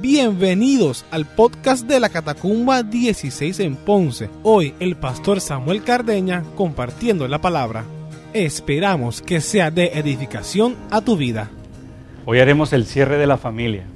Bienvenidos 0.00 1.04
al 1.10 1.26
podcast 1.26 1.84
de 1.88 1.98
la 1.98 2.08
Catacumba 2.08 2.84
16 2.84 3.58
en 3.58 3.74
Ponce. 3.74 4.30
Hoy 4.44 4.72
el 4.78 4.94
pastor 4.94 5.40
Samuel 5.40 5.82
Cardeña 5.82 6.44
compartiendo 6.54 7.26
la 7.26 7.40
palabra. 7.40 7.82
Esperamos 8.32 9.20
que 9.20 9.40
sea 9.40 9.72
de 9.72 9.86
edificación 9.94 10.76
a 10.92 11.00
tu 11.00 11.16
vida. 11.16 11.50
Hoy 12.26 12.38
haremos 12.38 12.72
el 12.72 12.86
cierre 12.86 13.18
de 13.18 13.26
la 13.26 13.38
familia. 13.38 13.86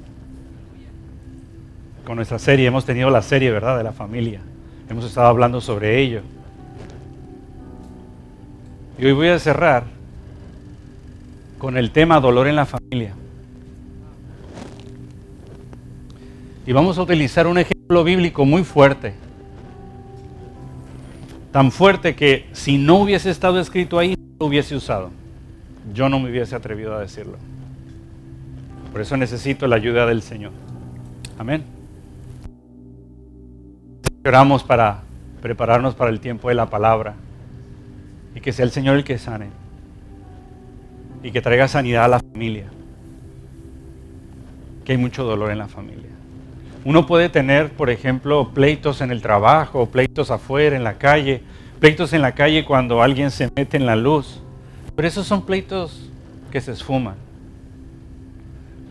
Con 2.05 2.17
nuestra 2.17 2.37
serie 2.37 2.67
hemos 2.67 2.83
tenido 2.83 3.09
la 3.09 3.21
serie, 3.21 3.49
¿verdad? 3.51 3.77
De 3.77 3.85
la 3.85 3.93
familia. 3.93 4.41
Hemos 4.89 5.05
estado 5.05 5.27
hablando 5.27 5.61
sobre 5.61 6.01
ello. 6.01 6.21
Y 8.99 9.05
hoy 9.05 9.13
voy 9.13 9.29
a 9.29 9.39
cerrar 9.39 9.85
con 11.59 11.77
el 11.77 11.91
tema 11.91 12.19
dolor 12.19 12.49
en 12.49 12.57
la 12.57 12.65
familia. 12.65 13.13
Y 16.65 16.71
vamos 16.71 16.97
a 16.97 17.01
utilizar 17.01 17.45
un 17.47 17.57
ejemplo 17.57 18.03
bíblico 18.03 18.45
muy 18.45 18.63
fuerte. 18.63 19.13
Tan 21.51 21.71
fuerte 21.71 22.15
que 22.15 22.47
si 22.53 22.77
no 22.77 22.97
hubiese 22.97 23.29
estado 23.29 23.59
escrito 23.59 23.99
ahí, 23.99 24.15
lo 24.39 24.47
hubiese 24.47 24.75
usado. 24.75 25.11
Yo 25.93 26.07
no 26.09 26.19
me 26.19 26.29
hubiese 26.29 26.55
atrevido 26.55 26.95
a 26.95 27.01
decirlo. 27.01 27.37
Por 28.91 29.01
eso 29.01 29.17
necesito 29.17 29.67
la 29.67 29.75
ayuda 29.75 30.05
del 30.05 30.21
Señor. 30.21 30.51
Amén. 31.37 31.63
Oramos 34.25 34.63
para 34.63 35.01
prepararnos 35.41 35.95
para 35.95 36.09
el 36.09 36.21
tiempo 36.21 36.47
de 36.47 36.55
la 36.55 36.69
palabra 36.69 37.15
y 38.33 38.39
que 38.39 38.53
sea 38.53 38.63
el 38.63 38.71
Señor 38.71 38.95
el 38.95 39.03
que 39.03 39.17
sane 39.17 39.49
y 41.21 41.31
que 41.31 41.41
traiga 41.41 41.67
sanidad 41.67 42.05
a 42.05 42.07
la 42.07 42.19
familia. 42.19 42.67
Que 44.85 44.93
hay 44.93 44.97
mucho 44.97 45.23
dolor 45.23 45.51
en 45.51 45.57
la 45.57 45.67
familia. 45.67 46.12
Uno 46.85 47.05
puede 47.05 47.29
tener, 47.29 47.71
por 47.71 47.89
ejemplo, 47.89 48.49
pleitos 48.53 49.01
en 49.01 49.11
el 49.11 49.21
trabajo, 49.21 49.85
pleitos 49.87 50.31
afuera, 50.31 50.75
en 50.75 50.83
la 50.83 50.95
calle, 50.95 51.41
pleitos 51.79 52.11
en 52.11 52.21
la 52.21 52.33
calle 52.33 52.65
cuando 52.65 53.01
alguien 53.01 53.31
se 53.31 53.49
mete 53.55 53.77
en 53.77 53.85
la 53.85 53.95
luz. 53.95 54.41
Pero 54.95 55.07
esos 55.07 55.25
son 55.25 55.45
pleitos 55.45 56.09
que 56.51 56.59
se 56.59 56.73
esfuman. 56.73 57.15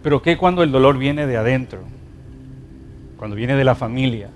Pero 0.02 0.22
¿qué 0.22 0.36
cuando 0.36 0.62
el 0.62 0.72
dolor 0.72 0.98
viene 0.98 1.26
de 1.26 1.36
adentro? 1.36 1.80
Cuando 3.18 3.36
viene 3.36 3.54
de 3.56 3.64
la 3.64 3.74
familia. 3.74 4.30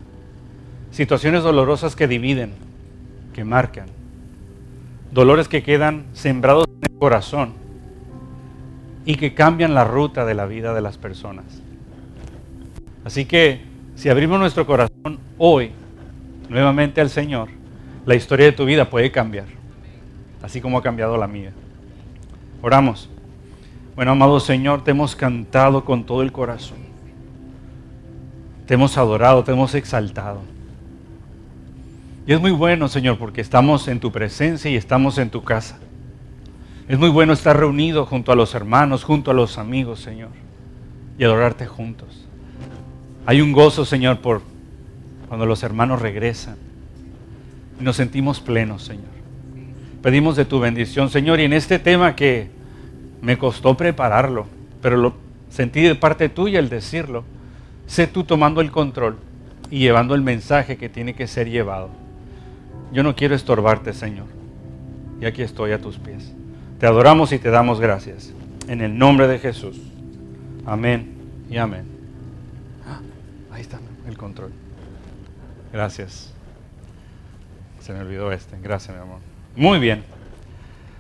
Situaciones 0.91 1.43
dolorosas 1.43 1.97
que 1.97 2.07
dividen, 2.07 2.53
que 3.35 3.45
marcan. 3.45 3.87
Dolores 5.13 5.49
que 5.49 5.63
quedan 5.63 6.05
sembrados 6.13 6.67
en 6.69 6.93
el 6.93 6.99
corazón 6.99 7.55
y 9.07 9.17
que 9.17 9.35
cambian 9.35 9.73
la 9.73 9.85
ruta 9.85 10.27
de 10.27 10.35
la 10.35 10.47
vida 10.47 10.75
de 10.75 10.83
las 10.83 10.99
personas. 10.99 11.45
Así 13.07 13.25
que 13.25 13.61
si 13.95 14.09
abrimos 14.09 14.41
nuestro 14.41 14.67
corazón 14.67 15.21
hoy 15.39 15.71
nuevamente 16.49 17.01
al 17.01 17.09
Señor, 17.09 17.49
la 18.05 18.17
historia 18.17 18.47
de 18.47 18.53
tu 18.53 18.65
vida 18.65 18.91
puede 18.91 19.13
cambiar, 19.13 19.47
así 20.43 20.61
como 20.61 20.77
ha 20.77 20.83
cambiado 20.83 21.17
la 21.17 21.29
mía. 21.29 21.53
Oramos. 22.63 23.09
Bueno, 23.95 24.11
amado 24.11 24.41
Señor, 24.41 24.83
te 24.83 24.91
hemos 24.91 25.15
cantado 25.15 25.85
con 25.85 26.03
todo 26.03 26.21
el 26.23 26.33
corazón. 26.33 26.79
Te 28.67 28.75
hemos 28.75 28.99
adorado, 28.99 29.45
te 29.45 29.53
hemos 29.53 29.77
exaltado. 29.77 30.41
Y 32.27 32.33
es 32.33 32.41
muy 32.41 32.51
bueno, 32.51 32.89
Señor, 32.89 33.19
porque 33.19 33.41
estamos 33.41 33.87
en 33.87 34.01
tu 34.01 34.11
presencia 34.11 34.69
y 34.69 34.75
estamos 34.75 35.17
en 35.19 35.31
tu 35.31 35.45
casa. 35.45 35.79
Es 36.89 36.99
muy 36.99 37.11
bueno 37.11 37.35
estar 37.35 37.57
reunido 37.57 38.05
junto 38.05 38.33
a 38.33 38.37
los 38.37 38.53
hermanos, 38.57 39.05
junto 39.05 39.31
a 39.31 39.35
los 39.35 39.59
amigos, 39.59 40.01
Señor, 40.01 40.31
y 41.17 41.23
adorarte 41.23 41.69
juntos. 41.69 42.27
Hay 43.27 43.41
un 43.41 43.53
gozo, 43.53 43.85
Señor, 43.85 44.21
por 44.21 44.41
cuando 45.29 45.47
los 45.47 45.65
hermanos 45.65 46.01
regresan 46.01 46.57
y 47.81 47.83
nos 47.83 47.97
sentimos 47.97 48.41
plenos, 48.41 48.85
Señor. 48.85 49.05
Pedimos 50.01 50.37
de 50.37 50.45
tu 50.45 50.61
bendición, 50.61 51.11
Señor, 51.11 51.41
y 51.41 51.45
en 51.45 51.53
este 51.53 51.81
tema 51.81 52.15
que 52.15 52.49
me 53.21 53.37
costó 53.37 53.77
prepararlo, 53.77 54.47
pero 54.81 54.97
lo 54.97 55.15
sentí 55.51 55.83
de 55.83 55.97
parte 55.97 56.29
tuya 56.29 56.61
el 56.61 56.69
decirlo, 56.69 57.25
sé 57.87 58.07
tú 58.07 58.23
tomando 58.23 58.61
el 58.61 58.71
control 58.71 59.17
y 59.71 59.81
llevando 59.81 60.15
el 60.15 60.23
mensaje 60.23 60.77
que 60.77 60.89
tiene 60.89 61.15
que 61.15 61.27
ser 61.27 61.51
llevado. 61.51 61.91
Yo 62.93 63.03
no 63.03 63.17
quiero 63.17 63.35
estorbarte, 63.35 63.93
Señor, 63.93 64.27
y 65.21 65.25
aquí 65.25 65.43
estoy 65.43 65.73
a 65.73 65.81
tus 65.81 65.99
pies. 65.99 66.33
Te 66.79 66.87
adoramos 66.87 67.33
y 67.33 67.41
te 67.41 67.51
damos 67.51 67.81
gracias. 67.81 68.33
En 68.69 68.81
el 68.81 68.97
nombre 68.97 69.27
de 69.27 69.41
Jesús. 69.41 69.81
Amén 70.65 71.15
y 71.51 71.57
amén 71.57 71.96
control. 74.17 74.53
Gracias. 75.73 76.33
Se 77.81 77.93
me 77.93 78.01
olvidó 78.01 78.33
este. 78.33 78.57
Gracias, 78.61 78.95
mi 78.95 79.01
amor. 79.01 79.21
Muy 79.55 79.79
bien. 79.79 80.05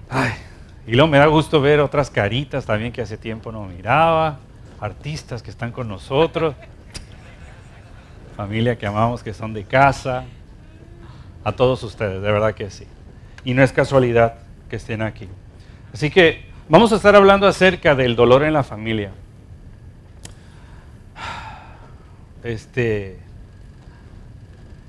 Ay, 0.09 0.33
y 0.87 0.93
luego 0.93 1.09
me 1.09 1.19
da 1.19 1.27
gusto 1.27 1.61
ver 1.61 1.81
otras 1.81 2.11
caritas 2.11 2.65
también 2.65 2.93
que 2.93 3.03
hace 3.03 3.17
tiempo 3.17 3.51
no 3.51 3.65
miraba. 3.65 4.39
Artistas 4.81 5.43
que 5.43 5.51
están 5.51 5.73
con 5.73 5.89
nosotros. 5.89 6.55
Familia 8.37 8.77
que 8.77 8.87
amamos, 8.87 9.23
que 9.23 9.35
son 9.35 9.53
de 9.53 9.65
casa. 9.65 10.25
A 11.43 11.53
todos 11.53 11.83
ustedes, 11.83 12.23
de 12.23 12.33
verdad 12.33 12.55
que 12.55 12.71
sí. 12.71 12.87
Y 13.45 13.55
no 13.55 13.63
es 13.63 13.73
casualidad 13.73 14.35
que 14.69 14.77
estén 14.77 15.03
aquí. 15.03 15.29
Así 15.93 16.11
que 16.11 16.45
vamos 16.69 16.93
a 16.93 16.97
estar 16.97 17.17
hablando 17.17 17.47
acerca 17.47 17.95
del 17.95 18.15
dolor 18.15 18.45
en 18.45 18.53
la 18.53 18.63
familia. 18.63 19.11
Este, 22.47 23.19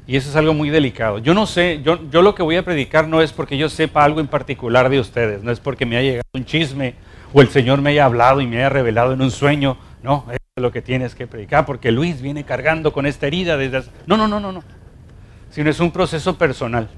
y 0.05 0.15
eso 0.15 0.29
es 0.29 0.35
algo 0.35 0.53
muy 0.53 0.69
delicado. 0.69 1.17
Yo 1.17 1.33
no 1.33 1.47
sé, 1.47 1.81
yo, 1.83 1.99
yo 2.11 2.21
lo 2.21 2.35
que 2.35 2.43
voy 2.43 2.55
a 2.55 2.63
predicar 2.63 3.07
no 3.07 3.19
es 3.19 3.33
porque 3.33 3.57
yo 3.57 3.67
sepa 3.67 4.03
algo 4.03 4.19
en 4.19 4.27
particular 4.27 4.89
de 4.89 4.99
ustedes, 4.99 5.43
no 5.43 5.51
es 5.51 5.59
porque 5.59 5.85
me 5.85 5.97
haya 5.97 6.09
llegado 6.09 6.29
un 6.33 6.45
chisme 6.45 6.93
o 7.33 7.41
el 7.41 7.49
Señor 7.49 7.81
me 7.81 7.89
haya 7.89 8.05
hablado 8.05 8.41
y 8.41 8.47
me 8.47 8.57
haya 8.57 8.69
revelado 8.69 9.13
en 9.13 9.21
un 9.21 9.31
sueño. 9.31 9.77
No, 10.03 10.25
es 10.29 10.37
lo 10.55 10.71
que 10.71 10.83
tienes 10.83 11.15
que 11.15 11.25
predicar, 11.25 11.65
porque 11.65 11.91
Luis 11.91 12.21
viene 12.21 12.43
cargando 12.43 12.93
con 12.93 13.07
esta 13.07 13.25
herida 13.25 13.57
desde... 13.57 13.89
No, 14.05 14.17
no, 14.17 14.27
no, 14.27 14.39
no, 14.39 14.51
no. 14.51 14.63
Sino 15.49 15.71
es 15.71 15.79
un 15.79 15.91
proceso 15.91 16.37
personal. 16.37 16.89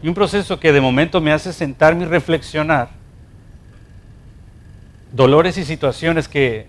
Y 0.00 0.08
un 0.08 0.14
proceso 0.14 0.60
que 0.60 0.72
de 0.72 0.80
momento 0.80 1.20
me 1.20 1.32
hace 1.32 1.52
sentarme 1.52 2.04
y 2.04 2.06
reflexionar 2.06 2.90
dolores 5.12 5.58
y 5.58 5.64
situaciones 5.64 6.28
que 6.28 6.68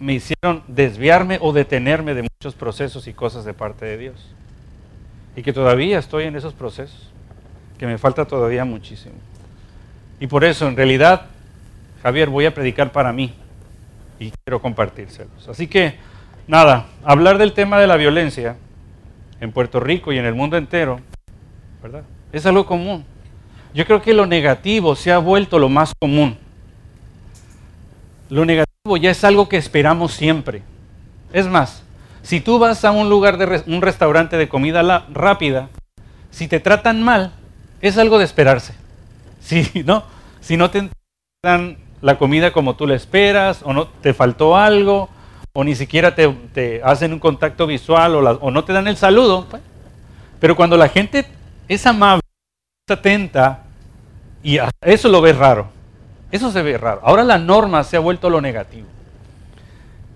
me 0.00 0.14
hicieron 0.14 0.62
desviarme 0.68 1.38
o 1.40 1.52
detenerme 1.52 2.14
de 2.14 2.22
muchos 2.22 2.54
procesos 2.54 3.06
y 3.08 3.12
cosas 3.12 3.44
de 3.44 3.54
parte 3.54 3.84
de 3.84 3.98
Dios. 3.98 4.14
Y 5.36 5.42
que 5.42 5.52
todavía 5.52 5.98
estoy 5.98 6.24
en 6.24 6.36
esos 6.36 6.54
procesos, 6.54 7.10
que 7.78 7.86
me 7.86 7.98
falta 7.98 8.24
todavía 8.24 8.64
muchísimo. 8.64 9.14
Y 10.20 10.26
por 10.26 10.44
eso, 10.44 10.66
en 10.68 10.76
realidad, 10.76 11.26
Javier, 12.02 12.28
voy 12.28 12.46
a 12.46 12.54
predicar 12.54 12.92
para 12.92 13.12
mí 13.12 13.34
y 14.18 14.32
quiero 14.44 14.60
compartírselos. 14.60 15.48
Así 15.48 15.66
que, 15.66 15.96
nada, 16.46 16.86
hablar 17.04 17.38
del 17.38 17.52
tema 17.52 17.78
de 17.78 17.86
la 17.86 17.96
violencia 17.96 18.56
en 19.40 19.52
Puerto 19.52 19.80
Rico 19.80 20.12
y 20.12 20.18
en 20.18 20.24
el 20.24 20.34
mundo 20.34 20.56
entero, 20.56 21.00
¿verdad? 21.82 22.02
Es 22.32 22.46
algo 22.46 22.66
común. 22.66 23.04
Yo 23.74 23.84
creo 23.84 24.02
que 24.02 24.12
lo 24.12 24.26
negativo 24.26 24.96
se 24.96 25.12
ha 25.12 25.18
vuelto 25.18 25.58
lo 25.58 25.68
más 25.68 25.92
común. 25.98 26.36
Lo 28.28 28.44
negativo 28.44 28.67
ya 28.96 29.10
es 29.10 29.24
algo 29.24 29.48
que 29.48 29.56
esperamos 29.56 30.12
siempre. 30.12 30.62
Es 31.32 31.46
más, 31.46 31.82
si 32.22 32.40
tú 32.40 32.58
vas 32.58 32.84
a 32.84 32.90
un 32.90 33.08
lugar 33.08 33.38
de 33.38 33.62
un 33.66 33.82
restaurante 33.82 34.36
de 34.36 34.48
comida 34.48 35.04
rápida, 35.10 35.68
si 36.30 36.48
te 36.48 36.60
tratan 36.60 37.02
mal, 37.02 37.32
es 37.80 37.98
algo 37.98 38.18
de 38.18 38.24
esperarse. 38.24 38.74
Si 39.40 39.82
no, 39.82 40.04
si 40.40 40.58
no 40.58 40.68
te 40.70 40.90
dan 41.42 41.78
la 42.02 42.18
comida 42.18 42.52
como 42.52 42.76
tú 42.76 42.86
la 42.86 42.94
esperas, 42.94 43.60
o 43.62 43.72
no 43.72 43.86
te 43.86 44.12
faltó 44.12 44.56
algo, 44.56 45.08
o 45.54 45.64
ni 45.64 45.74
siquiera 45.74 46.14
te, 46.14 46.82
hacen 46.84 47.14
un 47.14 47.18
contacto 47.18 47.66
visual, 47.66 48.14
o, 48.14 48.50
no 48.50 48.64
te 48.64 48.72
dan 48.72 48.88
el 48.88 48.96
saludo. 48.96 49.46
Pues. 49.48 49.62
Pero 50.38 50.54
cuando 50.54 50.76
la 50.76 50.88
gente 50.88 51.24
es 51.66 51.86
amable, 51.86 52.22
es 52.86 52.92
atenta, 52.92 53.64
y 54.42 54.58
eso 54.82 55.08
lo 55.08 55.20
ves 55.20 55.36
raro. 55.36 55.77
Eso 56.30 56.52
se 56.52 56.62
ve 56.62 56.76
raro. 56.76 57.00
Ahora 57.02 57.24
la 57.24 57.38
norma 57.38 57.84
se 57.84 57.96
ha 57.96 58.00
vuelto 58.00 58.28
lo 58.28 58.40
negativo. 58.40 58.86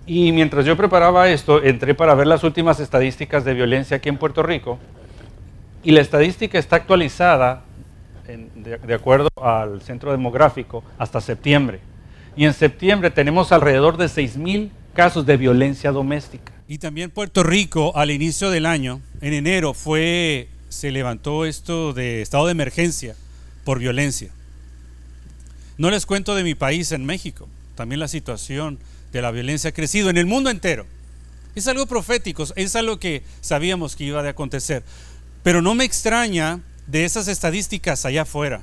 Y 0.07 0.33
mientras 0.33 0.67
yo 0.67 0.77
preparaba 0.77 1.29
esto, 1.31 1.63
entré 1.63 1.95
para 1.95 2.15
ver 2.15 2.27
las 2.27 2.43
últimas 2.45 2.81
estadísticas 2.81 3.45
de 3.45 3.55
violencia 3.55 3.99
aquí 3.99 4.09
en 4.09 4.19
Puerto 4.19 4.43
Rico. 4.43 4.79
Y 5.85 5.93
la 5.93 6.01
estadística 6.01 6.59
está 6.59 6.77
actualizada, 6.77 7.63
de, 8.27 8.95
acuerdo 8.95 9.29
al 9.41 9.83
centro 9.83 10.11
demográfico, 10.11 10.85
hasta 10.99 11.21
septiembre. 11.21 11.81
Y 12.37 12.45
en 12.45 12.53
septiembre 12.53 13.11
tenemos 13.11 13.53
alrededor 13.53 13.97
de 13.97 14.07
6.000 14.07 14.71
casos 14.95 15.25
de 15.25 15.37
violencia 15.37 15.93
doméstica. 15.93 16.53
Y 16.69 16.79
también 16.79 17.11
Puerto 17.11 17.43
Rico, 17.43 17.93
al 17.97 18.11
inicio 18.11 18.51
del 18.51 18.67
año, 18.67 19.01
en 19.21 19.35
enero, 19.35 19.75
fue, 19.75 20.49
se 20.69 20.91
levantó 20.91 21.45
esto 21.45 21.93
de 21.93 22.23
estado 22.23 22.47
de 22.47 22.53
emergencia 22.53 23.15
por 23.65 23.79
violencia. 23.79 24.31
No 25.79 25.91
les 25.91 26.07
cuento 26.07 26.35
de 26.35 26.45
mi 26.45 26.55
país 26.55 26.93
en 26.93 27.05
México. 27.05 27.49
También 27.75 28.01
la 28.01 28.09
situación 28.09 28.79
de 29.13 29.23
la 29.23 29.31
violencia 29.31 29.71
ha 29.71 29.75
crecido 29.75 30.11
en 30.11 30.17
el 30.17 30.27
mundo 30.27 30.51
entero. 30.51 30.87
Es 31.55 31.69
algo 31.69 31.87
profético, 31.87 32.47
es 32.57 32.77
algo 32.77 32.99
que 32.99 33.23
sabíamos 33.41 33.97
que 33.97 34.05
iba 34.05 34.23
a 34.23 34.29
acontecer. 34.29 34.83
Pero 35.43 35.61
no 35.61 35.75
me 35.75 35.85
extraña 35.85 36.61
de 36.87 37.05
esas 37.05 37.29
estadísticas 37.29 38.05
allá 38.05 38.23
afuera, 38.23 38.63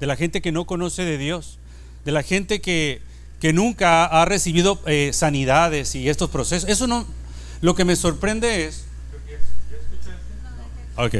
de 0.00 0.06
la 0.06 0.16
gente 0.16 0.40
que 0.40 0.52
no 0.52 0.66
conoce 0.66 1.04
de 1.04 1.18
Dios, 1.18 1.58
de 2.04 2.12
la 2.12 2.22
gente 2.22 2.60
que, 2.60 3.00
que 3.40 3.52
nunca 3.52 4.04
ha 4.04 4.24
recibido 4.24 4.80
eh, 4.86 5.10
sanidades 5.12 5.94
y 5.94 6.08
estos 6.08 6.30
procesos. 6.30 6.68
Eso 6.68 6.86
no, 6.86 7.06
lo 7.60 7.74
que 7.74 7.84
me 7.84 7.96
sorprende 7.96 8.66
es... 8.66 8.84
Ok, 10.96 11.14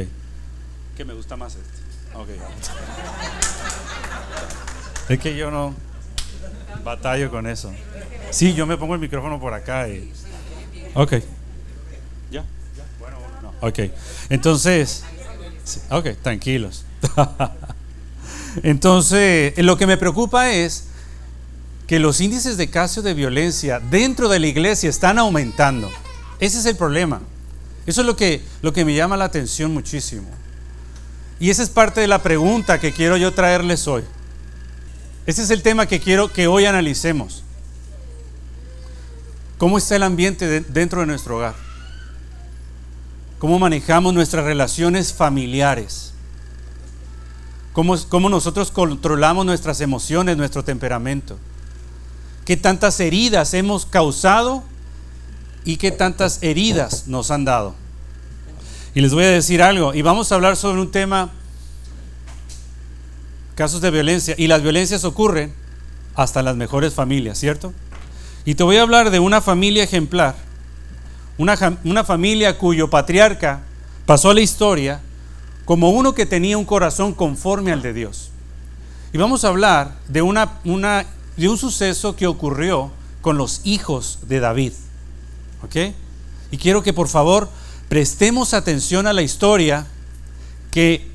que 0.97 1.05
me 1.05 1.13
gusta 1.13 1.37
más 1.37 1.55
este. 1.55 2.17
Okay. 2.17 2.37
Es 5.09 5.19
que 5.19 5.35
yo 5.35 5.51
no 5.51 5.73
batallo 6.83 7.31
con 7.31 7.47
eso. 7.47 7.73
Sí, 8.31 8.53
yo 8.53 8.65
me 8.65 8.77
pongo 8.77 8.93
el 8.93 8.99
micrófono 8.99 9.39
por 9.39 9.53
acá 9.53 9.87
y... 9.87 10.11
Ok. 10.93 11.13
¿Ya? 12.31 12.43
Bueno, 12.99 13.17
no. 13.41 13.53
Ok. 13.61 13.79
Entonces, 14.29 15.03
ok, 15.89 16.07
tranquilos. 16.21 16.85
Entonces, 18.63 19.53
lo 19.57 19.77
que 19.77 19.87
me 19.87 19.97
preocupa 19.97 20.51
es 20.51 20.85
que 21.87 21.99
los 21.99 22.19
índices 22.19 22.57
de 22.57 22.69
casos 22.69 23.03
de 23.03 23.13
violencia 23.13 23.79
dentro 23.79 24.27
de 24.27 24.39
la 24.39 24.47
iglesia 24.47 24.89
están 24.89 25.17
aumentando. 25.19 25.89
Ese 26.39 26.59
es 26.59 26.65
el 26.65 26.75
problema. 26.75 27.21
Eso 27.85 28.01
es 28.01 28.07
lo 28.07 28.17
que, 28.17 28.41
lo 28.61 28.73
que 28.73 28.83
me 28.83 28.93
llama 28.93 29.15
la 29.15 29.25
atención 29.25 29.73
muchísimo. 29.73 30.27
Y 31.39 31.49
esa 31.49 31.63
es 31.63 31.69
parte 31.69 32.01
de 32.01 32.07
la 32.07 32.21
pregunta 32.21 32.79
que 32.79 32.91
quiero 32.91 33.15
yo 33.15 33.33
traerles 33.33 33.87
hoy. 33.87 34.03
Ese 35.27 35.43
es 35.43 35.49
el 35.49 35.61
tema 35.61 35.85
que 35.87 35.99
quiero 35.99 36.31
que 36.31 36.47
hoy 36.47 36.65
analicemos. 36.65 37.43
¿Cómo 39.57 39.77
está 39.77 39.97
el 39.97 40.03
ambiente 40.03 40.61
dentro 40.61 41.01
de 41.01 41.05
nuestro 41.05 41.35
hogar? 41.35 41.53
¿Cómo 43.37 43.59
manejamos 43.59 44.13
nuestras 44.13 44.45
relaciones 44.45 45.13
familiares? 45.13 46.13
¿Cómo, 47.73 47.97
¿Cómo, 48.07 48.29
nosotros 48.29 48.71
controlamos 48.71 49.45
nuestras 49.45 49.81
emociones, 49.81 50.37
nuestro 50.37 50.63
temperamento? 50.63 51.37
¿Qué 52.45 52.55
tantas 52.55 52.97
heridas 53.01 53.53
hemos 53.53 53.85
causado 53.85 54.63
y 55.65 55.75
qué 55.75 55.91
tantas 55.91 56.41
heridas 56.41 57.05
nos 57.05 57.31
han 57.31 57.43
dado? 57.43 57.75
Y 58.95 59.01
les 59.01 59.13
voy 59.13 59.25
a 59.25 59.29
decir 59.29 59.61
algo, 59.61 59.93
y 59.93 60.01
vamos 60.01 60.31
a 60.31 60.35
hablar 60.35 60.55
sobre 60.55 60.79
un 60.79 60.89
tema, 60.89 61.31
casos 63.57 63.81
de 63.81 63.89
violencia, 63.89 64.35
y 64.37 64.45
las 64.45 64.61
violencias 64.61 65.03
ocurren 65.03 65.51
hasta 66.13 66.39
en 66.39 66.45
las 66.45 66.55
mejores 66.55 66.93
familias, 66.93 67.39
¿cierto? 67.39 67.73
Y 68.45 68.53
te 68.53 68.61
voy 68.61 68.77
a 68.77 68.83
hablar 68.83 69.09
de 69.09 69.19
una 69.19 69.41
familia 69.41 69.83
ejemplar, 69.83 70.35
una, 71.39 71.79
una 71.83 72.03
familia 72.03 72.59
cuyo 72.59 72.91
patriarca 72.91 73.61
pasó 74.05 74.29
a 74.29 74.35
la 74.35 74.41
historia 74.41 75.01
como 75.65 75.89
uno 75.89 76.13
que 76.13 76.27
tenía 76.27 76.55
un 76.55 76.65
corazón 76.65 77.15
conforme 77.15 77.71
al 77.71 77.81
de 77.81 77.93
Dios. 77.93 78.29
Y 79.11 79.17
vamos 79.17 79.43
a 79.43 79.47
hablar 79.47 79.95
de, 80.07 80.21
una, 80.21 80.59
una, 80.63 81.07
de 81.35 81.49
un 81.49 81.57
suceso 81.57 82.15
que 82.15 82.27
ocurrió 82.27 82.91
con 83.21 83.37
los 83.37 83.61
hijos 83.63 84.19
de 84.27 84.39
David. 84.39 84.73
¿Ok? 85.63 85.93
Y 86.51 86.57
quiero 86.57 86.83
que 86.83 86.93
por 86.93 87.07
favor 87.07 87.49
prestemos 87.89 88.53
atención 88.53 89.07
a 89.07 89.13
la 89.13 89.23
historia 89.23 89.87
que 90.69 91.07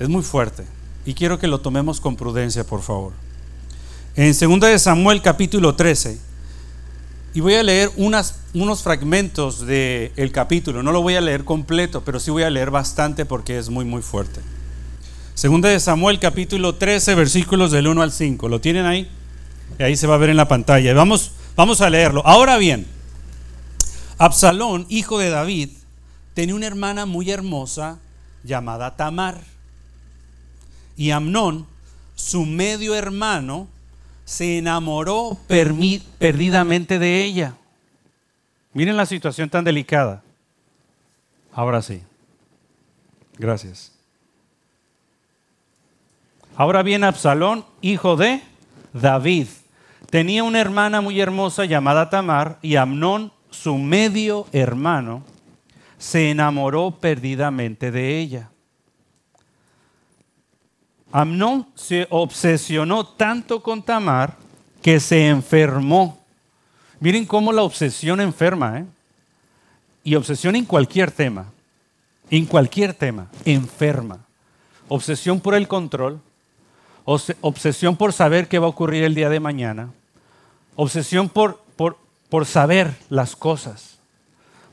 es 0.00 0.08
muy 0.08 0.24
fuerte. 0.24 0.75
Y 1.06 1.14
quiero 1.14 1.38
que 1.38 1.46
lo 1.46 1.60
tomemos 1.60 2.00
con 2.00 2.16
prudencia, 2.16 2.64
por 2.64 2.82
favor. 2.82 3.12
En 4.16 4.32
2 4.32 4.60
de 4.60 4.78
Samuel 4.78 5.22
capítulo 5.22 5.74
13, 5.76 6.18
y 7.32 7.40
voy 7.40 7.54
a 7.54 7.62
leer 7.62 7.90
unos 7.96 8.82
fragmentos 8.82 9.66
del 9.66 10.32
capítulo. 10.32 10.82
No 10.82 10.90
lo 10.90 11.02
voy 11.02 11.16
a 11.16 11.20
leer 11.20 11.44
completo, 11.44 12.02
pero 12.02 12.18
sí 12.18 12.30
voy 12.30 12.42
a 12.42 12.50
leer 12.50 12.70
bastante 12.70 13.24
porque 13.26 13.58
es 13.58 13.68
muy, 13.68 13.84
muy 13.84 14.02
fuerte. 14.02 14.40
Segunda 15.34 15.68
de 15.68 15.78
Samuel, 15.78 16.18
capítulo 16.18 16.74
13, 16.76 17.14
versículos 17.14 17.70
del 17.70 17.88
1 17.88 18.02
al 18.02 18.10
5. 18.10 18.48
¿Lo 18.48 18.60
tienen 18.60 18.86
ahí? 18.86 19.08
Y 19.78 19.82
ahí 19.82 19.96
se 19.96 20.06
va 20.06 20.14
a 20.14 20.18
ver 20.18 20.30
en 20.30 20.38
la 20.38 20.48
pantalla. 20.48 20.94
Vamos, 20.94 21.32
vamos 21.54 21.82
a 21.82 21.90
leerlo. 21.90 22.22
Ahora 22.24 22.56
bien, 22.56 22.86
Absalón, 24.16 24.86
hijo 24.88 25.18
de 25.18 25.28
David, 25.28 25.68
tenía 26.32 26.54
una 26.54 26.66
hermana 26.66 27.04
muy 27.04 27.30
hermosa 27.30 27.98
llamada 28.44 28.96
Tamar. 28.96 29.55
Y 30.96 31.10
Amnón, 31.10 31.66
su 32.14 32.46
medio 32.46 32.94
hermano, 32.94 33.68
se 34.24 34.58
enamoró 34.58 35.38
perdidamente 35.46 36.98
de 36.98 37.24
ella. 37.24 37.54
Miren 38.72 38.96
la 38.96 39.06
situación 39.06 39.48
tan 39.48 39.64
delicada. 39.64 40.22
Ahora 41.52 41.80
sí. 41.80 42.02
Gracias. 43.38 43.92
Ahora 46.56 46.82
bien, 46.82 47.04
Absalón, 47.04 47.64
hijo 47.82 48.16
de 48.16 48.42
David, 48.92 49.46
tenía 50.10 50.42
una 50.42 50.60
hermana 50.60 51.00
muy 51.00 51.20
hermosa 51.20 51.66
llamada 51.66 52.08
Tamar 52.08 52.58
y 52.62 52.76
Amnón, 52.76 53.32
su 53.50 53.76
medio 53.76 54.46
hermano, 54.52 55.22
se 55.98 56.30
enamoró 56.30 56.92
perdidamente 56.92 57.90
de 57.90 58.18
ella. 58.18 58.50
Amnón 61.12 61.66
se 61.74 62.06
obsesionó 62.10 63.06
tanto 63.06 63.62
con 63.62 63.82
Tamar 63.82 64.36
que 64.82 65.00
se 65.00 65.28
enfermó. 65.28 66.18
Miren 67.00 67.26
cómo 67.26 67.52
la 67.52 67.62
obsesión 67.62 68.20
enferma, 68.20 68.80
¿eh? 68.80 68.86
Y 70.04 70.14
obsesión 70.14 70.54
en 70.54 70.64
cualquier 70.64 71.10
tema, 71.10 71.52
en 72.30 72.46
cualquier 72.46 72.94
tema, 72.94 73.28
enferma. 73.44 74.20
Obsesión 74.88 75.40
por 75.40 75.54
el 75.54 75.66
control, 75.66 76.20
obsesión 77.04 77.96
por 77.96 78.12
saber 78.12 78.46
qué 78.48 78.58
va 78.58 78.66
a 78.66 78.70
ocurrir 78.70 79.04
el 79.04 79.14
día 79.14 79.28
de 79.28 79.40
mañana, 79.40 79.90
obsesión 80.76 81.28
por, 81.28 81.60
por, 81.76 81.98
por 82.28 82.46
saber 82.46 82.96
las 83.08 83.34
cosas, 83.34 83.95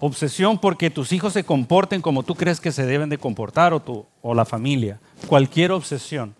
obsesión 0.05 0.57
porque 0.57 0.89
tus 0.89 1.13
hijos 1.13 1.31
se 1.31 1.45
comporten 1.45 2.01
como 2.01 2.23
tú 2.23 2.35
crees 2.35 2.59
que 2.59 2.73
se 2.73 2.85
deben 2.85 3.07
de 3.07 3.17
comportar 3.17 3.73
o, 3.73 3.79
tú, 3.79 4.05
o 4.21 4.33
la 4.33 4.43
familia 4.43 4.99
cualquier 5.27 5.71
obsesión 5.71 6.35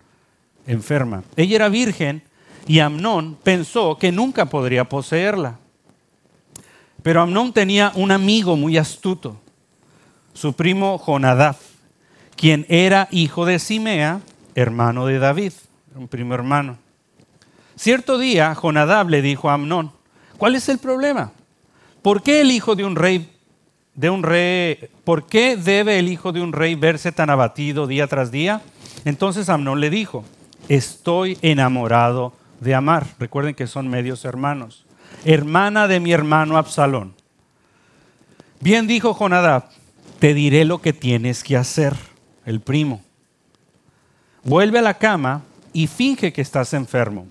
enferma. 0.66 1.22
Ella 1.34 1.56
era 1.56 1.68
virgen 1.70 2.22
y 2.66 2.80
Amnón 2.80 3.38
pensó 3.42 3.96
que 3.98 4.12
nunca 4.12 4.46
podría 4.46 4.84
poseerla. 4.84 5.58
Pero 7.02 7.22
Amnón 7.22 7.54
tenía 7.54 7.92
un 7.94 8.10
amigo 8.10 8.56
muy 8.56 8.76
astuto, 8.76 9.40
su 10.34 10.52
primo 10.52 10.98
Jonadab, 10.98 11.56
quien 12.36 12.66
era 12.68 13.08
hijo 13.10 13.46
de 13.46 13.58
Simea, 13.58 14.20
hermano 14.54 15.06
de 15.06 15.18
David, 15.18 15.52
un 15.94 16.08
primo 16.08 16.34
hermano. 16.34 16.76
Cierto 17.76 18.18
día 18.18 18.54
Jonadab 18.54 19.08
le 19.08 19.22
dijo 19.22 19.48
a 19.48 19.54
Amnón, 19.54 19.90
¿cuál 20.36 20.54
es 20.54 20.68
el 20.68 20.78
problema? 20.78 21.32
¿Por 22.02 22.22
qué 22.22 22.42
el 22.42 22.50
hijo 22.50 22.74
de 22.74 22.84
un 22.84 22.96
rey 22.96 23.33
de 23.94 24.10
un 24.10 24.22
rey, 24.22 24.90
¿por 25.04 25.26
qué 25.26 25.56
debe 25.56 25.98
el 25.98 26.08
hijo 26.08 26.32
de 26.32 26.42
un 26.42 26.52
rey 26.52 26.74
verse 26.74 27.12
tan 27.12 27.30
abatido 27.30 27.86
día 27.86 28.06
tras 28.06 28.30
día? 28.30 28.60
Entonces 29.04 29.48
Amnón 29.48 29.80
le 29.80 29.90
dijo, 29.90 30.24
estoy 30.68 31.38
enamorado 31.42 32.32
de 32.60 32.74
Amar. 32.74 33.06
Recuerden 33.18 33.54
que 33.54 33.66
son 33.66 33.88
medios 33.88 34.24
hermanos. 34.24 34.84
Hermana 35.24 35.86
de 35.86 36.00
mi 36.00 36.12
hermano 36.12 36.56
Absalón. 36.56 37.14
Bien 38.60 38.86
dijo 38.86 39.14
Jonadab, 39.14 39.68
te 40.18 40.34
diré 40.34 40.64
lo 40.64 40.80
que 40.80 40.92
tienes 40.92 41.44
que 41.44 41.56
hacer, 41.56 41.94
el 42.46 42.60
primo. 42.60 43.02
Vuelve 44.42 44.78
a 44.78 44.82
la 44.82 44.94
cama 44.94 45.42
y 45.72 45.86
finge 45.86 46.32
que 46.32 46.42
estás 46.42 46.74
enfermo. 46.74 47.26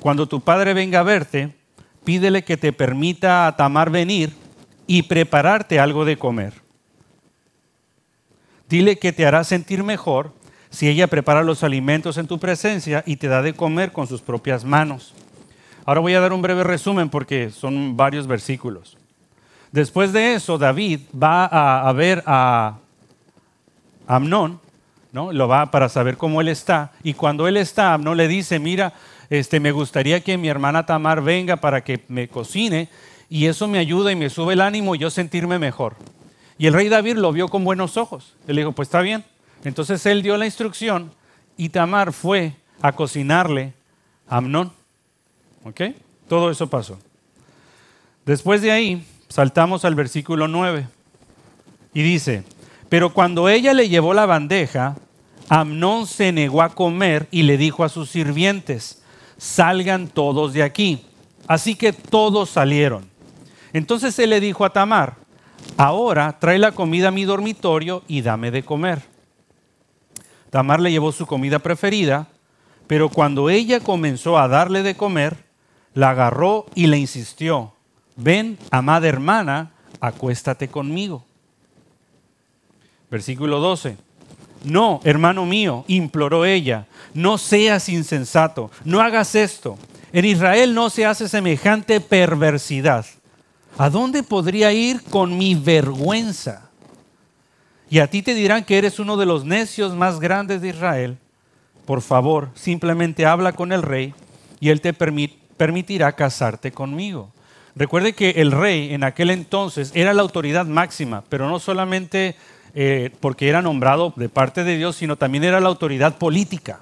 Cuando 0.00 0.28
tu 0.28 0.40
padre 0.40 0.74
venga 0.74 1.00
a 1.00 1.04
verte, 1.04 1.54
pídele 2.04 2.44
que 2.44 2.56
te 2.56 2.72
permita 2.72 3.46
a 3.46 3.56
Tamar 3.56 3.90
venir 3.90 4.32
y 4.88 5.02
prepararte 5.02 5.78
algo 5.78 6.04
de 6.04 6.16
comer. 6.16 6.54
Dile 8.68 8.98
que 8.98 9.12
te 9.12 9.26
hará 9.26 9.44
sentir 9.44 9.84
mejor 9.84 10.32
si 10.70 10.88
ella 10.88 11.06
prepara 11.06 11.42
los 11.42 11.62
alimentos 11.62 12.16
en 12.16 12.26
tu 12.26 12.38
presencia 12.38 13.04
y 13.06 13.16
te 13.16 13.28
da 13.28 13.42
de 13.42 13.52
comer 13.52 13.92
con 13.92 14.06
sus 14.06 14.22
propias 14.22 14.64
manos. 14.64 15.14
Ahora 15.84 16.00
voy 16.00 16.14
a 16.14 16.20
dar 16.20 16.32
un 16.32 16.42
breve 16.42 16.64
resumen 16.64 17.08
porque 17.10 17.50
son 17.50 17.96
varios 17.96 18.26
versículos. 18.26 18.96
Después 19.72 20.12
de 20.12 20.34
eso, 20.34 20.56
David 20.56 21.00
va 21.14 21.44
a, 21.44 21.92
ver 21.92 22.22
a 22.26 22.78
Amnón, 24.06 24.60
¿no? 25.12 25.32
Lo 25.32 25.48
va 25.48 25.70
para 25.70 25.90
saber 25.90 26.16
cómo 26.16 26.40
él 26.40 26.48
está. 26.48 26.92
Y 27.02 27.12
cuando 27.12 27.46
él 27.46 27.58
está, 27.58 27.92
Amnón 27.92 28.16
le 28.16 28.28
dice, 28.28 28.58
mira, 28.58 28.94
este, 29.28 29.60
me 29.60 29.72
gustaría 29.72 30.20
que 30.20 30.38
mi 30.38 30.48
hermana 30.48 30.86
Tamar 30.86 31.22
venga 31.22 31.56
para 31.56 31.82
que 31.82 32.02
me 32.08 32.28
cocine 32.28 32.88
y 33.30 33.46
eso 33.46 33.68
me 33.68 33.78
ayuda 33.78 34.10
y 34.12 34.16
me 34.16 34.30
sube 34.30 34.54
el 34.54 34.60
ánimo 34.60 34.94
y 34.94 34.98
yo 34.98 35.10
sentirme 35.10 35.58
mejor. 35.58 35.96
Y 36.56 36.66
el 36.66 36.74
rey 36.74 36.88
David 36.88 37.16
lo 37.16 37.32
vio 37.32 37.48
con 37.48 37.64
buenos 37.64 37.96
ojos. 37.96 38.34
Él 38.46 38.56
dijo, 38.56 38.72
pues 38.72 38.88
está 38.88 39.00
bien. 39.00 39.24
Entonces 39.64 40.04
él 40.06 40.22
dio 40.22 40.36
la 40.36 40.46
instrucción 40.46 41.12
y 41.56 41.68
Tamar 41.68 42.12
fue 42.12 42.54
a 42.80 42.92
cocinarle 42.92 43.74
a 44.28 44.38
Amnón. 44.38 44.72
¿Ok? 45.64 45.82
Todo 46.28 46.50
eso 46.50 46.68
pasó. 46.68 46.98
Después 48.24 48.62
de 48.62 48.72
ahí, 48.72 49.06
saltamos 49.28 49.84
al 49.84 49.94
versículo 49.94 50.48
9 50.48 50.86
y 51.94 52.02
dice, 52.02 52.44
pero 52.88 53.12
cuando 53.12 53.48
ella 53.48 53.74
le 53.74 53.88
llevó 53.88 54.14
la 54.14 54.26
bandeja, 54.26 54.96
Amnón 55.48 56.06
se 56.06 56.32
negó 56.32 56.62
a 56.62 56.70
comer 56.70 57.26
y 57.30 57.42
le 57.42 57.56
dijo 57.56 57.84
a 57.84 57.88
sus 57.88 58.10
sirvientes, 58.10 59.02
salgan 59.38 60.08
todos 60.08 60.52
de 60.52 60.62
aquí. 60.62 61.04
Así 61.46 61.74
que 61.74 61.92
todos 61.92 62.50
salieron. 62.50 63.08
Entonces 63.72 64.18
él 64.18 64.30
le 64.30 64.40
dijo 64.40 64.64
a 64.64 64.72
Tamar, 64.72 65.16
ahora 65.76 66.38
trae 66.38 66.58
la 66.58 66.72
comida 66.72 67.08
a 67.08 67.12
mi 67.12 67.24
dormitorio 67.24 68.02
y 68.08 68.22
dame 68.22 68.50
de 68.50 68.64
comer. 68.64 69.02
Tamar 70.50 70.80
le 70.80 70.90
llevó 70.90 71.12
su 71.12 71.26
comida 71.26 71.58
preferida, 71.58 72.28
pero 72.86 73.08
cuando 73.08 73.50
ella 73.50 73.80
comenzó 73.80 74.38
a 74.38 74.48
darle 74.48 74.82
de 74.82 74.96
comer, 74.96 75.36
la 75.94 76.10
agarró 76.10 76.66
y 76.74 76.86
le 76.86 76.98
insistió, 76.98 77.74
ven, 78.16 78.58
amada 78.70 79.08
hermana, 79.08 79.72
acuéstate 80.00 80.68
conmigo. 80.68 81.24
Versículo 83.10 83.60
12. 83.60 83.96
No, 84.64 85.00
hermano 85.04 85.46
mío, 85.46 85.84
imploró 85.86 86.44
ella, 86.44 86.86
no 87.14 87.38
seas 87.38 87.88
insensato, 87.88 88.70
no 88.84 89.00
hagas 89.00 89.34
esto. 89.34 89.78
En 90.12 90.24
Israel 90.24 90.74
no 90.74 90.90
se 90.90 91.06
hace 91.06 91.28
semejante 91.28 92.00
perversidad. 92.00 93.06
¿A 93.78 93.90
dónde 93.90 94.24
podría 94.24 94.72
ir 94.72 95.04
con 95.04 95.38
mi 95.38 95.54
vergüenza? 95.54 96.68
Y 97.88 98.00
a 98.00 98.08
ti 98.08 98.22
te 98.22 98.34
dirán 98.34 98.64
que 98.64 98.76
eres 98.76 98.98
uno 98.98 99.16
de 99.16 99.24
los 99.24 99.44
necios 99.44 99.94
más 99.94 100.18
grandes 100.18 100.60
de 100.60 100.70
Israel. 100.70 101.16
Por 101.86 102.02
favor, 102.02 102.50
simplemente 102.54 103.24
habla 103.24 103.52
con 103.52 103.70
el 103.70 103.82
rey 103.82 104.14
y 104.58 104.70
él 104.70 104.80
te 104.80 104.92
permitirá 104.92 106.10
casarte 106.12 106.72
conmigo. 106.72 107.30
Recuerde 107.76 108.14
que 108.14 108.30
el 108.30 108.50
rey 108.50 108.92
en 108.92 109.04
aquel 109.04 109.30
entonces 109.30 109.92
era 109.94 110.12
la 110.12 110.22
autoridad 110.22 110.66
máxima, 110.66 111.22
pero 111.28 111.48
no 111.48 111.60
solamente 111.60 112.34
eh, 112.74 113.10
porque 113.20 113.48
era 113.48 113.62
nombrado 113.62 114.12
de 114.16 114.28
parte 114.28 114.64
de 114.64 114.76
Dios, 114.76 114.96
sino 114.96 115.14
también 115.14 115.44
era 115.44 115.60
la 115.60 115.68
autoridad 115.68 116.18
política 116.18 116.80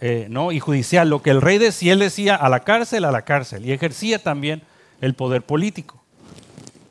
eh, 0.00 0.28
¿no? 0.30 0.52
y 0.52 0.60
judicial. 0.60 1.10
Lo 1.10 1.20
que 1.20 1.30
el 1.30 1.40
rey 1.40 1.58
decía, 1.58 1.94
él 1.94 1.98
decía 1.98 2.36
a 2.36 2.48
la 2.48 2.60
cárcel, 2.60 3.06
a 3.06 3.10
la 3.10 3.22
cárcel, 3.22 3.66
y 3.66 3.72
ejercía 3.72 4.22
también 4.22 4.62
el 5.00 5.14
poder 5.14 5.42
político. 5.42 6.01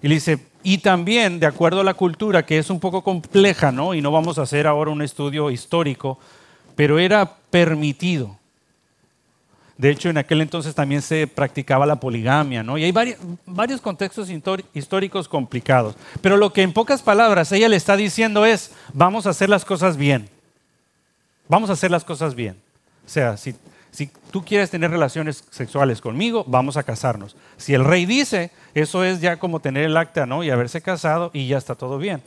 Y 0.02 0.08
le 0.08 0.16
dice, 0.16 0.40
y 0.64 0.80
también, 0.80 1.40
de 1.40 1.46
acuerdo 1.46 1.82
a 1.82 1.84
la 1.84 1.94
cultura, 1.94 2.46
que 2.46 2.58
es 2.58 2.70
un 2.70 2.80
poco 2.80 3.04
compleja, 3.04 3.72
¿no? 3.72 3.94
y 3.94 4.02
no 4.02 4.12
vamos 4.12 4.38
a 4.38 4.44
hacer 4.44 4.68
ahora 4.68 4.92
un 4.92 5.02
estudio 5.02 5.52
histórico, 5.52 6.20
pero 6.76 7.00
era 7.00 7.38
permitido 7.50 8.42
de 9.82 9.90
hecho, 9.90 10.10
en 10.10 10.20
aquel 10.20 10.42
entonces 10.42 10.76
también 10.76 11.02
se 11.02 11.26
practicaba 11.26 11.88
la 11.88 11.96
poligamia, 11.96 12.62
¿no? 12.62 12.78
Y 12.78 12.84
hay 12.84 12.92
varios, 12.92 13.82
contextos 13.82 14.30
históricos 14.76 15.28
complicados. 15.28 15.96
Pero 16.22 16.38
lo 16.38 16.54
que 16.54 16.62
en 16.62 16.72
pocas 16.72 17.02
palabras 17.02 17.52
ella 17.52 17.68
le 17.68 17.78
está 17.78 17.98
diciendo 17.98 18.46
es, 18.46 18.74
vamos 18.94 19.26
a 19.26 19.32
hacer 19.32 19.50
las 19.50 19.66
cosas 19.66 19.98
bien. 19.98 20.30
Vamos 21.48 21.72
a 21.72 21.74
hacer 21.74 21.90
las 21.90 22.04
cosas 22.04 22.36
bien. 22.36 22.58
O 23.08 23.10
sea, 23.10 23.38
si, 23.38 23.56
si 23.92 24.10
tú 24.32 24.44
quieres 24.44 24.70
tener 24.70 24.92
relaciones 24.92 25.44
sexuales 25.50 26.02
conmigo, 26.02 26.44
vamos 26.48 26.78
a 26.78 26.84
casarnos. 26.84 27.36
Si 27.58 27.74
el 27.74 27.84
rey 27.86 28.06
dice, 28.06 28.52
eso 28.74 29.04
es 29.04 29.22
ya 29.22 29.38
como 29.38 29.60
tener 29.60 29.84
el 29.84 29.98
acta, 29.98 30.26
¿no? 30.26 30.44
Y 30.44 30.50
haberse 30.50 30.82
casado 30.82 31.30
y 31.34 31.48
ya 31.48 31.58
está 31.58 31.76
todo 31.76 31.98
bien. 31.98 32.22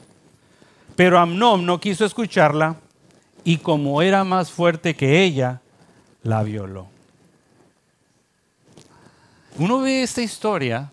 Pero 0.96 1.18
Amnón 1.18 1.66
no 1.66 1.80
quiso 1.80 2.04
escucharla 2.04 2.76
y 3.42 3.58
como 3.58 4.02
era 4.02 4.24
más 4.24 4.50
fuerte 4.50 4.94
que 4.94 5.22
ella, 5.22 5.60
la 6.22 6.42
violó 6.42 6.94
uno 9.58 9.80
ve 9.80 10.02
esta 10.02 10.22
historia, 10.22 10.90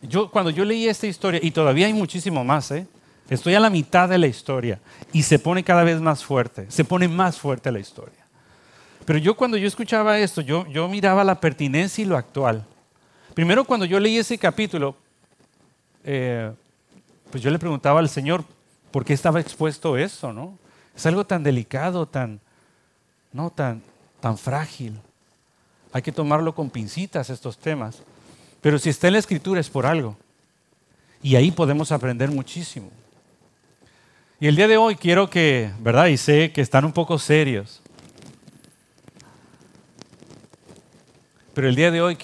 yo, 0.00 0.30
cuando 0.30 0.50
yo 0.50 0.64
leí 0.64 0.88
esta 0.88 1.06
historia, 1.06 1.40
y 1.42 1.50
todavía 1.50 1.86
hay 1.86 1.92
muchísimo 1.92 2.44
más, 2.44 2.70
¿eh? 2.70 2.86
estoy 3.28 3.54
a 3.54 3.60
la 3.60 3.70
mitad 3.70 4.08
de 4.08 4.18
la 4.18 4.26
historia, 4.26 4.80
y 5.12 5.22
se 5.22 5.38
pone 5.38 5.62
cada 5.62 5.84
vez 5.84 6.00
más 6.00 6.24
fuerte, 6.24 6.66
se 6.70 6.84
pone 6.84 7.08
más 7.08 7.38
fuerte 7.38 7.70
la 7.70 7.80
historia. 7.80 8.21
Pero 9.04 9.18
yo 9.18 9.34
cuando 9.36 9.56
yo 9.56 9.66
escuchaba 9.66 10.18
esto, 10.18 10.40
yo, 10.40 10.66
yo 10.68 10.88
miraba 10.88 11.24
la 11.24 11.40
pertinencia 11.40 12.02
y 12.02 12.06
lo 12.06 12.16
actual. 12.16 12.64
Primero 13.34 13.64
cuando 13.64 13.86
yo 13.86 13.98
leí 13.98 14.18
ese 14.18 14.38
capítulo, 14.38 14.94
eh, 16.04 16.52
pues 17.30 17.42
yo 17.42 17.50
le 17.50 17.58
preguntaba 17.58 18.00
al 18.00 18.08
Señor, 18.08 18.44
¿por 18.90 19.04
qué 19.04 19.14
estaba 19.14 19.40
expuesto 19.40 19.96
eso? 19.96 20.32
¿no? 20.32 20.58
Es 20.94 21.06
algo 21.06 21.24
tan 21.24 21.42
delicado, 21.42 22.06
tan, 22.06 22.40
no, 23.32 23.50
tan, 23.50 23.82
tan 24.20 24.38
frágil. 24.38 24.98
Hay 25.92 26.02
que 26.02 26.12
tomarlo 26.12 26.54
con 26.54 26.70
pincitas 26.70 27.28
estos 27.30 27.58
temas. 27.58 28.02
Pero 28.60 28.78
si 28.78 28.90
está 28.90 29.08
en 29.08 29.14
la 29.14 29.18
escritura 29.18 29.60
es 29.60 29.68
por 29.68 29.84
algo. 29.84 30.16
Y 31.22 31.36
ahí 31.36 31.50
podemos 31.50 31.92
aprender 31.92 32.30
muchísimo. 32.30 32.90
Y 34.40 34.46
el 34.46 34.56
día 34.56 34.68
de 34.68 34.76
hoy 34.76 34.96
quiero 34.96 35.28
que, 35.28 35.70
¿verdad? 35.80 36.06
Y 36.06 36.16
sé 36.16 36.52
que 36.52 36.60
están 36.60 36.84
un 36.84 36.92
poco 36.92 37.18
serios. 37.18 37.81
Pero 41.54 41.68
el 41.68 41.74
día 41.74 41.90
de 41.90 42.00
hoy 42.00 42.16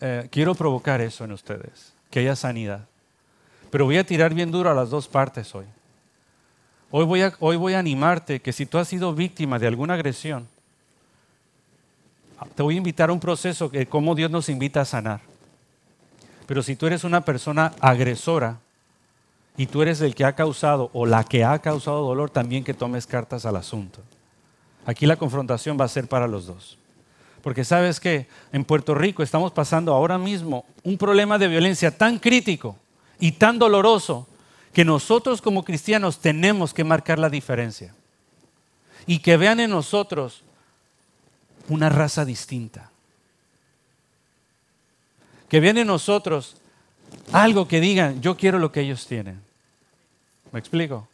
eh, 0.00 0.28
quiero 0.30 0.54
provocar 0.54 1.00
eso 1.00 1.24
en 1.24 1.32
ustedes, 1.32 1.92
que 2.10 2.20
haya 2.20 2.34
sanidad. 2.34 2.86
Pero 3.70 3.84
voy 3.84 3.98
a 3.98 4.04
tirar 4.04 4.34
bien 4.34 4.50
duro 4.50 4.70
a 4.70 4.74
las 4.74 4.90
dos 4.90 5.06
partes 5.06 5.54
hoy. 5.54 5.66
Hoy 6.90 7.04
voy 7.04 7.22
a, 7.22 7.32
hoy 7.38 7.56
voy 7.56 7.74
a 7.74 7.78
animarte 7.78 8.40
que 8.40 8.52
si 8.52 8.66
tú 8.66 8.78
has 8.78 8.88
sido 8.88 9.14
víctima 9.14 9.58
de 9.58 9.66
alguna 9.66 9.94
agresión, 9.94 10.48
te 12.54 12.62
voy 12.62 12.74
a 12.74 12.78
invitar 12.78 13.10
a 13.10 13.12
un 13.12 13.20
proceso 13.20 13.70
que 13.70 13.86
como 13.86 14.14
Dios 14.14 14.30
nos 14.30 14.48
invita 14.48 14.80
a 14.80 14.84
sanar. 14.84 15.20
Pero 16.46 16.62
si 16.62 16.74
tú 16.74 16.86
eres 16.86 17.04
una 17.04 17.20
persona 17.20 17.74
agresora 17.80 18.58
y 19.56 19.66
tú 19.66 19.82
eres 19.82 20.00
el 20.00 20.14
que 20.14 20.24
ha 20.24 20.34
causado 20.34 20.90
o 20.94 21.06
la 21.06 21.22
que 21.22 21.44
ha 21.44 21.58
causado 21.60 22.02
dolor, 22.02 22.30
también 22.30 22.64
que 22.64 22.74
tomes 22.74 23.06
cartas 23.06 23.44
al 23.44 23.56
asunto. 23.56 24.00
Aquí 24.86 25.06
la 25.06 25.16
confrontación 25.16 25.78
va 25.78 25.84
a 25.84 25.88
ser 25.88 26.08
para 26.08 26.26
los 26.26 26.46
dos. 26.46 26.79
Porque 27.42 27.64
sabes 27.64 28.00
que 28.00 28.26
en 28.52 28.64
Puerto 28.64 28.94
Rico 28.94 29.22
estamos 29.22 29.52
pasando 29.52 29.92
ahora 29.92 30.18
mismo 30.18 30.64
un 30.82 30.98
problema 30.98 31.38
de 31.38 31.48
violencia 31.48 31.96
tan 31.96 32.18
crítico 32.18 32.76
y 33.18 33.32
tan 33.32 33.58
doloroso 33.58 34.26
que 34.72 34.84
nosotros 34.84 35.40
como 35.40 35.64
cristianos 35.64 36.18
tenemos 36.18 36.74
que 36.74 36.84
marcar 36.84 37.18
la 37.18 37.30
diferencia. 37.30 37.94
Y 39.06 39.20
que 39.20 39.36
vean 39.36 39.60
en 39.60 39.70
nosotros 39.70 40.42
una 41.68 41.88
raza 41.88 42.24
distinta. 42.24 42.90
Que 45.48 45.60
viene 45.60 45.80
en 45.80 45.86
nosotros 45.86 46.56
algo 47.32 47.66
que 47.66 47.80
digan, 47.80 48.20
yo 48.20 48.36
quiero 48.36 48.58
lo 48.58 48.70
que 48.70 48.82
ellos 48.82 49.06
tienen. 49.06 49.40
¿Me 50.52 50.60
explico? 50.60 51.08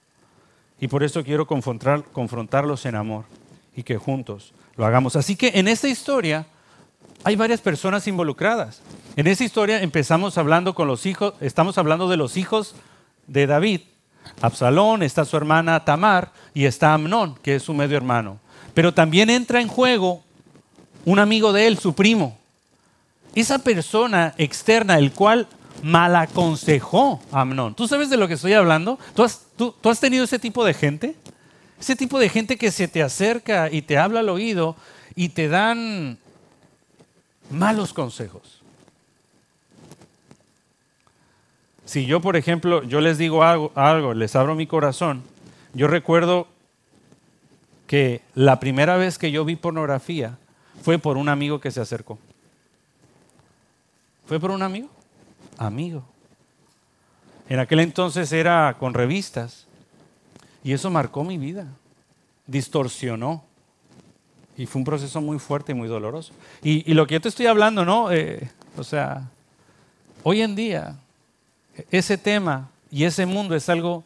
Y 0.81 0.89
por 0.89 1.03
eso 1.03 1.25
quiero 1.25 1.47
confrontar, 1.47 2.05
confrontarlos 2.05 2.85
en 2.85 2.97
amor 2.97 3.25
y 3.75 3.83
que 3.83 3.97
juntos 3.97 4.53
lo 4.77 4.87
hagamos. 4.87 5.17
Así 5.17 5.37
que 5.37 5.53
en 5.55 5.69
esta 5.69 5.89
historia 5.89 6.47
hay 7.25 7.37
varias 7.37 7.61
personas 7.61 8.07
involucradas. 8.07 8.81
En 9.17 9.27
esta 9.27 9.45
historia 9.45 9.83
empezamos 9.83 10.39
hablando 10.39 10.75
con 10.75 10.89
los 10.89 11.07
hijos, 11.07 11.35
estamos 11.41 11.79
hablando 11.79 12.09
de 12.09 12.17
los 12.17 12.37
hijos 12.37 12.75
de 13.27 13.47
David. 13.47 13.81
Absalón, 14.41 15.03
está 15.03 15.25
su 15.25 15.37
hermana 15.37 15.85
Tamar 15.85 16.33
y 16.53 16.65
está 16.67 16.95
Amnón, 16.95 17.37
que 17.43 17.57
es 17.57 17.63
su 17.63 17.75
medio 17.75 17.97
hermano. 17.97 18.39
Pero 18.75 18.93
también 18.93 19.31
entra 19.31 19.61
en 19.61 19.69
juego 19.69 20.23
un 21.05 21.19
amigo 21.19 21.53
de 21.53 21.67
él, 21.67 21.79
su 21.79 21.95
primo. 21.95 22.37
Esa 23.35 23.59
persona 23.59 24.35
externa, 24.37 24.99
el 24.99 25.13
cual 25.13 25.47
malaconsejó 25.83 27.21
a 27.33 27.43
Amnón. 27.43 27.75
¿Tú 27.75 27.89
sabes 27.89 28.11
de 28.11 28.17
lo 28.17 28.29
que 28.29 28.35
estoy 28.35 28.53
hablando? 28.53 28.99
¿Tú 29.15 29.23
has, 29.23 29.43
tú, 29.57 29.75
has 29.85 30.01
tenido 30.01 30.25
ese 30.25 30.39
tipo 30.39 30.65
de 30.65 30.75
gente? 30.75 31.17
Ese 31.81 31.97
tipo 31.97 32.19
de 32.19 32.29
gente 32.29 32.57
que 32.57 32.71
se 32.71 32.89
te 32.89 33.03
acerca 33.03 33.71
y 33.71 33.83
te 33.83 33.99
habla 33.99 34.21
al 34.21 34.29
oído 34.29 34.77
y 35.15 35.31
te 35.31 35.49
dan 35.49 36.19
malos 37.51 37.93
consejos. 37.93 38.63
Si 41.85 42.07
yo, 42.07 42.21
por 42.21 42.37
ejemplo, 42.37 42.83
yo 42.83 43.01
les 43.01 43.19
digo 43.19 43.45
algo, 43.45 43.71
algo, 43.75 44.15
les 44.15 44.35
abro 44.35 44.55
mi 44.55 44.67
corazón, 44.67 45.23
yo 45.73 45.87
recuerdo 45.87 46.49
que 47.87 48.23
la 48.35 48.59
primera 48.59 48.97
vez 48.97 49.19
que 49.19 49.31
yo 49.31 49.45
vi 49.45 49.57
pornografía, 49.57 50.39
fue 50.83 50.99
por 50.99 51.17
un 51.17 51.29
amigo 51.29 51.61
que 51.61 51.71
se 51.71 51.81
acercó. 51.81 52.19
¿Fue 54.27 54.41
por 54.41 54.51
un 54.51 54.63
amigo? 54.63 54.89
Amigo. 55.59 56.05
En 57.49 57.61
aquel 57.61 57.81
entonces 57.81 58.33
era 58.33 58.77
con 58.79 58.95
revistas 58.95 59.66
y 60.67 60.73
eso 60.73 60.91
marcó 60.91 61.23
mi 61.23 61.39
vida, 61.39 61.69
distorsionó. 62.45 63.45
Y 64.57 64.67
fue 64.67 64.81
un 64.81 64.85
proceso 64.85 65.21
muy 65.21 65.39
fuerte 65.39 65.71
y 65.71 65.77
muy 65.77 65.87
doloroso. 65.87 66.33
Y, 66.61 66.93
lo 66.93 67.07
que 67.07 67.15
yo 67.15 67.21
te 67.21 67.29
estoy 67.29 67.47
hablando, 67.47 67.85
¿no? 67.85 68.11
Eh, 68.11 68.51
o 68.77 68.83
sea, 68.83 69.31
hoy 70.25 70.43
en 70.43 70.57
día 70.57 70.97
ese 71.93 72.19
tema 72.19 72.69
y 72.91 73.05
ese 73.05 73.27
mundo 73.27 73.55
es 73.55 73.69
algo, 73.69 74.03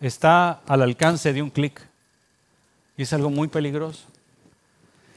está 0.00 0.60
al 0.68 0.82
alcance 0.82 1.32
de 1.32 1.42
un 1.42 1.50
clic. 1.50 1.84
Y 2.96 3.02
es 3.02 3.12
algo 3.12 3.28
muy 3.28 3.48
peligroso. 3.48 4.04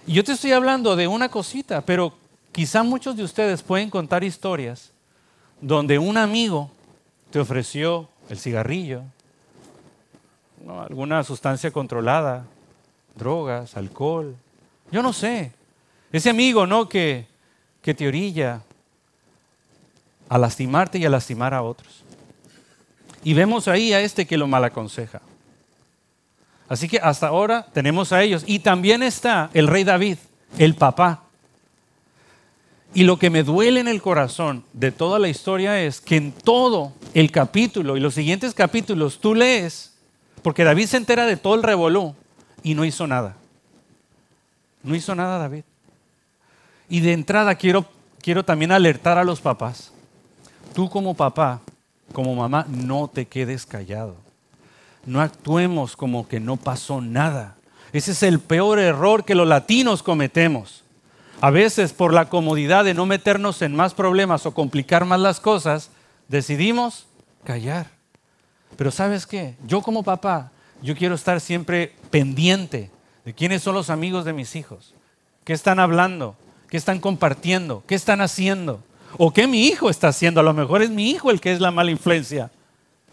Y 0.07 0.13
yo 0.13 0.23
te 0.23 0.31
estoy 0.31 0.53
hablando 0.53 0.95
de 0.95 1.07
una 1.07 1.29
cosita, 1.29 1.81
pero 1.81 2.15
quizá 2.51 2.81
muchos 2.81 3.15
de 3.15 3.21
ustedes 3.21 3.61
pueden 3.61 3.91
contar 3.91 4.23
historias 4.23 4.91
donde 5.61 5.99
un 5.99 6.17
amigo 6.17 6.71
te 7.29 7.39
ofreció 7.39 8.09
el 8.27 8.39
cigarrillo, 8.39 9.03
alguna 10.67 11.23
sustancia 11.23 11.71
controlada, 11.71 12.45
drogas, 13.15 13.77
alcohol, 13.77 14.35
yo 14.91 15.03
no 15.03 15.13
sé. 15.13 15.51
Ese 16.11 16.29
amigo, 16.29 16.65
¿no? 16.65 16.89
Que, 16.89 17.27
que 17.81 17.93
te 17.93 18.07
orilla 18.07 18.61
a 20.27 20.37
lastimarte 20.37 20.97
y 20.97 21.05
a 21.05 21.09
lastimar 21.09 21.53
a 21.53 21.61
otros. 21.61 22.03
Y 23.23 23.33
vemos 23.33 23.67
ahí 23.67 23.93
a 23.93 24.01
este 24.01 24.25
que 24.25 24.37
lo 24.37 24.47
mal 24.47 24.63
aconseja. 24.63 25.21
Así 26.67 26.87
que 26.87 26.99
hasta 26.99 27.27
ahora 27.27 27.65
tenemos 27.73 28.13
a 28.13 28.21
ellos. 28.23 28.43
Y 28.45 28.59
también 28.59 29.03
está 29.03 29.49
el 29.53 29.67
rey 29.67 29.83
David, 29.83 30.17
el 30.57 30.75
papá. 30.75 31.23
Y 32.93 33.03
lo 33.03 33.19
que 33.19 33.29
me 33.29 33.43
duele 33.43 33.79
en 33.79 33.87
el 33.87 34.01
corazón 34.01 34.63
de 34.73 34.91
toda 34.91 35.19
la 35.19 35.29
historia 35.29 35.81
es 35.81 36.01
que 36.01 36.15
en 36.15 36.31
todo 36.31 36.93
el 37.13 37.31
capítulo 37.31 37.97
y 37.97 37.99
los 37.99 38.15
siguientes 38.15 38.53
capítulos 38.53 39.19
tú 39.19 39.35
lees, 39.35 39.88
porque 40.41 40.63
David 40.63 40.87
se 40.87 40.97
entera 40.97 41.25
de 41.25 41.37
todo 41.37 41.55
el 41.55 41.63
revolú 41.63 42.15
y 42.63 42.75
no 42.75 42.85
hizo 42.85 43.07
nada. 43.07 43.35
No 44.83 44.95
hizo 44.95 45.15
nada 45.15 45.37
David. 45.37 45.63
Y 46.89 47.01
de 47.01 47.13
entrada 47.13 47.55
quiero, 47.55 47.85
quiero 48.21 48.43
también 48.43 48.71
alertar 48.71 49.17
a 49.17 49.23
los 49.23 49.41
papás. 49.41 49.91
Tú 50.73 50.89
como 50.89 51.13
papá, 51.13 51.61
como 52.13 52.35
mamá, 52.35 52.65
no 52.67 53.07
te 53.07 53.25
quedes 53.25 53.65
callado. 53.65 54.15
No 55.05 55.21
actuemos 55.21 55.95
como 55.95 56.27
que 56.27 56.39
no 56.39 56.57
pasó 56.57 57.01
nada. 57.01 57.55
Ese 57.93 58.11
es 58.11 58.23
el 58.23 58.39
peor 58.39 58.79
error 58.79 59.25
que 59.25 59.35
los 59.35 59.47
latinos 59.47 60.03
cometemos. 60.03 60.83
A 61.41 61.49
veces 61.49 61.93
por 61.93 62.13
la 62.13 62.29
comodidad 62.29 62.83
de 62.83 62.93
no 62.93 63.05
meternos 63.05 63.61
en 63.61 63.75
más 63.75 63.93
problemas 63.93 64.45
o 64.45 64.53
complicar 64.53 65.05
más 65.05 65.19
las 65.19 65.39
cosas, 65.39 65.89
decidimos 66.27 67.07
callar. 67.43 67.98
Pero 68.75 68.91
sabes 68.91 69.25
qué? 69.25 69.55
Yo 69.65 69.81
como 69.81 70.03
papá, 70.03 70.51
yo 70.81 70.95
quiero 70.95 71.15
estar 71.15 71.41
siempre 71.41 71.93
pendiente 72.09 72.89
de 73.25 73.33
quiénes 73.33 73.61
son 73.61 73.75
los 73.75 73.89
amigos 73.89 74.25
de 74.25 74.33
mis 74.33 74.55
hijos, 74.55 74.93
qué 75.43 75.53
están 75.53 75.79
hablando, 75.79 76.35
qué 76.69 76.77
están 76.77 76.99
compartiendo, 76.99 77.83
qué 77.87 77.95
están 77.95 78.21
haciendo, 78.21 78.81
o 79.17 79.33
qué 79.33 79.47
mi 79.47 79.65
hijo 79.65 79.89
está 79.89 80.09
haciendo. 80.09 80.39
A 80.39 80.43
lo 80.43 80.53
mejor 80.53 80.81
es 80.81 80.89
mi 80.89 81.09
hijo 81.09 81.31
el 81.31 81.41
que 81.41 81.51
es 81.51 81.59
la 81.59 81.71
mala 81.71 81.91
influencia, 81.91 82.51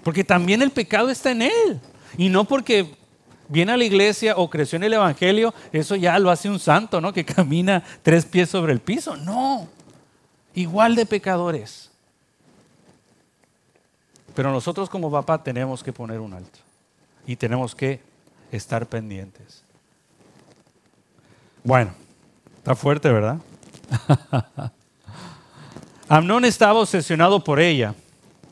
porque 0.02 0.25
también 0.25 0.62
el 0.62 0.70
pecado 0.70 1.10
está 1.10 1.30
en 1.30 1.42
él. 1.42 1.80
Y 2.16 2.28
no 2.28 2.44
porque 2.44 2.94
viene 3.48 3.72
a 3.72 3.76
la 3.76 3.84
iglesia 3.84 4.36
o 4.36 4.48
creció 4.48 4.76
en 4.76 4.84
el 4.84 4.92
Evangelio, 4.94 5.54
eso 5.72 5.96
ya 5.96 6.18
lo 6.18 6.30
hace 6.30 6.48
un 6.48 6.58
santo, 6.58 7.00
¿no? 7.00 7.12
Que 7.12 7.25
camina 7.25 7.82
tres 8.02 8.25
pies 8.25 8.50
sobre 8.50 8.72
el 8.72 8.80
piso. 8.80 9.16
No, 9.16 9.68
igual 10.54 10.94
de 10.94 11.06
pecadores. 11.06 11.90
Pero 14.36 14.52
nosotros 14.52 14.90
como 14.90 15.10
papá 15.10 15.42
tenemos 15.42 15.82
que 15.82 15.94
poner 15.94 16.20
un 16.20 16.34
alto 16.34 16.58
y 17.26 17.36
tenemos 17.36 17.74
que 17.74 18.02
estar 18.52 18.86
pendientes. 18.86 19.64
Bueno, 21.64 21.92
está 22.58 22.74
fuerte, 22.74 23.10
¿verdad? 23.10 23.38
Amnón 26.08 26.44
estaba 26.44 26.80
obsesionado 26.80 27.42
por 27.42 27.58
ella. 27.58 27.94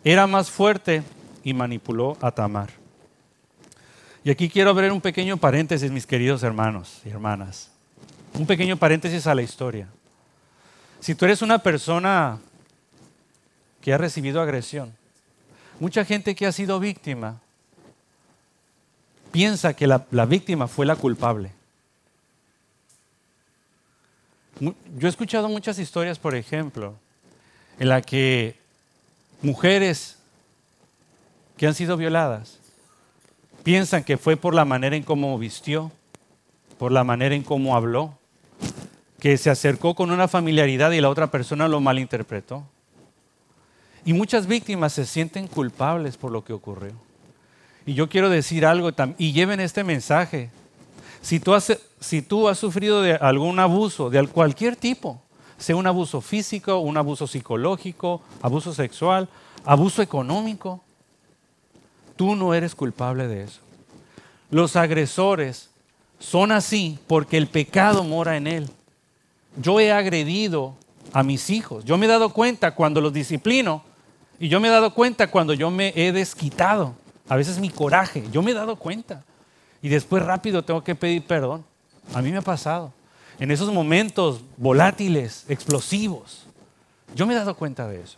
Era 0.02 0.26
más 0.26 0.50
fuerte 0.50 1.02
y 1.44 1.52
manipuló 1.52 2.16
a 2.22 2.30
Tamar. 2.30 2.70
Y 4.24 4.30
aquí 4.30 4.48
quiero 4.48 4.70
abrir 4.70 4.90
un 4.90 5.02
pequeño 5.02 5.36
paréntesis, 5.36 5.90
mis 5.90 6.06
queridos 6.06 6.42
hermanos 6.42 7.02
y 7.04 7.10
hermanas. 7.10 7.70
Un 8.32 8.46
pequeño 8.46 8.78
paréntesis 8.78 9.26
a 9.26 9.34
la 9.34 9.42
historia. 9.42 9.86
Si 11.00 11.14
tú 11.14 11.26
eres 11.26 11.42
una 11.42 11.58
persona 11.58 12.38
que 13.82 13.92
ha 13.92 13.98
recibido 13.98 14.40
agresión, 14.40 15.03
mucha 15.80 16.04
gente 16.04 16.34
que 16.34 16.46
ha 16.46 16.52
sido 16.52 16.80
víctima 16.80 17.40
piensa 19.34 19.74
que 19.74 19.88
la, 19.88 19.98
víctima 20.26 20.68
fue 20.68 20.86
la 20.86 20.94
culpable. 20.94 21.50
Yo 24.60 25.08
he 25.08 25.08
escuchado 25.08 25.48
muchas 25.48 25.78
historias, 25.80 26.20
por 26.20 26.36
ejemplo, 26.36 26.94
en 27.80 27.88
la 27.88 28.00
que 28.00 28.56
mujeres 29.42 30.18
que 31.56 31.66
han 31.66 31.74
sido 31.74 31.96
violadas 31.96 32.58
piensan 33.64 34.04
que 34.04 34.18
fue 34.18 34.36
por 34.36 34.54
la 34.54 34.64
manera 34.64 34.94
en 34.94 35.02
cómo 35.02 35.36
vistió, 35.36 35.90
por 36.78 36.92
la 36.92 37.02
manera 37.02 37.34
en 37.34 37.42
cómo 37.42 37.74
habló, 37.74 38.16
que 39.18 39.36
se 39.36 39.50
acercó 39.50 39.96
con 39.96 40.12
una 40.12 40.28
familiaridad 40.28 40.92
y 40.92 41.00
la 41.00 41.08
otra 41.08 41.32
persona 41.32 41.66
lo 41.66 41.80
malinterpretó. 41.80 42.64
Y 44.04 44.12
muchas 44.12 44.46
víctimas 44.46 44.92
se 44.92 45.06
sienten 45.06 45.46
culpables 45.46 46.16
por 46.16 46.30
lo 46.30 46.44
que 46.44 46.52
ocurrió. 46.52 46.92
Y 47.86 47.94
yo 47.94 48.08
quiero 48.08 48.30
decir 48.30 48.64
algo, 48.64 48.90
y 49.18 49.32
lleven 49.32 49.60
este 49.60 49.84
mensaje 49.84 50.50
si 51.24 51.40
tú, 51.40 51.54
has, 52.46 52.58
sufrido 52.58 53.00
de 53.00 53.14
algún 53.14 53.58
abuso, 53.58 54.10
de 54.10 54.26
cualquier 54.28 54.76
tipo, 54.76 55.22
sea 55.56 55.74
un 55.74 55.86
abuso 55.86 56.20
físico, 56.20 56.76
un 56.80 56.98
abuso 56.98 57.26
psicológico, 57.26 58.20
abuso 58.42 58.74
sexual, 58.74 59.26
abuso 59.64 60.02
económico, 60.02 60.82
tú 62.16 62.36
no 62.36 62.52
eres 62.52 62.74
culpable 62.74 63.26
de 63.26 63.44
eso. 63.44 63.60
Los 64.50 64.76
agresores 64.76 65.70
son 66.18 66.52
así 66.52 66.98
porque 67.06 67.38
el 67.38 67.46
pecado 67.46 68.04
mora 68.04 68.36
en 68.36 68.46
él. 68.46 68.70
Yo 69.56 69.80
he 69.80 69.92
agredido 69.92 70.74
a 71.14 71.22
mis 71.22 71.48
hijos. 71.48 71.86
Yo 71.86 71.96
me 71.96 72.04
he 72.04 72.08
dado 72.10 72.28
cuenta 72.34 72.74
cuando 72.74 73.00
los 73.00 73.14
disciplino 73.14 73.82
y 74.38 74.48
yo 74.48 74.60
me 74.60 74.68
he 74.68 74.70
dado 74.70 74.92
cuenta 74.94 75.30
cuando 75.30 75.54
yo 75.54 75.70
me 75.70 75.92
he 75.96 76.12
desquitado. 76.12 76.94
A 77.28 77.36
veces 77.36 77.58
mi 77.58 77.70
coraje, 77.70 78.24
yo 78.30 78.42
me 78.42 78.50
he 78.50 78.54
dado 78.54 78.76
cuenta 78.76 79.24
y 79.80 79.88
después 79.88 80.22
rápido 80.22 80.64
tengo 80.64 80.82
que 80.82 80.94
pedir 80.94 81.22
perdón. 81.22 81.64
A 82.12 82.22
mí 82.22 82.30
me 82.30 82.38
ha 82.38 82.42
pasado. 82.42 82.92
En 83.38 83.50
esos 83.50 83.72
momentos 83.72 84.40
volátiles, 84.56 85.44
explosivos. 85.48 86.46
Yo 87.14 87.26
me 87.26 87.34
he 87.34 87.36
dado 87.36 87.54
cuenta 87.56 87.88
de 87.88 88.00
eso. 88.00 88.16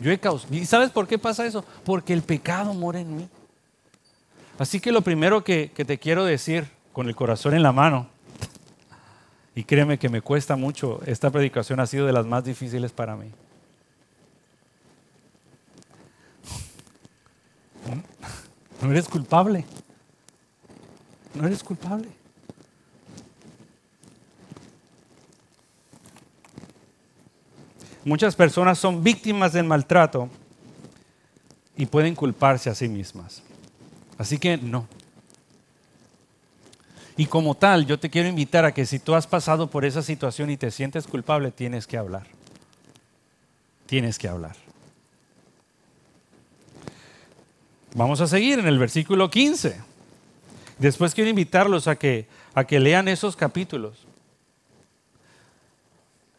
Yo 0.00 0.10
he 0.10 0.18
causado. 0.18 0.54
¿Y 0.54 0.66
sabes 0.66 0.90
por 0.90 1.06
qué 1.06 1.18
pasa 1.18 1.46
eso? 1.46 1.64
Porque 1.84 2.12
el 2.12 2.22
pecado 2.22 2.74
mora 2.74 3.00
en 3.00 3.16
mí. 3.16 3.28
Así 4.58 4.80
que 4.80 4.92
lo 4.92 5.02
primero 5.02 5.44
que, 5.44 5.70
que 5.74 5.84
te 5.84 5.98
quiero 5.98 6.24
decir 6.24 6.66
con 6.92 7.08
el 7.08 7.14
corazón 7.14 7.54
en 7.54 7.62
la 7.62 7.72
mano, 7.72 8.08
y 9.54 9.64
créeme 9.64 9.98
que 9.98 10.10
me 10.10 10.20
cuesta 10.20 10.54
mucho, 10.54 11.00
esta 11.06 11.30
predicación 11.30 11.80
ha 11.80 11.86
sido 11.86 12.06
de 12.06 12.12
las 12.12 12.26
más 12.26 12.44
difíciles 12.44 12.92
para 12.92 13.16
mí. 13.16 13.30
No 18.82 18.90
eres 18.90 19.08
culpable 19.08 19.64
no 21.36 21.46
eres 21.46 21.62
culpable. 21.62 22.08
Muchas 28.04 28.36
personas 28.36 28.78
son 28.78 29.02
víctimas 29.02 29.52
del 29.52 29.64
maltrato 29.64 30.28
y 31.76 31.86
pueden 31.86 32.14
culparse 32.14 32.70
a 32.70 32.74
sí 32.74 32.88
mismas. 32.88 33.42
Así 34.16 34.38
que 34.38 34.56
no. 34.56 34.86
Y 37.16 37.26
como 37.26 37.54
tal, 37.54 37.86
yo 37.86 37.98
te 37.98 38.10
quiero 38.10 38.28
invitar 38.28 38.64
a 38.64 38.72
que 38.72 38.86
si 38.86 38.98
tú 38.98 39.14
has 39.14 39.26
pasado 39.26 39.68
por 39.68 39.84
esa 39.84 40.02
situación 40.02 40.50
y 40.50 40.56
te 40.56 40.70
sientes 40.70 41.06
culpable, 41.06 41.50
tienes 41.50 41.86
que 41.86 41.96
hablar. 41.96 42.26
Tienes 43.86 44.18
que 44.18 44.28
hablar. 44.28 44.65
Vamos 47.96 48.20
a 48.20 48.26
seguir 48.26 48.58
en 48.58 48.66
el 48.66 48.78
versículo 48.78 49.30
15. 49.30 49.74
Después 50.78 51.14
quiero 51.14 51.30
invitarlos 51.30 51.88
a 51.88 51.96
que, 51.96 52.26
a 52.52 52.64
que 52.64 52.78
lean 52.78 53.08
esos 53.08 53.36
capítulos. 53.36 54.06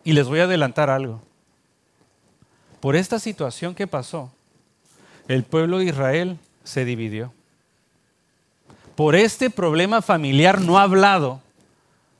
Y 0.03 0.13
les 0.13 0.27
voy 0.27 0.39
a 0.39 0.43
adelantar 0.43 0.91
algo. 0.91 1.19
Por 2.79 2.95
esta 2.95 3.17
situación 3.17 3.73
que 3.73 3.87
pasó, 3.87 4.31
el 5.27 5.41
pueblo 5.41 5.79
de 5.79 5.85
Israel 5.85 6.37
se 6.63 6.85
dividió. 6.85 7.33
Por 8.95 9.15
este 9.15 9.49
problema 9.49 10.03
familiar 10.03 10.61
no 10.61 10.77
hablado, 10.77 11.41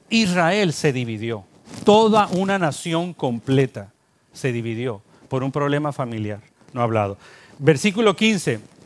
Israel 0.10 0.73
se 0.73 0.91
dividió. 0.91 1.43
Toda 1.86 2.26
una 2.30 2.58
nación 2.58 3.13
completa 3.13 3.93
se 4.34 4.52
dividió 4.52 5.04
por 5.30 5.43
un 5.43 5.52
problema 5.52 5.93
familiar 5.93 6.41
no 6.73 6.82
hablado. 6.82 7.19
Versículo 7.60 8.15
15. 8.15 8.76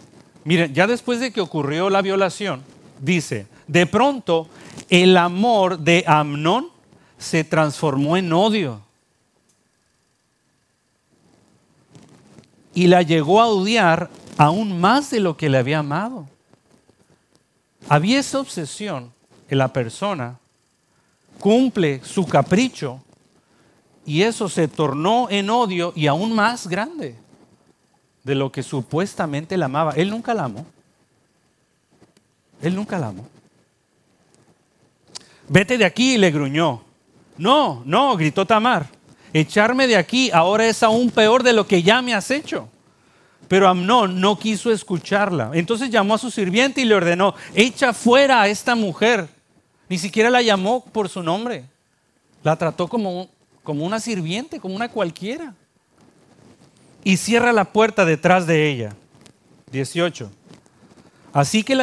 Miren, 0.44 0.74
ya 0.74 0.88
después 0.88 1.20
de 1.20 1.32
que 1.32 1.42
ocurrió 1.42 1.90
la 1.90 2.02
violación, 2.02 2.64
dice, 3.00 3.48
de 3.68 3.86
pronto 3.86 4.48
el 4.90 5.16
amor 5.18 5.80
de 5.80 6.04
Amnón 6.08 6.70
se 7.18 7.44
transformó 7.44 8.18
en 8.18 8.34
odio. 8.34 8.82
Y 12.74 12.88
la 12.88 13.02
llegó 13.02 13.42
a 13.42 13.48
odiar 13.48 14.10
aún 14.38 14.80
más 14.80 15.12
de 15.12 15.20
lo 15.20 15.38
que 15.38 15.50
le 15.50 15.58
había 15.58 15.80
amado. 15.80 16.28
Había 17.88 18.20
esa 18.20 18.40
obsesión 18.40 19.12
en 19.50 19.58
la 19.58 19.72
persona, 19.72 20.40
cumple 21.40 22.02
su 22.04 22.26
capricho 22.26 23.02
y 24.06 24.24
eso 24.24 24.50
se 24.50 24.68
tornó 24.68 25.28
en 25.30 25.50
odio 25.50 25.94
y 25.96 26.08
aún 26.08 26.34
más 26.34 26.68
grande. 26.68 27.16
De 28.24 28.36
lo 28.36 28.52
que 28.52 28.64
supuestamente 28.64 29.58
la 29.58 29.66
amaba. 29.66 29.94
Él 29.94 30.10
nunca 30.10 30.34
la 30.34 30.46
amó. 30.46 30.66
Él 32.62 32.76
nunca 32.76 33.00
la 33.00 33.08
amó. 33.08 33.28
Vete 35.48 35.78
de 35.78 35.86
aquí, 35.86 36.18
le 36.18 36.32
gruñó. 36.32 36.82
No, 37.38 37.82
no, 37.86 38.16
gritó 38.16 38.46
Tamar. 38.46 38.88
Echarme 39.34 39.88
de 39.88 39.96
aquí 39.96 40.30
ahora 40.32 40.68
es 40.68 40.84
aún 40.84 41.10
peor 41.10 41.44
de 41.44 41.54
lo 41.54 41.66
que 41.66 41.82
ya 41.82 42.02
me 42.02 42.14
has 42.14 42.30
hecho. 42.32 42.70
Pero 43.48 43.68
Amnón 43.68 44.22
no 44.22 44.38
quiso 44.38 44.72
escucharla. 44.72 45.52
Entonces 45.54 45.90
llamó 45.90 46.16
a 46.16 46.20
su 46.20 46.32
sirviente 46.32 46.82
y 46.82 46.86
le 46.86 46.96
ordenó, 46.96 47.34
echa 47.54 47.94
fuera 47.94 48.42
a 48.42 48.48
esta 48.48 48.76
mujer. 48.76 49.28
Ni 49.90 49.98
siquiera 49.98 50.30
la 50.30 50.42
llamó 50.42 50.86
por 50.86 51.10
su 51.10 51.22
nombre. 51.22 51.66
La 52.44 52.56
trató 52.56 52.88
como, 52.88 53.28
como 53.64 53.86
una 53.86 54.00
sirviente, 54.00 54.60
como 54.60 54.76
una 54.76 54.88
cualquiera. 54.90 55.54
Y 57.04 57.18
cierra 57.18 57.52
la 57.54 57.66
puerta 57.66 58.06
detrás 58.06 58.48
de 58.48 58.70
ella. 58.70 58.94
18. 59.72 60.32
Así 61.34 61.64
que, 61.64 61.74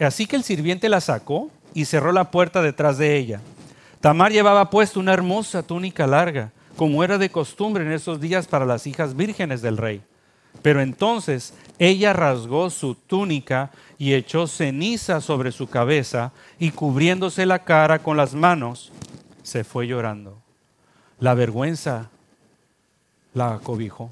así 0.00 0.26
que 0.26 0.36
el 0.36 0.44
sirviente 0.44 0.88
la 0.88 1.00
sacó 1.00 1.50
y 1.74 1.84
cerró 1.84 2.12
la 2.12 2.30
puerta 2.30 2.62
detrás 2.62 2.98
de 2.98 3.16
ella. 3.16 3.40
Tamar 4.00 4.32
llevaba 4.32 4.70
puesto 4.70 5.00
una 5.00 5.12
hermosa 5.12 5.62
túnica 5.62 6.06
larga, 6.06 6.52
como 6.76 7.04
era 7.04 7.18
de 7.18 7.30
costumbre 7.30 7.84
en 7.84 7.92
esos 7.92 8.20
días 8.20 8.46
para 8.46 8.64
las 8.64 8.86
hijas 8.86 9.16
vírgenes 9.16 9.62
del 9.62 9.76
rey. 9.76 10.02
Pero 10.62 10.80
entonces 10.80 11.54
ella 11.78 12.12
rasgó 12.12 12.70
su 12.70 12.94
túnica 12.94 13.70
y 13.98 14.14
echó 14.14 14.46
ceniza 14.46 15.20
sobre 15.20 15.52
su 15.52 15.68
cabeza 15.68 16.32
y 16.58 16.70
cubriéndose 16.70 17.46
la 17.46 17.60
cara 17.60 18.00
con 18.00 18.16
las 18.16 18.34
manos, 18.34 18.92
se 19.42 19.64
fue 19.64 19.86
llorando. 19.86 20.38
La 21.18 21.34
vergüenza 21.34 22.10
la 23.34 23.54
acobijó. 23.54 24.10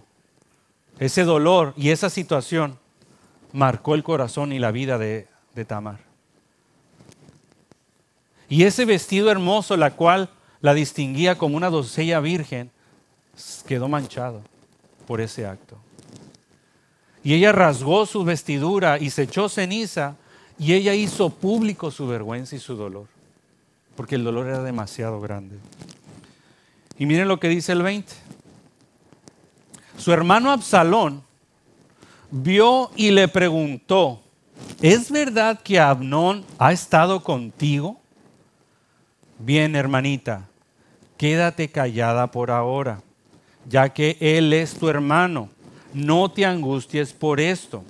Ese 1.03 1.25
dolor 1.25 1.75
y 1.77 1.91
esa 1.91 2.09
situación 2.11 2.79
marcó 3.53 3.97
el 3.97 4.05
corazón 4.05 4.53
y 4.53 4.61
la 4.61 4.71
vida 4.71 4.99
de, 4.99 5.27
Tamar. 5.67 5.99
Y 8.49 8.63
ese 8.63 8.85
vestido 8.85 9.29
hermoso, 9.29 9.77
la 9.77 9.97
cual 9.97 10.31
la 10.61 10.75
distinguía 10.75 11.37
como 11.37 11.57
una 11.57 11.71
doncella 11.71 12.21
virgen, 12.21 12.71
quedó 13.67 13.89
manchado 13.89 14.43
por 15.09 15.21
ese 15.21 15.45
acto. 15.45 15.77
Y 17.25 17.35
ella 17.35 17.51
rasgó 17.51 18.07
su 18.07 18.23
vestidura 18.23 19.01
y 19.01 19.11
se 19.11 19.23
echó 19.23 19.49
ceniza 19.49 20.15
y 20.57 20.73
ella 20.73 20.95
hizo 20.95 21.31
público 21.31 21.91
su 21.91 22.07
vergüenza 22.07 22.55
y 22.55 22.61
su 22.61 22.77
dolor, 22.77 23.09
porque 23.97 24.15
el 24.15 24.23
dolor 24.23 24.47
era 24.47 24.63
demasiado 24.63 25.21
grande. 25.21 25.57
Y 26.97 27.07
miren 27.07 27.27
lo 27.27 27.41
que 27.41 27.49
dice 27.49 27.73
el 27.73 27.83
20. 27.83 28.13
Su 30.03 30.13
hermano 30.13 30.51
Absalón 30.51 31.23
vio 32.29 32.91
y 32.97 33.13
le 33.13 33.29
preguntó, 33.29 34.21
¿es 34.81 35.09
verdad 35.13 35.61
que 35.63 35.79
Abnón 35.79 36.45
ha 36.59 36.73
estado 36.73 37.23
contigo? 37.23 38.01
Bien, 39.39 39.77
hermanita, 39.77 40.49
quédate 41.17 41.71
callada 41.71 42.33
por 42.33 42.51
ahora, 42.51 43.01
ya 43.69 43.91
que 43.91 44.17
él 44.19 44.53
es 44.53 44.75
tu 44.75 44.89
hermano. 44.89 45.49
No 45.95 46.29
te 46.29 46.45
angusties 46.45 47.13
por 47.13 47.39
esto. 47.39 47.85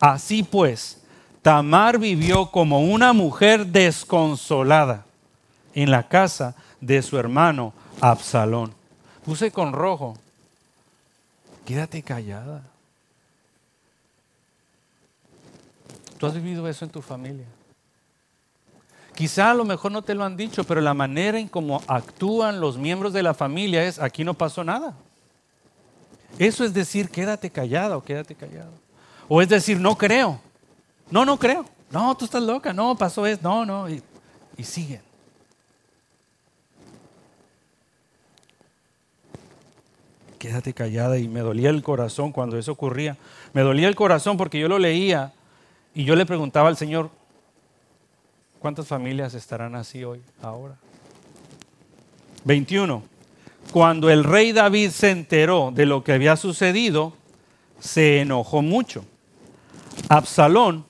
Así 0.00 0.42
pues, 0.42 1.02
Tamar 1.40 1.98
vivió 1.98 2.50
como 2.50 2.80
una 2.80 3.14
mujer 3.14 3.64
desconsolada 3.68 5.06
en 5.72 5.90
la 5.90 6.06
casa 6.06 6.54
de 6.78 7.00
su 7.00 7.16
hermano 7.16 7.72
Absalón. 8.02 8.74
Puse 9.24 9.50
con 9.50 9.72
rojo. 9.72 10.18
Quédate 11.64 12.02
callada. 12.02 12.62
¿Tú 16.18 16.26
has 16.26 16.34
vivido 16.34 16.68
eso 16.68 16.84
en 16.84 16.90
tu 16.90 17.02
familia? 17.02 17.46
Quizá 19.14 19.50
a 19.50 19.54
lo 19.54 19.64
mejor 19.64 19.92
no 19.92 20.02
te 20.02 20.14
lo 20.14 20.24
han 20.24 20.36
dicho, 20.36 20.64
pero 20.64 20.80
la 20.80 20.94
manera 20.94 21.38
en 21.38 21.48
cómo 21.48 21.82
actúan 21.86 22.60
los 22.60 22.78
miembros 22.78 23.12
de 23.12 23.22
la 23.22 23.34
familia 23.34 23.84
es, 23.84 23.98
aquí 23.98 24.24
no 24.24 24.34
pasó 24.34 24.64
nada. 24.64 24.94
Eso 26.38 26.64
es 26.64 26.72
decir, 26.72 27.10
quédate 27.10 27.50
callado, 27.50 28.02
quédate 28.02 28.34
callado. 28.34 28.72
O 29.28 29.42
es 29.42 29.48
decir, 29.48 29.78
no 29.78 29.96
creo. 29.96 30.40
No, 31.10 31.24
no 31.24 31.38
creo. 31.38 31.66
No, 31.90 32.16
tú 32.16 32.24
estás 32.24 32.42
loca. 32.42 32.72
No, 32.72 32.96
pasó 32.96 33.26
eso. 33.26 33.40
No, 33.42 33.66
no. 33.66 33.88
Y, 33.88 34.02
y 34.56 34.64
siguen. 34.64 35.02
Quédate 40.42 40.74
callada 40.74 41.20
y 41.20 41.28
me 41.28 41.38
dolía 41.38 41.70
el 41.70 41.84
corazón 41.84 42.32
cuando 42.32 42.58
eso 42.58 42.72
ocurría. 42.72 43.16
Me 43.52 43.60
dolía 43.60 43.86
el 43.86 43.94
corazón 43.94 44.36
porque 44.36 44.58
yo 44.58 44.66
lo 44.66 44.76
leía 44.76 45.32
y 45.94 46.02
yo 46.02 46.16
le 46.16 46.26
preguntaba 46.26 46.66
al 46.68 46.76
Señor, 46.76 47.10
¿cuántas 48.58 48.88
familias 48.88 49.34
estarán 49.34 49.76
así 49.76 50.02
hoy, 50.02 50.20
ahora? 50.42 50.74
21. 52.42 53.04
Cuando 53.72 54.10
el 54.10 54.24
rey 54.24 54.50
David 54.50 54.90
se 54.90 55.12
enteró 55.12 55.70
de 55.72 55.86
lo 55.86 56.02
que 56.02 56.12
había 56.12 56.34
sucedido, 56.34 57.12
se 57.78 58.22
enojó 58.22 58.62
mucho. 58.62 59.04
Absalón 60.08 60.84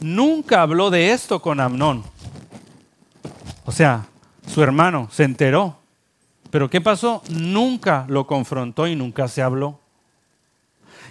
nunca 0.00 0.60
habló 0.60 0.90
de 0.90 1.12
esto 1.12 1.40
con 1.40 1.60
Amnón. 1.60 2.04
O 3.64 3.72
sea, 3.72 4.08
su 4.46 4.62
hermano 4.62 5.08
se 5.10 5.24
enteró. 5.24 5.79
Pero 6.50 6.68
¿qué 6.68 6.80
pasó? 6.80 7.22
Nunca 7.30 8.04
lo 8.08 8.26
confrontó 8.26 8.86
y 8.86 8.96
nunca 8.96 9.28
se 9.28 9.42
habló. 9.42 9.80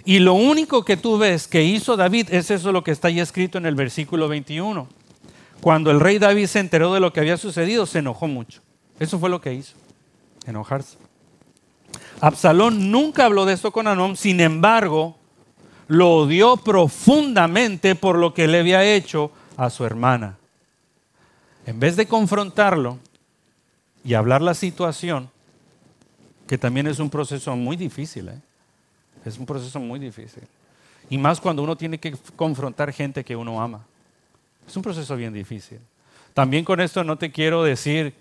Y 0.04 0.18
lo 0.18 0.34
único 0.34 0.84
que 0.84 0.96
tú 0.96 1.18
ves 1.18 1.46
que 1.46 1.62
hizo 1.62 1.96
David 1.96 2.28
es 2.30 2.50
eso 2.50 2.72
lo 2.72 2.84
que 2.84 2.90
está 2.90 3.08
ahí 3.08 3.20
escrito 3.20 3.58
en 3.58 3.66
el 3.66 3.74
versículo 3.74 4.28
21. 4.28 4.88
Cuando 5.60 5.90
el 5.90 6.00
rey 6.00 6.18
David 6.18 6.46
se 6.46 6.58
enteró 6.58 6.94
de 6.94 7.00
lo 7.00 7.12
que 7.12 7.20
había 7.20 7.36
sucedido, 7.36 7.86
se 7.86 7.98
enojó 7.98 8.26
mucho. 8.26 8.62
Eso 8.98 9.18
fue 9.18 9.28
lo 9.28 9.40
que 9.40 9.52
hizo, 9.52 9.74
enojarse. 10.46 10.96
Absalón 12.20 12.90
nunca 12.90 13.26
habló 13.26 13.44
de 13.44 13.54
esto 13.54 13.72
con 13.72 13.86
Anón, 13.86 14.16
sin 14.16 14.40
embargo, 14.40 15.16
lo 15.88 16.14
odió 16.16 16.56
profundamente 16.56 17.94
por 17.94 18.16
lo 18.16 18.32
que 18.32 18.46
le 18.46 18.60
había 18.60 18.84
hecho 18.84 19.32
a 19.56 19.70
su 19.70 19.84
hermana. 19.84 20.38
En 21.66 21.80
vez 21.80 21.96
de 21.96 22.06
confrontarlo 22.06 22.98
y 24.04 24.14
hablar 24.14 24.42
la 24.42 24.54
situación, 24.54 25.30
que 26.46 26.58
también 26.58 26.86
es 26.86 26.98
un 26.98 27.10
proceso 27.10 27.54
muy 27.56 27.76
difícil, 27.76 28.28
¿eh? 28.28 28.40
Es 29.24 29.38
un 29.38 29.46
proceso 29.46 29.78
muy 29.78 30.00
difícil. 30.00 30.42
Y 31.10 31.18
más 31.18 31.40
cuando 31.40 31.62
uno 31.62 31.76
tiene 31.76 31.98
que 31.98 32.14
confrontar 32.36 32.92
gente 32.92 33.24
que 33.24 33.36
uno 33.36 33.60
ama. 33.60 33.84
Es 34.66 34.76
un 34.76 34.82
proceso 34.82 35.14
bien 35.16 35.32
difícil. 35.32 35.78
También 36.32 36.64
con 36.64 36.80
esto 36.80 37.04
no 37.04 37.16
te 37.16 37.30
quiero 37.30 37.62
decir 37.64 38.14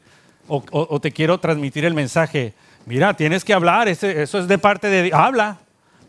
o, 0.48 1.00
te 1.00 1.12
quiero 1.12 1.40
transmitir 1.40 1.86
el 1.86 1.94
mensaje, 1.94 2.54
mira, 2.88 3.14
tienes 3.14 3.46
que 3.46 3.54
hablar, 3.54 3.88
eso 3.88 4.08
es 4.08 4.48
de 4.48 4.58
parte 4.58 4.88
de 4.88 5.12
Habla. 5.14 5.60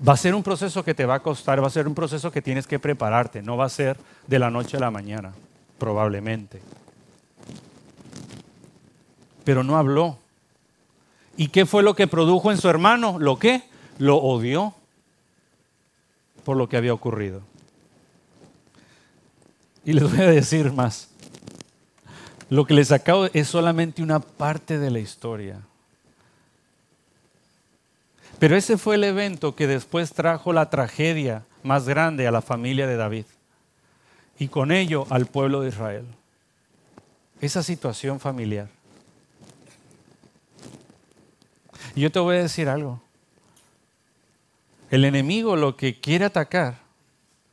Va 0.06 0.14
a 0.14 0.16
ser 0.16 0.34
un 0.34 0.42
proceso 0.42 0.82
que 0.82 0.94
te 0.94 1.04
va 1.04 1.16
a 1.16 1.20
costar, 1.20 1.62
va 1.62 1.66
a 1.66 1.70
ser 1.70 1.86
un 1.86 1.94
proceso 1.94 2.32
que 2.32 2.40
tienes 2.40 2.66
que 2.66 2.78
prepararte, 2.78 3.42
no 3.42 3.58
va 3.58 3.66
a 3.66 3.68
ser 3.68 3.98
de 4.26 4.38
la 4.38 4.50
noche 4.50 4.78
a 4.78 4.80
la 4.80 4.90
mañana, 4.90 5.32
probablemente. 5.76 6.62
Pero 9.44 9.62
no 9.64 9.76
habló. 9.76 10.18
¿Y 11.36 11.48
qué 11.48 11.66
fue 11.66 11.82
lo 11.82 11.94
que 11.94 12.06
produjo 12.06 12.50
en 12.50 12.58
su 12.58 12.68
hermano? 12.68 13.18
¿Lo 13.18 13.38
qué? 13.38 13.62
Lo 13.98 14.16
odió 14.16 14.74
por 16.44 16.56
lo 16.56 16.68
que 16.68 16.76
había 16.76 16.92
ocurrido. 16.92 17.42
Y 19.84 19.92
les 19.92 20.10
voy 20.10 20.20
a 20.20 20.30
decir 20.30 20.72
más. 20.72 21.08
Lo 22.48 22.66
que 22.66 22.74
les 22.74 22.92
acabo 22.92 23.26
es 23.32 23.48
solamente 23.48 24.02
una 24.02 24.20
parte 24.20 24.78
de 24.78 24.90
la 24.90 24.98
historia. 24.98 25.60
Pero 28.38 28.56
ese 28.56 28.76
fue 28.76 28.96
el 28.96 29.04
evento 29.04 29.54
que 29.54 29.66
después 29.66 30.12
trajo 30.12 30.52
la 30.52 30.70
tragedia 30.70 31.44
más 31.62 31.86
grande 31.86 32.26
a 32.26 32.30
la 32.30 32.42
familia 32.42 32.86
de 32.86 32.96
David 32.96 33.24
y 34.38 34.48
con 34.48 34.72
ello 34.72 35.06
al 35.10 35.26
pueblo 35.26 35.60
de 35.60 35.68
Israel. 35.68 36.06
Esa 37.40 37.62
situación 37.62 38.18
familiar. 38.18 38.68
Y 41.94 42.02
yo 42.02 42.12
te 42.12 42.18
voy 42.18 42.36
a 42.36 42.42
decir 42.42 42.68
algo. 42.68 43.00
El 44.90 45.04
enemigo 45.04 45.56
lo 45.56 45.76
que 45.76 46.00
quiere 46.00 46.24
atacar 46.24 46.78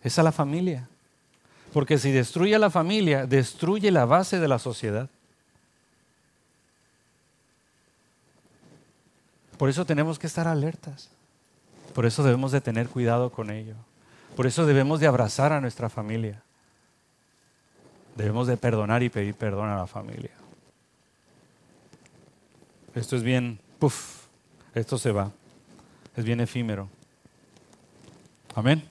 es 0.01 0.17
a 0.19 0.23
la 0.23 0.31
familia. 0.31 0.87
Porque 1.73 1.97
si 1.97 2.11
destruye 2.11 2.55
a 2.55 2.59
la 2.59 2.69
familia, 2.69 3.25
destruye 3.25 3.91
la 3.91 4.05
base 4.05 4.39
de 4.39 4.47
la 4.47 4.57
sociedad. 4.57 5.09
Por 9.57 9.69
eso 9.69 9.85
tenemos 9.85 10.17
que 10.17 10.27
estar 10.27 10.47
alertas. 10.47 11.09
Por 11.93 12.05
eso 12.05 12.23
debemos 12.23 12.51
de 12.51 12.61
tener 12.61 12.89
cuidado 12.89 13.31
con 13.31 13.49
ello. 13.49 13.75
Por 14.35 14.45
eso 14.45 14.65
debemos 14.65 14.99
de 14.99 15.07
abrazar 15.07 15.51
a 15.51 15.61
nuestra 15.61 15.89
familia. 15.89 16.41
Debemos 18.15 18.47
de 18.47 18.57
perdonar 18.57 19.03
y 19.03 19.09
pedir 19.09 19.35
perdón 19.35 19.69
a 19.69 19.77
la 19.77 19.87
familia. 19.87 20.31
Esto 22.95 23.15
es 23.15 23.23
bien, 23.23 23.59
puff, 23.77 24.16
esto 24.77 24.97
se 24.97 25.11
va. 25.11 25.31
Es 26.15 26.23
bien 26.23 26.39
efímero. 26.39 26.89
Amén. 28.55 28.83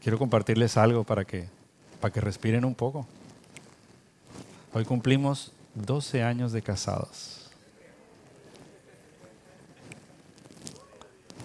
Quiero 0.00 0.18
compartirles 0.18 0.76
algo 0.76 1.04
para 1.04 1.24
que, 1.24 1.48
para 2.00 2.12
que 2.12 2.20
respiren 2.20 2.64
un 2.64 2.74
poco. 2.74 3.06
Hoy 4.72 4.84
cumplimos 4.84 5.52
12 5.74 6.22
años 6.22 6.52
de 6.52 6.62
casados. 6.62 7.50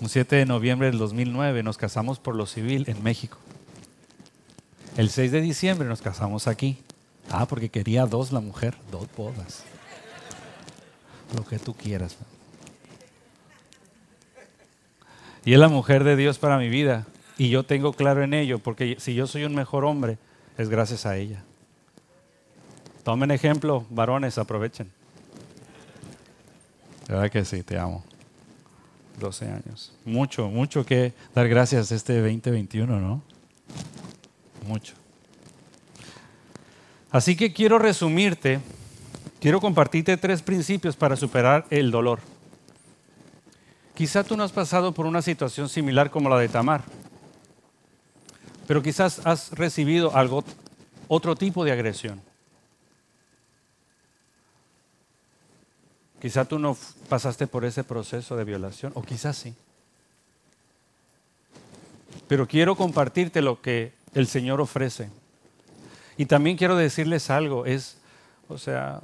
Un 0.02 0.10
7 0.10 0.36
de 0.36 0.46
noviembre 0.46 0.88
del 0.90 0.98
2009 0.98 1.64
nos 1.64 1.78
casamos 1.78 2.20
por 2.20 2.36
lo 2.36 2.46
civil 2.46 2.86
en 2.88 3.02
México. 3.04 3.38
El 4.98 5.10
6 5.10 5.32
de 5.32 5.42
diciembre 5.42 5.88
nos 5.88 6.02
casamos 6.02 6.48
aquí. 6.48 6.84
Ah, 7.30 7.46
porque 7.46 7.70
quería 7.70 8.06
dos 8.06 8.32
la 8.32 8.40
mujer, 8.40 8.76
dos 8.92 9.08
bodas. 9.16 9.64
Lo 11.36 11.46
que 11.46 11.60
tú 11.60 11.74
quieras. 11.74 12.18
Y 15.46 15.54
es 15.54 15.60
la 15.60 15.68
mujer 15.68 16.04
de 16.04 16.16
Dios 16.16 16.38
para 16.38 16.58
mi 16.58 16.70
vida. 16.70 17.08
Y 17.38 17.50
yo 17.50 17.64
tengo 17.64 17.94
claro 17.94 18.24
en 18.24 18.34
ello, 18.34 18.60
porque 18.60 18.98
si 19.00 19.14
yo 19.14 19.26
soy 19.26 19.46
un 19.46 19.56
mejor 19.56 19.86
hombre, 19.86 20.18
es 20.58 20.70
gracias 20.70 21.06
a 21.06 21.16
ella. 21.18 21.44
Tomen 23.04 23.32
ejemplo, 23.32 23.86
varones, 23.90 24.38
aprovechen. 24.38 24.92
De 27.08 27.14
verdad 27.14 27.32
que 27.32 27.46
sí, 27.46 27.64
te 27.64 27.80
amo. 27.80 28.04
12 29.20 29.46
años. 29.46 29.94
Mucho, 30.06 30.48
mucho 30.50 30.86
que 30.86 31.14
dar 31.34 31.48
gracias 31.48 31.92
este 31.92 32.20
2021, 32.20 33.00
¿no? 33.00 33.22
Mucho. 34.68 34.94
Así 37.12 37.36
que 37.36 37.54
quiero 37.54 37.80
resumirte, 37.80 38.60
quiero 39.40 39.60
compartirte 39.60 40.18
tres 40.18 40.42
principios 40.42 40.96
para 40.96 41.16
superar 41.16 41.66
el 41.70 41.92
dolor. 41.92 42.20
Quizá 43.96 44.24
tú 44.24 44.38
no 44.38 44.44
has 44.44 44.52
pasado 44.52 44.94
por 44.94 45.06
una 45.06 45.22
situación 45.22 45.68
similar 45.68 46.10
como 46.10 46.30
la 46.30 46.40
de 46.40 46.50
Tamar 46.50 46.84
pero 48.70 48.84
quizás 48.84 49.26
has 49.26 49.52
recibido 49.54 50.16
algo, 50.16 50.44
otro 51.08 51.36
tipo 51.36 51.66
de 51.66 51.72
agresión. 51.72 52.22
Quizás 56.22 56.48
tú 56.48 56.60
no 56.60 56.78
pasaste 57.10 57.48
por 57.48 57.66
ese 57.66 57.84
proceso 57.84 58.38
de 58.38 58.44
violación, 58.44 58.92
o 58.94 59.02
quizás 59.02 59.38
sí. 59.38 59.56
Pero 62.28 62.48
quiero 62.48 62.76
compartirte 62.76 63.42
lo 63.42 63.60
que 63.60 63.92
el 64.14 64.28
Señor 64.28 64.62
ofrece. 64.62 65.10
Y 66.16 66.28
también 66.28 66.56
quiero 66.56 66.76
decirles 66.76 67.32
algo, 67.32 67.66
es, 67.66 67.98
o 68.50 68.60
sea, 68.60 69.02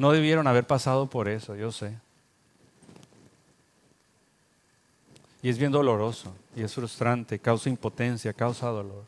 no 0.00 0.12
debieron 0.12 0.46
haber 0.46 0.66
pasado 0.66 1.10
por 1.10 1.28
eso, 1.28 1.54
yo 1.56 1.70
sé. 1.70 1.94
Y 5.42 5.50
es 5.50 5.58
bien 5.58 5.70
doloroso, 5.70 6.34
y 6.56 6.62
es 6.62 6.72
frustrante, 6.72 7.38
causa 7.38 7.68
impotencia, 7.68 8.32
causa 8.32 8.68
dolor. 8.68 9.04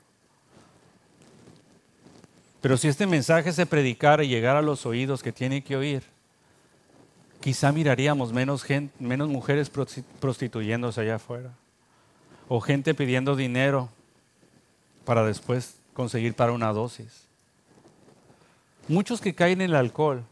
Pero 2.61 2.77
si 2.77 2.89
este 2.89 3.07
mensaje 3.07 3.55
se 3.55 3.65
predicara 3.65 4.23
y 4.23 4.29
llegara 4.29 4.59
a 4.59 4.63
los 4.63 4.85
oídos 4.85 5.23
que 5.23 5.33
tiene 5.33 5.65
que 5.65 5.77
oír, 5.77 6.03
quizá 7.41 7.73
miraríamos 7.73 8.31
menos, 8.31 8.63
menos 8.99 9.29
mujeres 9.31 9.71
prostituyéndose 10.21 11.01
allá 11.01 11.15
afuera, 11.15 11.55
o 12.49 12.61
gente 12.61 12.93
pidiendo 12.93 13.35
dinero 13.35 13.89
para 15.07 15.25
después 15.25 15.77
conseguir 15.95 16.35
para 16.35 16.53
una 16.53 16.71
dosis. 16.71 17.25
Muchos 18.89 19.23
que 19.23 19.35
caen 19.35 19.63
en 19.63 19.71
el 19.71 19.77
alcohol, 19.77 20.27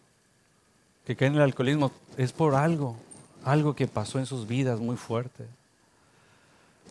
que 1.06 1.16
caen 1.16 1.32
en 1.32 1.38
el 1.38 1.44
alcoholismo, 1.44 1.90
es 2.16 2.32
por 2.32 2.54
algo, 2.54 2.96
algo 3.44 3.74
que 3.74 3.86
pasó 3.86 4.18
en 4.18 4.26
sus 4.26 4.46
vidas 4.46 4.80
muy 4.80 4.96
fuerte. 4.96 5.46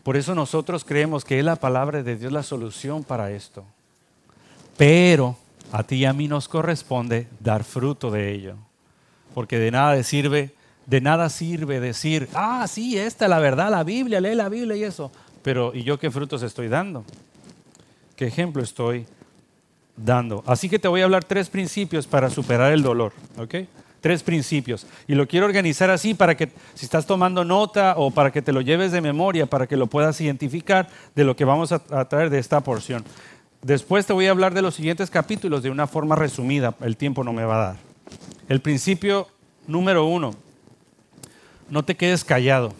Por 0.04 0.18
eso 0.18 0.34
nosotros 0.34 0.84
creemos 0.84 1.24
que 1.24 1.40
es 1.40 1.46
la 1.46 1.56
palabra 1.56 2.02
de 2.02 2.16
Dios 2.16 2.32
la 2.32 2.44
solución 2.44 3.04
para 3.04 3.32
esto. 3.32 3.66
Pero 4.78 5.38
a 5.72 5.84
ti 5.84 5.98
y 5.98 6.06
a 6.06 6.14
mí 6.14 6.28
nos 6.28 6.48
corresponde 6.48 7.28
dar 7.40 7.64
fruto 7.64 8.10
de 8.10 8.32
ello. 8.32 8.56
Porque 9.34 9.60
de 9.60 9.72
nada 9.72 10.02
sirve, 10.04 10.52
de 10.86 11.02
nada 11.02 11.30
sirve 11.30 11.80
decir, 11.80 12.30
ah, 12.34 12.66
sí, 12.68 12.98
esta 12.98 13.26
es 13.26 13.30
la 13.30 13.40
verdad, 13.40 13.70
la 13.70 13.84
Biblia, 13.84 14.20
lee 14.20 14.36
la 14.36 14.50
Biblia 14.50 14.76
y 14.76 14.84
eso. 14.84 15.12
Pero 15.44 15.74
¿y 15.76 15.84
yo 15.84 16.00
qué 16.00 16.10
frutos 16.10 16.42
estoy 16.44 16.68
dando? 16.68 17.04
¿Qué 18.16 18.28
ejemplo 18.28 18.64
estoy 18.64 19.06
dando? 19.96 20.44
Así 20.48 20.70
que 20.70 20.80
te 20.80 20.88
voy 20.88 21.02
a 21.02 21.06
hablar 21.06 21.24
tres 21.24 21.50
principios 21.50 22.08
para 22.08 22.30
superar 22.30 22.72
el 22.74 22.82
dolor, 22.82 23.14
¿ok? 23.38 23.56
Tres 24.02 24.24
principios. 24.24 24.88
Y 25.08 25.16
lo 25.16 25.28
quiero 25.28 25.46
organizar 25.46 25.90
así 25.90 26.14
para 26.14 26.38
que 26.38 26.50
si 26.74 26.86
estás 26.86 27.06
tomando 27.06 27.44
nota 27.44 27.96
o 27.98 28.12
para 28.12 28.32
que 28.32 28.42
te 28.42 28.54
lo 28.54 28.62
lleves 28.62 28.92
de 28.92 29.02
memoria, 29.02 29.46
para 29.46 29.68
que 29.68 29.76
lo 29.76 29.88
puedas 29.88 30.20
identificar 30.22 30.88
de 31.16 31.24
lo 31.26 31.36
que 31.36 31.44
vamos 31.44 31.72
a, 31.72 31.80
traer 32.08 32.30
de 32.30 32.40
esta 32.40 32.62
porción. 32.62 33.04
Después 33.62 34.06
te 34.06 34.14
voy 34.14 34.28
a 34.28 34.32
hablar 34.32 34.54
de 34.54 34.62
los 34.62 34.76
siguientes 34.76 35.10
capítulos 35.10 35.64
de 35.64 35.70
una 35.70 35.86
forma 35.86 36.16
resumida. 36.16 36.76
El 36.80 36.96
tiempo 36.96 37.26
no 37.26 37.34
me 37.34 37.44
va 37.44 37.56
a 37.56 37.68
dar. 37.68 37.76
El 38.48 38.62
principio 38.62 39.28
número 39.68 40.06
uno. 40.06 40.34
No 41.70 41.84
te 41.84 41.96
quedes 41.96 42.24
callado. 42.24 42.74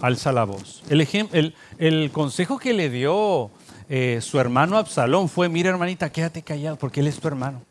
Alza 0.00 0.32
la 0.32 0.44
voz. 0.44 0.82
El, 0.90 1.54
el, 1.78 2.10
consejo 2.10 2.58
que 2.58 2.74
le 2.74 2.90
dio 2.90 3.50
eh, 3.88 4.18
su 4.20 4.40
hermano 4.40 4.76
Absalón 4.78 5.28
fue, 5.28 5.48
mira 5.48 5.70
hermanita, 5.70 6.10
quédate 6.10 6.42
callado 6.42 6.76
porque 6.76 7.00
él 7.00 7.06
es 7.06 7.18
tu 7.20 7.28
hermano 7.28 7.62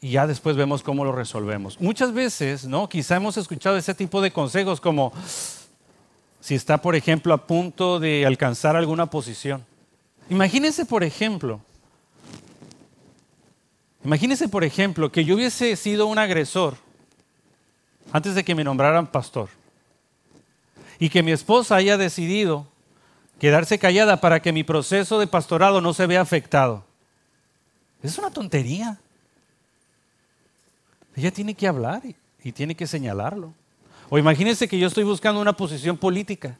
y 0.00 0.10
ya 0.10 0.26
después 0.26 0.56
vemos 0.56 0.82
cómo 0.82 1.04
lo 1.04 1.12
resolvemos. 1.12 1.80
Muchas 1.80 2.12
veces, 2.12 2.66
¿no? 2.66 2.88
Quizá 2.88 3.16
hemos 3.16 3.36
escuchado 3.36 3.76
ese 3.76 3.94
tipo 3.94 4.20
de 4.20 4.30
consejos 4.30 4.80
como 4.80 5.12
si 6.40 6.54
está, 6.54 6.80
por 6.80 6.94
ejemplo, 6.94 7.34
a 7.34 7.46
punto 7.46 7.98
de 7.98 8.24
alcanzar 8.26 8.76
alguna 8.76 9.06
posición. 9.06 9.64
Imagínense, 10.28 10.84
por 10.84 11.02
ejemplo, 11.02 11.60
imagínense, 14.04 14.48
por 14.48 14.64
ejemplo, 14.64 15.10
que 15.10 15.24
yo 15.24 15.34
hubiese 15.34 15.74
sido 15.76 16.06
un 16.06 16.18
agresor 16.18 16.76
antes 18.12 18.34
de 18.34 18.44
que 18.44 18.54
me 18.54 18.64
nombraran 18.64 19.06
pastor 19.06 19.48
y 20.98 21.08
que 21.08 21.22
mi 21.22 21.32
esposa 21.32 21.76
haya 21.76 21.96
decidido 21.96 22.66
quedarse 23.40 23.78
callada 23.78 24.20
para 24.20 24.40
que 24.40 24.52
mi 24.52 24.64
proceso 24.64 25.18
de 25.18 25.26
pastorado 25.26 25.80
no 25.80 25.92
se 25.94 26.06
vea 26.06 26.20
afectado. 26.20 26.84
Es 28.02 28.18
una 28.18 28.30
tontería. 28.30 28.98
Ella 31.16 31.30
tiene 31.30 31.54
que 31.54 31.66
hablar 31.66 32.02
y, 32.44 32.52
tiene 32.52 32.74
que 32.74 32.86
señalarlo. 32.86 33.52
O 34.10 34.18
imagínense 34.18 34.68
que 34.68 34.78
yo 34.78 34.86
estoy 34.86 35.02
buscando 35.02 35.40
una 35.40 35.54
posición 35.54 35.96
política. 35.96 36.56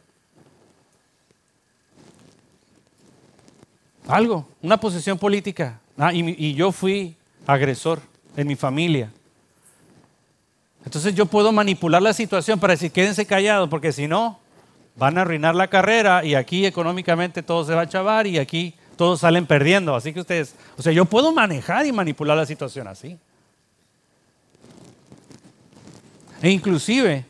Algo, 4.09 4.49
una 4.63 4.79
posición 4.79 5.19
política. 5.19 5.79
Ah, 5.99 6.13
y, 6.13 6.55
yo 6.55 6.73
fui 6.73 7.15
agresor 7.47 8.01
en 8.37 8.47
mi 8.49 8.57
familia. 8.57 9.13
Entonces 10.85 11.15
yo 11.15 11.27
puedo 11.27 11.53
manipular 11.53 12.01
la 12.01 12.13
situación 12.13 12.59
para 12.59 12.73
decir, 12.73 12.91
quédense 12.91 13.27
callados, 13.27 13.69
porque 13.69 13.93
si 13.93 14.09
no, 14.09 14.39
van 14.97 15.19
a 15.19 15.23
arruinar 15.23 15.55
la 15.55 15.69
carrera 15.69 16.25
y 16.25 16.35
aquí 16.35 16.65
económicamente 16.65 17.43
todo 17.43 17.65
se 17.65 17.75
va 17.75 17.83
a 17.83 17.89
chavar 17.89 18.27
y 18.27 18.39
aquí 18.39 18.75
todos 18.97 19.21
salen 19.21 19.47
perdiendo. 19.47 19.95
Así 19.95 20.13
que 20.13 20.21
ustedes, 20.21 20.55
o 20.79 20.83
sea, 20.83 20.93
yo 20.93 21.05
puedo 21.05 21.33
manejar 21.33 21.85
y 21.87 21.93
manipular 21.93 22.37
la 22.37 22.47
situación 22.47 22.89
así. 22.89 23.19
E 26.47 26.51
inclusive, 26.51 27.25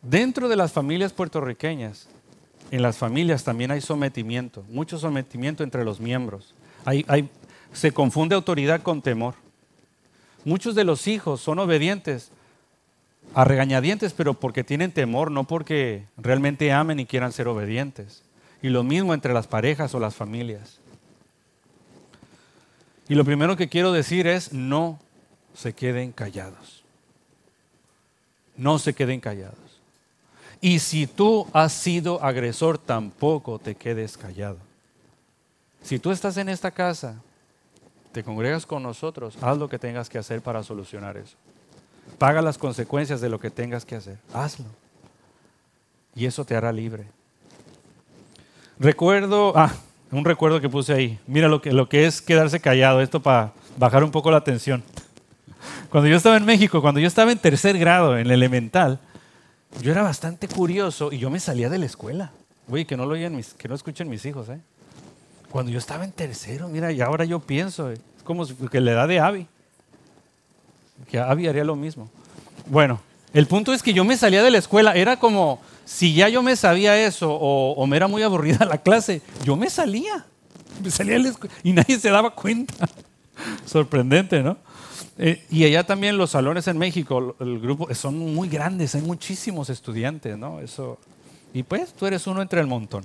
dentro 0.00 0.48
de 0.48 0.54
las 0.54 0.70
familias 0.70 1.12
puertorriqueñas, 1.12 2.06
en 2.70 2.82
las 2.82 2.96
familias 2.96 3.42
también 3.42 3.72
hay 3.72 3.80
sometimiento, 3.80 4.62
mucho 4.68 4.96
sometimiento 4.96 5.64
entre 5.64 5.84
los 5.84 5.98
miembros. 5.98 6.54
se 7.72 7.90
confunde 7.90 8.36
autoridad 8.36 8.80
con 8.82 9.02
temor. 9.02 9.34
Muchos 10.44 10.76
de 10.76 10.84
los 10.84 11.08
hijos 11.08 11.40
son 11.40 11.58
obedientes 11.58 12.30
a 13.34 13.42
regañadientes, 13.42 14.12
pero 14.12 14.34
porque 14.34 14.62
tienen 14.62 14.92
temor, 14.92 15.32
no 15.32 15.42
porque 15.42 16.04
realmente 16.16 16.70
amen 16.70 17.00
y 17.00 17.06
quieran 17.06 17.32
ser 17.32 17.48
obedientes. 17.48 18.22
Y 18.62 18.68
lo 18.68 18.84
mismo 18.84 19.14
entre 19.14 19.34
las 19.34 19.48
parejas 19.48 19.96
o 19.96 19.98
las 19.98 20.14
familias. 20.14 20.78
Y 23.08 23.14
lo 23.14 23.24
primero 23.24 23.56
que 23.56 23.68
quiero 23.68 23.92
decir 23.92 24.26
es, 24.26 24.52
no 24.52 24.98
se 25.54 25.72
queden 25.72 26.12
callados. 26.12 26.82
No 28.56 28.78
se 28.78 28.94
queden 28.94 29.20
callados. 29.20 29.58
Y 30.60 30.78
si 30.78 31.06
tú 31.06 31.46
has 31.52 31.72
sido 31.72 32.22
agresor, 32.22 32.78
tampoco 32.78 33.58
te 33.58 33.74
quedes 33.74 34.16
callado. 34.16 34.56
Si 35.82 35.98
tú 35.98 36.10
estás 36.10 36.38
en 36.38 36.48
esta 36.48 36.70
casa, 36.70 37.16
te 38.12 38.24
congregas 38.24 38.64
con 38.64 38.82
nosotros, 38.82 39.36
haz 39.42 39.58
lo 39.58 39.68
que 39.68 39.78
tengas 39.78 40.08
que 40.08 40.16
hacer 40.16 40.40
para 40.40 40.62
solucionar 40.62 41.16
eso. 41.18 41.36
Paga 42.16 42.40
las 42.40 42.56
consecuencias 42.56 43.20
de 43.20 43.28
lo 43.28 43.38
que 43.38 43.50
tengas 43.50 43.84
que 43.84 43.96
hacer. 43.96 44.18
Hazlo. 44.32 44.66
Y 46.14 46.24
eso 46.24 46.44
te 46.44 46.56
hará 46.56 46.72
libre. 46.72 47.04
Recuerdo, 48.78 49.52
ah, 49.56 49.74
un 50.14 50.24
recuerdo 50.24 50.60
que 50.60 50.68
puse 50.68 50.92
ahí. 50.92 51.18
Mira 51.26 51.48
lo 51.48 51.60
que, 51.60 51.72
lo 51.72 51.88
que 51.88 52.06
es 52.06 52.22
quedarse 52.22 52.60
callado, 52.60 53.00
esto 53.00 53.20
para 53.20 53.52
bajar 53.76 54.04
un 54.04 54.10
poco 54.10 54.30
la 54.30 54.42
tensión. 54.42 54.82
Cuando 55.90 56.08
yo 56.08 56.16
estaba 56.16 56.36
en 56.36 56.44
México, 56.44 56.80
cuando 56.80 57.00
yo 57.00 57.08
estaba 57.08 57.32
en 57.32 57.38
tercer 57.38 57.78
grado, 57.78 58.16
en 58.16 58.26
el 58.26 58.32
elemental, 58.32 59.00
yo 59.82 59.92
era 59.92 60.02
bastante 60.02 60.48
curioso 60.48 61.12
y 61.12 61.18
yo 61.18 61.30
me 61.30 61.40
salía 61.40 61.68
de 61.68 61.78
la 61.78 61.86
escuela. 61.86 62.30
Uy, 62.68 62.84
que 62.84 62.96
no 62.96 63.06
lo 63.06 63.16
mis, 63.30 63.54
que 63.54 63.68
no 63.68 63.74
escuchen 63.74 64.08
mis 64.08 64.24
hijos, 64.24 64.48
¿eh? 64.48 64.60
Cuando 65.50 65.70
yo 65.70 65.78
estaba 65.78 66.04
en 66.04 66.12
tercero, 66.12 66.68
mira, 66.68 66.90
y 66.92 67.00
ahora 67.00 67.24
yo 67.24 67.40
pienso, 67.40 67.90
es 67.90 68.00
como 68.24 68.46
que 68.46 68.80
la 68.80 68.92
edad 68.92 69.08
de 69.08 69.20
Abby. 69.20 69.46
Que 71.08 71.18
Abby 71.18 71.46
haría 71.46 71.64
lo 71.64 71.76
mismo. 71.76 72.08
Bueno, 72.66 73.00
el 73.32 73.46
punto 73.46 73.72
es 73.72 73.82
que 73.82 73.92
yo 73.92 74.04
me 74.04 74.16
salía 74.16 74.42
de 74.42 74.50
la 74.50 74.58
escuela, 74.58 74.94
era 74.94 75.18
como, 75.18 75.60
si 75.84 76.14
ya 76.14 76.28
yo 76.28 76.42
me 76.42 76.56
sabía 76.56 76.98
eso 77.06 77.32
o, 77.32 77.86
me 77.86 77.96
era 77.96 78.08
muy 78.08 78.22
aburrida 78.22 78.64
la 78.64 78.78
clase, 78.78 79.22
yo 79.44 79.56
me 79.56 79.70
salía. 79.70 80.24
Me 80.82 80.90
salía 80.90 81.18
y 81.62 81.72
nadie 81.72 81.98
se 81.98 82.10
daba 82.10 82.30
cuenta. 82.30 82.88
Sorprendente, 83.66 84.42
¿no? 84.42 84.56
Eh, 85.16 85.44
y 85.50 85.64
allá 85.64 85.84
también 85.84 86.16
los 86.16 86.30
salones 86.30 86.66
en 86.66 86.76
México, 86.76 87.36
el 87.38 87.60
grupo, 87.60 87.92
son 87.94 88.18
muy 88.18 88.48
grandes, 88.48 88.94
hay 88.96 89.02
muchísimos 89.02 89.70
estudiantes, 89.70 90.36
¿no? 90.36 90.60
Eso, 90.60 90.98
y 91.52 91.62
pues 91.62 91.92
tú 91.92 92.06
eres 92.06 92.26
uno 92.26 92.42
entre 92.42 92.60
el 92.60 92.66
montón. 92.66 93.04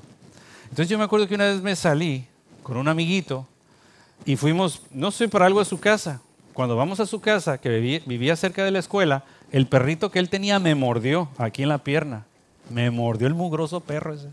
Entonces 0.63 0.89
yo 0.89 0.97
me 0.97 1.03
acuerdo 1.03 1.27
que 1.27 1.35
una 1.35 1.45
vez 1.45 1.61
me 1.61 1.75
salí 1.75 2.25
con 2.63 2.77
un 2.77 2.87
amiguito 2.87 3.47
y 4.25 4.35
fuimos, 4.35 4.81
no 4.91 5.11
sé, 5.11 5.27
para 5.27 5.45
algo 5.45 5.59
a 5.59 5.65
su 5.65 5.79
casa. 5.79 6.21
Cuando 6.53 6.75
vamos 6.75 6.99
a 6.99 7.05
su 7.05 7.21
casa, 7.21 7.59
que 7.59 8.01
vivía 8.05 8.35
cerca 8.35 8.63
de 8.63 8.71
la 8.71 8.79
escuela, 8.79 9.23
el 9.51 9.67
perrito 9.67 10.11
que 10.11 10.19
él 10.19 10.29
tenía 10.29 10.59
me 10.59 10.75
mordió 10.75 11.29
aquí 11.37 11.63
en 11.63 11.69
la 11.69 11.83
pierna. 11.83 12.25
Me 12.69 12.91
mordió 12.91 13.27
el 13.27 13.34
mugroso 13.34 13.79
perro 13.79 14.13
ese. 14.13 14.29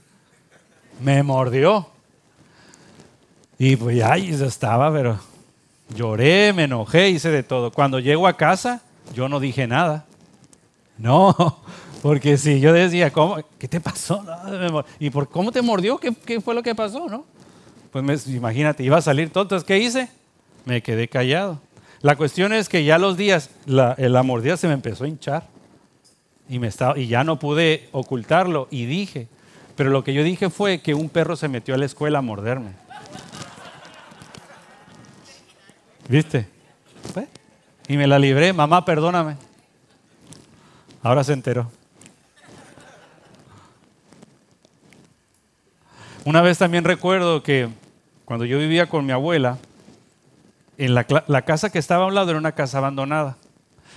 Me 1.00 1.22
mordió. 1.22 1.88
Y 3.58 3.76
pues 3.76 3.96
ya 3.96 4.16
estaba, 4.16 4.92
pero 4.92 5.18
lloré, 5.94 6.52
me 6.52 6.64
enojé, 6.64 7.10
hice 7.10 7.30
de 7.30 7.42
todo. 7.42 7.70
Cuando 7.70 7.98
llego 7.98 8.26
a 8.26 8.36
casa, 8.36 8.82
yo 9.14 9.28
no 9.28 9.40
dije 9.40 9.66
nada. 9.66 10.04
No, 10.98 11.34
porque 12.02 12.36
si 12.36 12.60
yo 12.60 12.72
decía, 12.72 13.10
¿cómo? 13.12 13.38
¿qué 13.58 13.68
te 13.68 13.80
pasó? 13.80 14.24
¿Y 14.98 15.10
por 15.10 15.28
cómo 15.28 15.52
te 15.52 15.62
mordió? 15.62 15.98
¿Qué, 15.98 16.40
fue 16.40 16.54
lo 16.54 16.62
que 16.62 16.74
pasó? 16.74 17.08
¿no? 17.08 17.24
Pues 17.90 18.26
imagínate, 18.26 18.82
iba 18.82 18.98
a 18.98 19.02
salir 19.02 19.30
todo. 19.30 19.44
Entonces, 19.44 19.66
¿qué 19.66 19.78
hice? 19.78 20.08
Me 20.64 20.82
quedé 20.82 21.08
callado. 21.08 21.60
La 22.02 22.16
cuestión 22.16 22.52
es 22.52 22.68
que 22.68 22.84
ya 22.84 22.98
los 22.98 23.16
días, 23.16 23.50
la, 23.64 23.94
la 23.96 24.22
mordida 24.22 24.56
se 24.56 24.68
me 24.68 24.74
empezó 24.74 25.04
a 25.04 25.08
hinchar. 25.08 25.55
Y, 26.48 26.58
me 26.58 26.68
estaba, 26.68 26.98
y 26.98 27.08
ya 27.08 27.24
no 27.24 27.38
pude 27.38 27.88
ocultarlo. 27.92 28.68
Y 28.70 28.86
dije, 28.86 29.28
pero 29.76 29.90
lo 29.90 30.04
que 30.04 30.14
yo 30.14 30.22
dije 30.22 30.50
fue 30.50 30.80
que 30.80 30.94
un 30.94 31.08
perro 31.08 31.36
se 31.36 31.48
metió 31.48 31.74
a 31.74 31.78
la 31.78 31.86
escuela 31.86 32.18
a 32.18 32.22
morderme. 32.22 32.72
¿Viste? 36.08 36.48
Y 37.88 37.96
me 37.96 38.06
la 38.06 38.18
libré, 38.18 38.52
mamá, 38.52 38.84
perdóname. 38.84 39.36
Ahora 41.02 41.22
se 41.22 41.32
enteró. 41.32 41.70
Una 46.24 46.42
vez 46.42 46.58
también 46.58 46.82
recuerdo 46.82 47.44
que 47.44 47.68
cuando 48.24 48.44
yo 48.44 48.58
vivía 48.58 48.88
con 48.88 49.06
mi 49.06 49.12
abuela, 49.12 49.58
en 50.78 50.94
la, 50.94 51.06
la, 51.28 51.42
casa 51.42 51.70
que 51.70 51.78
estaba 51.78 52.04
a 52.04 52.08
un 52.08 52.14
lado 52.14 52.30
era 52.30 52.38
una 52.38 52.52
casa 52.52 52.78
abandonada. 52.78 53.36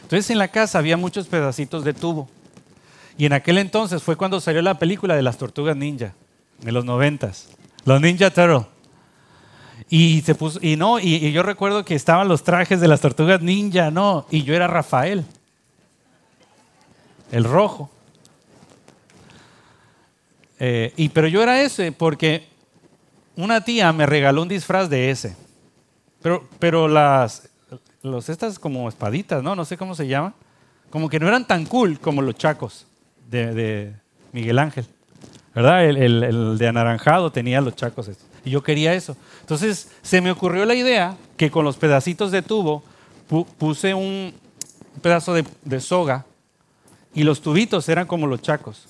Entonces 0.03 0.29
en 0.29 0.37
la 0.37 0.49
casa 0.49 0.77
había 0.77 0.97
muchos 0.97 1.27
pedacitos 1.27 1.83
de 1.83 1.93
tubo. 1.93 2.29
Y 3.19 3.25
en 3.25 3.33
aquel 3.33 3.57
entonces 3.57 4.01
fue 4.01 4.15
cuando 4.15 4.39
salió 4.39 4.61
la 4.61 4.79
película 4.79 5.13
de 5.13 5.21
las 5.21 5.37
tortugas 5.37 5.75
ninja, 5.75 6.13
en 6.63 6.73
los 6.73 6.85
noventas. 6.85 7.49
Los 7.83 7.99
Ninja 7.99 8.29
Turtle. 8.29 8.65
Y 9.89 10.21
se 10.21 10.35
puso, 10.35 10.57
y 10.61 10.77
no, 10.77 10.99
y, 10.99 11.29
yo 11.33 11.43
recuerdo 11.43 11.83
que 11.83 11.95
estaban 11.95 12.29
los 12.29 12.43
trajes 12.43 12.79
de 12.79 12.87
las 12.87 13.01
tortugas 13.01 13.41
ninja, 13.41 13.91
no, 13.91 14.25
y 14.31 14.43
yo 14.43 14.55
era 14.55 14.67
Rafael, 14.67 15.25
el 17.33 17.43
rojo. 17.43 17.91
Eh, 20.57 20.93
y 20.95 21.09
pero 21.09 21.27
yo 21.27 21.43
era 21.43 21.61
ese 21.61 21.91
porque 21.91 22.47
una 23.35 23.65
tía 23.65 23.91
me 23.91 24.05
regaló 24.05 24.43
un 24.43 24.47
disfraz 24.47 24.89
de 24.89 25.11
ese. 25.11 25.35
Pero, 26.21 26.47
pero 26.57 26.87
las, 26.87 27.49
los, 28.01 28.29
estas 28.29 28.57
como 28.59 28.87
espaditas, 28.87 29.43
¿no? 29.43 29.57
No 29.57 29.65
sé 29.65 29.75
cómo 29.75 29.93
se 29.93 30.07
llaman. 30.07 30.33
Como 30.89 31.09
que 31.09 31.19
no 31.19 31.27
eran 31.27 31.45
tan 31.45 31.65
cool 31.65 31.99
como 31.99 32.21
los 32.21 32.35
chacos 32.35 32.85
de, 33.29 33.93
Miguel 34.31 34.59
Ángel. 34.59 34.85
¿Verdad? 35.55 35.85
El, 35.85 36.23
el, 36.23 36.57
de 36.57 36.67
anaranjado 36.67 37.31
tenía 37.31 37.61
los 37.61 37.75
chacos 37.75 38.07
estos. 38.07 38.27
Y 38.45 38.51
yo 38.51 38.63
quería 38.63 38.93
eso. 38.93 39.17
Entonces 39.41 39.89
se 40.01 40.21
me 40.21 40.31
ocurrió 40.31 40.65
la 40.65 40.75
idea 40.75 41.17
que 41.37 41.51
con 41.51 41.65
los 41.65 41.77
pedacitos 41.77 42.31
de 42.31 42.41
tubo 42.41 42.83
puse 43.57 43.93
un 43.93 44.33
pedazo 45.01 45.33
de, 45.33 45.79
soga 45.79 46.25
y 47.13 47.23
los 47.23 47.41
tubitos 47.41 47.87
eran 47.89 48.07
como 48.07 48.27
los 48.27 48.41
chacos. 48.41 48.87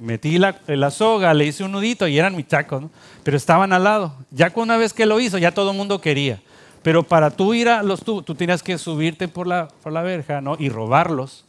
Metí 0.00 0.38
la, 0.38 0.60
la, 0.66 0.90
soga, 0.90 1.34
le 1.34 1.46
hice 1.46 1.64
un 1.64 1.72
nudito 1.72 2.06
y 2.06 2.18
eran 2.18 2.36
mis 2.36 2.46
chacos, 2.46 2.84
pero 3.24 3.36
estaban 3.36 3.72
al 3.72 3.84
lado. 3.84 4.14
Ya 4.30 4.52
una 4.54 4.76
vez 4.76 4.92
que 4.92 5.06
lo 5.06 5.18
hizo, 5.18 5.38
ya 5.38 5.52
todo 5.52 5.72
el 5.72 5.76
mundo 5.76 6.00
quería. 6.00 6.40
Pero 6.82 7.02
para 7.02 7.30
tú 7.30 7.54
ir 7.54 7.68
a 7.68 7.82
los 7.82 8.04
tubos, 8.04 8.24
tú 8.24 8.34
tenías 8.34 8.62
que 8.62 8.78
subirte 8.78 9.26
por 9.26 9.46
la, 9.46 9.68
por 9.82 9.92
la 9.92 10.02
verja 10.02 10.40
¿no? 10.40 10.56
y 10.58 10.68
robarlos. 10.68 11.44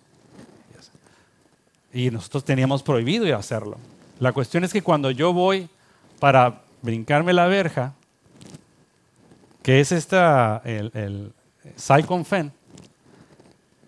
Y 1.93 2.11
nosotros 2.11 2.43
teníamos 2.43 2.83
prohibido 2.83 3.25
hacerlo. 3.35 3.77
La 4.19 4.33
cuestión 4.33 4.63
es 4.63 4.73
que 4.73 4.81
cuando 4.81 5.11
yo 5.11 5.33
voy 5.33 5.69
para 6.19 6.61
brincarme 6.81 7.33
la 7.33 7.47
verja, 7.47 7.93
que 9.63 9.79
es 9.79 9.91
esta, 9.91 10.61
el, 10.65 10.91
el 10.93 11.33
Fen, 12.25 12.51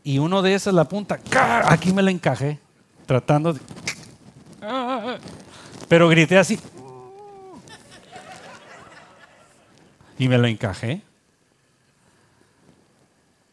y 0.03 0.17
uno 0.17 0.41
de 0.41 0.55
esas 0.55 0.73
la 0.73 0.85
punta, 0.85 1.19
aquí 1.65 1.93
me 1.93 2.01
la 2.01 2.11
encajé, 2.11 2.59
tratando 3.05 3.53
de... 3.53 3.59
Pero 5.87 6.07
grité 6.09 6.37
así. 6.37 6.59
Y 10.17 10.27
me 10.27 10.37
lo 10.37 10.47
encajé. 10.47 11.01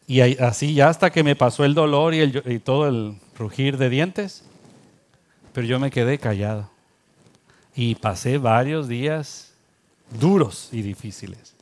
Y 0.06 0.20
así 0.20 0.72
ya 0.72 0.88
hasta 0.88 1.10
que 1.10 1.22
me 1.22 1.36
pasó 1.36 1.64
el 1.64 1.74
dolor 1.74 2.14
y, 2.14 2.20
el, 2.20 2.42
y 2.46 2.58
todo 2.60 2.88
el 2.88 3.18
rugir 3.38 3.78
de 3.78 3.88
dientes, 3.88 4.42
pero 5.52 5.66
yo 5.66 5.78
me 5.78 5.90
quedé 5.90 6.18
callado. 6.18 6.68
Y 7.74 7.94
pasé 7.94 8.38
varios 8.38 8.88
días 8.88 9.52
duros 10.18 10.68
y 10.72 10.82
difíciles. 10.82 11.54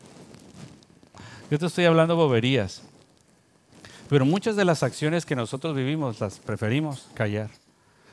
Yo 1.51 1.59
te 1.59 1.67
estoy 1.67 1.85
hablando 1.85 2.17
boberías. 2.17 2.83
Pero 4.09 4.25
muchas 4.25 4.57
de 4.57 4.65
las 4.65 4.83
acciones 4.83 5.27
que 5.27 5.37
nosotros 5.37 5.75
vivimos 5.75 6.21
las 6.21 6.39
preferimos 6.39 7.09
callar. 7.15 7.51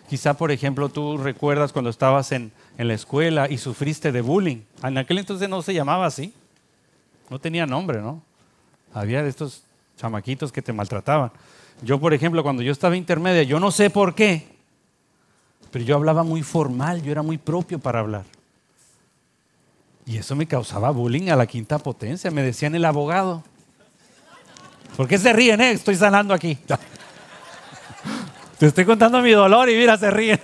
Quizá, 0.10 0.36
por 0.36 0.52
ejemplo, 0.52 0.90
tú 0.90 1.18
recuerdas 1.18 1.72
cuando 1.72 1.90
estabas 1.90 2.32
en, 2.32 2.52
en, 2.78 2.88
la 2.88 2.94
escuela 2.94 3.50
y 3.50 3.58
sufriste 3.58 4.12
de 4.12 4.22
bullying. 4.22 4.62
En 4.84 4.98
aquel 4.98 5.20
entonces 5.20 5.48
no 5.50 5.62
se 5.62 5.74
llamaba 5.74 6.06
así. 6.06 6.34
No 7.30 7.40
tenía 7.40 7.66
nombre, 7.66 8.02
¿no? 8.02 8.22
Había 8.94 9.24
de 9.24 9.30
estos 9.30 9.64
chamaquitos 9.98 10.52
que 10.52 10.62
te 10.62 10.74
maltrataban. 10.74 11.32
Yo, 11.82 12.00
por 12.00 12.14
ejemplo, 12.14 12.44
cuando 12.44 12.62
yo 12.62 12.72
estaba 12.72 12.96
intermedia, 12.96 13.44
yo 13.44 13.60
no 13.60 13.72
sé 13.72 13.90
por 13.90 14.16
qué, 14.16 14.48
pero 15.72 15.84
yo 15.84 15.96
hablaba 15.96 16.24
muy 16.24 16.44
formal, 16.44 17.02
yo 17.02 17.12
era 17.12 17.24
muy 17.24 17.38
propio 17.38 17.80
para 17.80 18.00
hablar. 18.00 18.26
Y 20.06 20.18
eso 20.18 20.36
me 20.36 20.46
causaba 20.46 20.92
bullying 20.92 21.30
a 21.30 21.36
la 21.36 21.48
quinta 21.48 21.80
potencia. 21.80 22.30
Me 22.30 22.44
decían 22.44 22.76
el 22.76 22.86
abogado. 22.86 23.44
¿Por 24.98 25.08
qué 25.08 25.18
se 25.18 25.32
ríen? 25.34 25.62
Eh? 25.62 25.72
Estoy 25.72 25.96
sanando 25.96 26.34
aquí. 26.34 26.58
Te 28.60 28.68
estoy 28.68 28.86
contando 28.86 29.22
mi 29.22 29.32
dolor 29.32 29.70
y 29.70 29.76
mira, 29.76 29.98
se 29.98 30.12
ríen. 30.12 30.40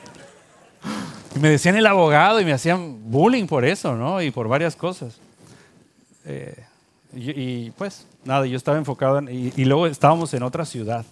Y 1.36 1.40
me 1.40 1.50
decían 1.50 1.76
el 1.76 1.86
abogado 1.86 2.40
y 2.42 2.46
me 2.46 2.54
hacían 2.54 3.12
bullying 3.12 3.46
por 3.46 3.66
eso, 3.66 3.96
¿no? 3.96 4.22
Y 4.22 4.32
por 4.32 4.48
varias 4.48 4.76
cosas. 4.76 5.20
Eh, 6.26 6.64
y, 7.14 7.72
pues, 7.72 8.08
nada, 8.24 8.46
yo 8.46 8.58
estaba 8.58 8.78
enfocado 8.78 9.20
en, 9.20 9.30
y, 9.30 9.54
y 9.56 9.66
luego 9.66 9.88
estábamos 9.88 10.34
en 10.34 10.44
otra 10.44 10.66
ciudad. 10.66 11.06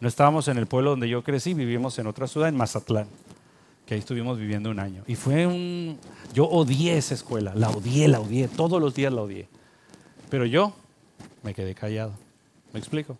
No 0.00 0.08
estábamos 0.08 0.48
en 0.48 0.58
el 0.58 0.66
pueblo 0.66 0.90
donde 0.90 1.08
yo 1.08 1.22
crecí, 1.22 1.54
vivimos 1.54 1.98
en 1.98 2.06
otra 2.06 2.26
ciudad, 2.26 2.48
en 2.48 2.56
Mazatlán 2.56 3.06
que 3.90 3.94
ahí 3.94 3.98
estuvimos 3.98 4.38
viviendo 4.38 4.70
un 4.70 4.78
año. 4.78 5.02
Y 5.08 5.16
fue 5.16 5.48
un... 5.48 5.98
Yo 6.32 6.44
odié 6.44 6.96
esa 6.96 7.12
escuela, 7.12 7.52
la 7.56 7.70
odié, 7.70 8.06
la 8.06 8.20
odié, 8.20 8.46
todos 8.46 8.80
los 8.80 8.94
días 8.94 9.12
la 9.12 9.22
odié. 9.22 9.48
Pero 10.28 10.46
yo 10.46 10.72
me 11.42 11.54
quedé 11.54 11.74
callado. 11.74 12.12
¿Me 12.72 12.78
explico? 12.78 13.18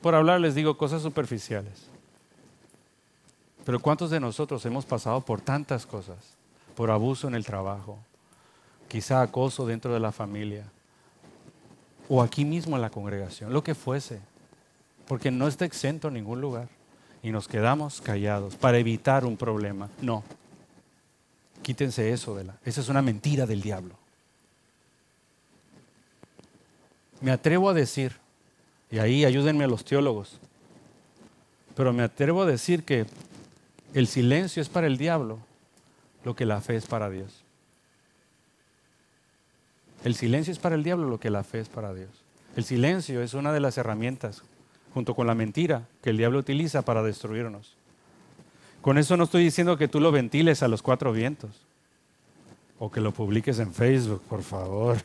Por 0.00 0.14
hablar 0.14 0.40
les 0.40 0.54
digo 0.54 0.78
cosas 0.78 1.02
superficiales. 1.02 1.90
Pero 3.66 3.78
¿cuántos 3.78 4.08
de 4.08 4.20
nosotros 4.20 4.64
hemos 4.64 4.86
pasado 4.86 5.20
por 5.20 5.42
tantas 5.42 5.84
cosas? 5.84 6.16
Por 6.74 6.90
abuso 6.90 7.28
en 7.28 7.34
el 7.34 7.44
trabajo, 7.44 7.98
quizá 8.88 9.20
acoso 9.20 9.66
dentro 9.66 9.92
de 9.92 10.00
la 10.00 10.12
familia, 10.12 10.64
o 12.08 12.22
aquí 12.22 12.46
mismo 12.46 12.74
en 12.76 12.80
la 12.80 12.88
congregación, 12.88 13.52
lo 13.52 13.62
que 13.62 13.74
fuese, 13.74 14.22
porque 15.06 15.30
no 15.30 15.48
está 15.48 15.64
exento 15.64 16.08
en 16.08 16.14
ningún 16.14 16.40
lugar 16.40 16.68
y 17.22 17.30
nos 17.30 17.48
quedamos 17.48 18.00
callados 18.00 18.56
para 18.56 18.78
evitar 18.78 19.24
un 19.24 19.36
problema. 19.36 19.88
No. 20.00 20.22
Quítense 21.62 22.12
eso 22.12 22.34
de 22.36 22.44
la. 22.44 22.56
Esa 22.64 22.82
es 22.82 22.88
una 22.88 23.02
mentira 23.02 23.46
del 23.46 23.62
diablo. 23.62 23.94
Me 27.20 27.30
atrevo 27.30 27.70
a 27.70 27.74
decir, 27.74 28.12
y 28.90 28.98
ahí 28.98 29.24
ayúdenme 29.24 29.66
los 29.66 29.84
teólogos, 29.84 30.38
pero 31.74 31.92
me 31.92 32.02
atrevo 32.02 32.42
a 32.42 32.46
decir 32.46 32.84
que 32.84 33.06
el 33.94 34.06
silencio 34.06 34.60
es 34.60 34.68
para 34.68 34.86
el 34.86 34.98
diablo 34.98 35.38
lo 36.24 36.36
que 36.36 36.44
la 36.44 36.60
fe 36.60 36.76
es 36.76 36.86
para 36.86 37.08
Dios. 37.08 37.44
El 40.04 40.14
silencio 40.14 40.52
es 40.52 40.58
para 40.58 40.74
el 40.74 40.84
diablo 40.84 41.08
lo 41.08 41.18
que 41.18 41.30
la 41.30 41.44
fe 41.44 41.60
es 41.60 41.70
para 41.70 41.94
Dios. 41.94 42.10
El 42.56 42.64
silencio 42.64 43.22
es 43.22 43.32
una 43.32 43.52
de 43.52 43.60
las 43.60 43.78
herramientas, 43.78 44.42
junto 44.94 45.16
con 45.16 45.26
la 45.26 45.34
mentira, 45.34 45.88
que 46.02 46.10
el 46.10 46.16
diablo 46.16 46.38
utiliza 46.38 46.82
para 46.82 47.02
destruirnos. 47.02 47.74
Con 48.80 48.96
eso 48.96 49.16
no 49.16 49.24
estoy 49.24 49.42
diciendo 49.42 49.76
que 49.76 49.88
tú 49.88 49.98
lo 49.98 50.12
ventiles 50.12 50.62
a 50.62 50.68
los 50.68 50.82
cuatro 50.82 51.12
vientos 51.12 51.50
o 52.78 52.92
que 52.92 53.00
lo 53.00 53.12
publiques 53.12 53.58
en 53.58 53.74
Facebook, 53.74 54.22
por 54.28 54.44
favor, 54.44 54.98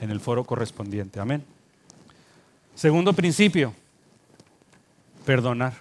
en 0.00 0.10
el 0.10 0.20
foro 0.20 0.44
correspondiente. 0.44 1.20
Amén. 1.20 1.44
Segundo 2.74 3.12
principio, 3.12 3.74
perdonar. 5.26 5.74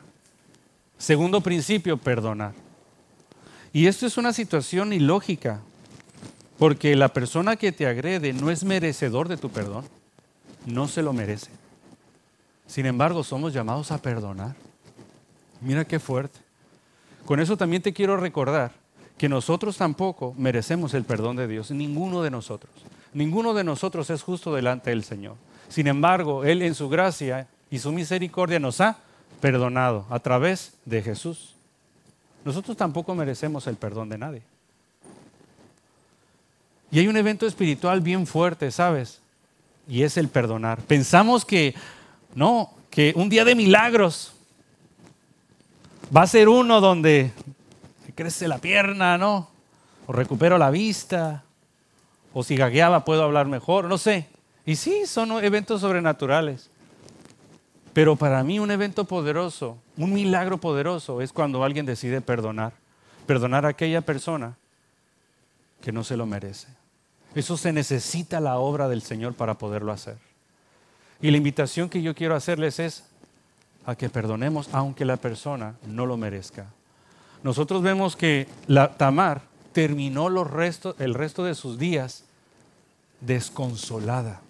Segundo 0.97 1.39
principio, 1.41 1.97
perdonar. 1.97 2.53
Y 3.71 3.87
esto 3.87 4.05
es 4.05 4.17
una 4.17 4.33
situación 4.33 4.91
ilógica, 4.91 5.61
porque 6.57 6.95
la 6.95 7.09
persona 7.09 7.55
que 7.55 7.71
te 7.71 7.87
agrede 7.87 8.33
no 8.33 8.51
es 8.51 8.63
merecedor 8.63 9.27
de 9.29 9.37
tu 9.37 9.49
perdón, 9.49 9.85
no 10.65 10.87
se 10.87 11.01
lo 11.01 11.13
merece. 11.13 11.51
Sin 12.67 12.85
embargo, 12.85 13.23
somos 13.23 13.53
llamados 13.53 13.91
a 13.91 14.01
perdonar. 14.01 14.55
Mira 15.61 15.85
qué 15.85 15.99
fuerte. 15.99 16.39
Con 17.25 17.39
eso 17.39 17.57
también 17.57 17.81
te 17.81 17.93
quiero 17.93 18.17
recordar 18.17 18.71
que 19.17 19.29
nosotros 19.29 19.77
tampoco 19.77 20.33
merecemos 20.37 20.93
el 20.93 21.03
perdón 21.03 21.35
de 21.35 21.47
Dios, 21.47 21.71
ninguno 21.71 22.21
de 22.21 22.31
nosotros. 22.31 22.71
Ninguno 23.13 23.53
de 23.53 23.63
nosotros 23.63 24.09
es 24.09 24.23
justo 24.23 24.53
delante 24.53 24.89
del 24.89 25.03
Señor. 25.03 25.35
Sin 25.69 25.87
embargo, 25.87 26.43
Él 26.43 26.61
en 26.61 26.75
su 26.75 26.89
gracia 26.89 27.47
y 27.69 27.79
su 27.79 27.91
misericordia 27.91 28.59
nos 28.59 28.81
ha 28.81 28.97
perdonado 29.39 30.05
a 30.09 30.19
través 30.19 30.73
de 30.85 31.01
Jesús. 31.01 31.55
Nosotros 32.43 32.75
tampoco 32.75 33.15
merecemos 33.15 33.67
el 33.67 33.75
perdón 33.75 34.09
de 34.09 34.17
nadie. 34.17 34.41
Y 36.91 36.99
hay 36.99 37.07
un 37.07 37.17
evento 37.17 37.47
espiritual 37.47 38.01
bien 38.01 38.27
fuerte, 38.27 38.69
¿sabes? 38.69 39.22
Y 39.87 40.03
es 40.03 40.17
el 40.17 40.29
perdonar. 40.29 40.79
Pensamos 40.81 41.45
que, 41.45 41.75
no, 42.35 42.73
que 42.89 43.13
un 43.15 43.29
día 43.29 43.45
de 43.45 43.55
milagros 43.55 44.33
va 46.15 46.21
a 46.21 46.27
ser 46.27 46.47
uno 46.47 46.79
donde 46.79 47.31
crece 48.15 48.47
la 48.47 48.59
pierna, 48.59 49.17
¿no? 49.17 49.49
O 50.07 50.13
recupero 50.13 50.57
la 50.57 50.69
vista, 50.69 51.43
o 52.33 52.43
si 52.43 52.55
gagueaba 52.55 53.05
puedo 53.05 53.23
hablar 53.23 53.47
mejor, 53.47 53.85
no 53.85 53.97
sé. 53.97 54.27
Y 54.65 54.75
sí, 54.75 55.05
son 55.05 55.43
eventos 55.43 55.81
sobrenaturales. 55.81 56.69
Pero 57.93 58.15
para 58.15 58.43
mí 58.43 58.59
un 58.59 58.71
evento 58.71 59.05
poderoso, 59.05 59.77
un 59.97 60.13
milagro 60.13 60.57
poderoso 60.57 61.21
es 61.21 61.31
cuando 61.31 61.63
alguien 61.63 61.85
decide 61.85 62.21
perdonar. 62.21 62.73
Perdonar 63.27 63.65
a 63.65 63.69
aquella 63.69 64.01
persona 64.01 64.57
que 65.81 65.91
no 65.91 66.03
se 66.03 66.17
lo 66.17 66.25
merece. 66.25 66.67
Eso 67.35 67.57
se 67.57 67.73
necesita 67.73 68.39
la 68.39 68.57
obra 68.57 68.87
del 68.87 69.01
Señor 69.01 69.33
para 69.33 69.55
poderlo 69.55 69.91
hacer. 69.91 70.17
Y 71.21 71.31
la 71.31 71.37
invitación 71.37 71.89
que 71.89 72.01
yo 72.01 72.13
quiero 72.13 72.35
hacerles 72.35 72.79
es 72.79 73.03
a 73.85 73.95
que 73.95 74.09
perdonemos 74.09 74.69
aunque 74.71 75.05
la 75.05 75.17
persona 75.17 75.75
no 75.87 76.05
lo 76.05 76.17
merezca. 76.17 76.67
Nosotros 77.43 77.81
vemos 77.81 78.15
que 78.15 78.47
la 78.67 78.93
Tamar 78.95 79.41
terminó 79.73 80.29
los 80.29 80.47
el 80.99 81.13
resto 81.13 81.43
de 81.43 81.55
sus 81.55 81.77
días 81.77 82.23
desconsolada. 83.21 84.41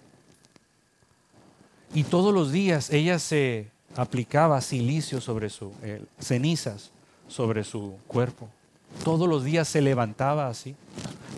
Y 1.94 2.04
todos 2.04 2.34
los 2.34 2.52
días 2.52 2.90
ella 2.90 3.18
se 3.18 3.68
aplicaba 3.96 4.60
silicio 4.60 5.20
sobre 5.20 5.50
su, 5.50 5.72
eh, 5.82 6.04
cenizas 6.20 6.90
sobre 7.28 7.64
su 7.64 7.96
cuerpo. 8.06 8.48
Todos 9.04 9.28
los 9.28 9.44
días 9.44 9.68
se 9.68 9.80
levantaba 9.80 10.48
así. 10.48 10.74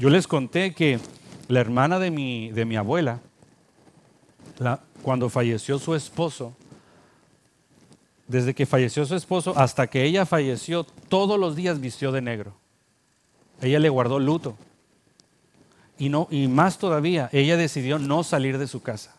Yo 0.00 0.10
les 0.10 0.26
conté 0.26 0.74
que 0.74 0.98
la 1.48 1.60
hermana 1.60 1.98
de 1.98 2.10
mi, 2.10 2.50
de 2.50 2.64
mi 2.64 2.76
abuela, 2.76 3.20
cuando 5.02 5.28
falleció 5.28 5.78
su 5.78 5.94
esposo, 5.94 6.54
desde 8.26 8.54
que 8.54 8.66
falleció 8.66 9.06
su 9.06 9.14
esposo 9.14 9.52
hasta 9.56 9.86
que 9.86 10.04
ella 10.04 10.26
falleció, 10.26 10.84
todos 10.84 11.38
los 11.38 11.54
días 11.54 11.80
vistió 11.80 12.10
de 12.10 12.22
negro. 12.22 12.54
Ella 13.60 13.78
le 13.78 13.88
guardó 13.88 14.18
luto. 14.18 14.56
Y, 15.98 16.08
no, 16.08 16.28
y 16.30 16.48
más 16.48 16.78
todavía, 16.78 17.30
ella 17.32 17.56
decidió 17.56 17.98
no 17.98 18.22
salir 18.24 18.58
de 18.58 18.66
su 18.66 18.82
casa. 18.82 19.14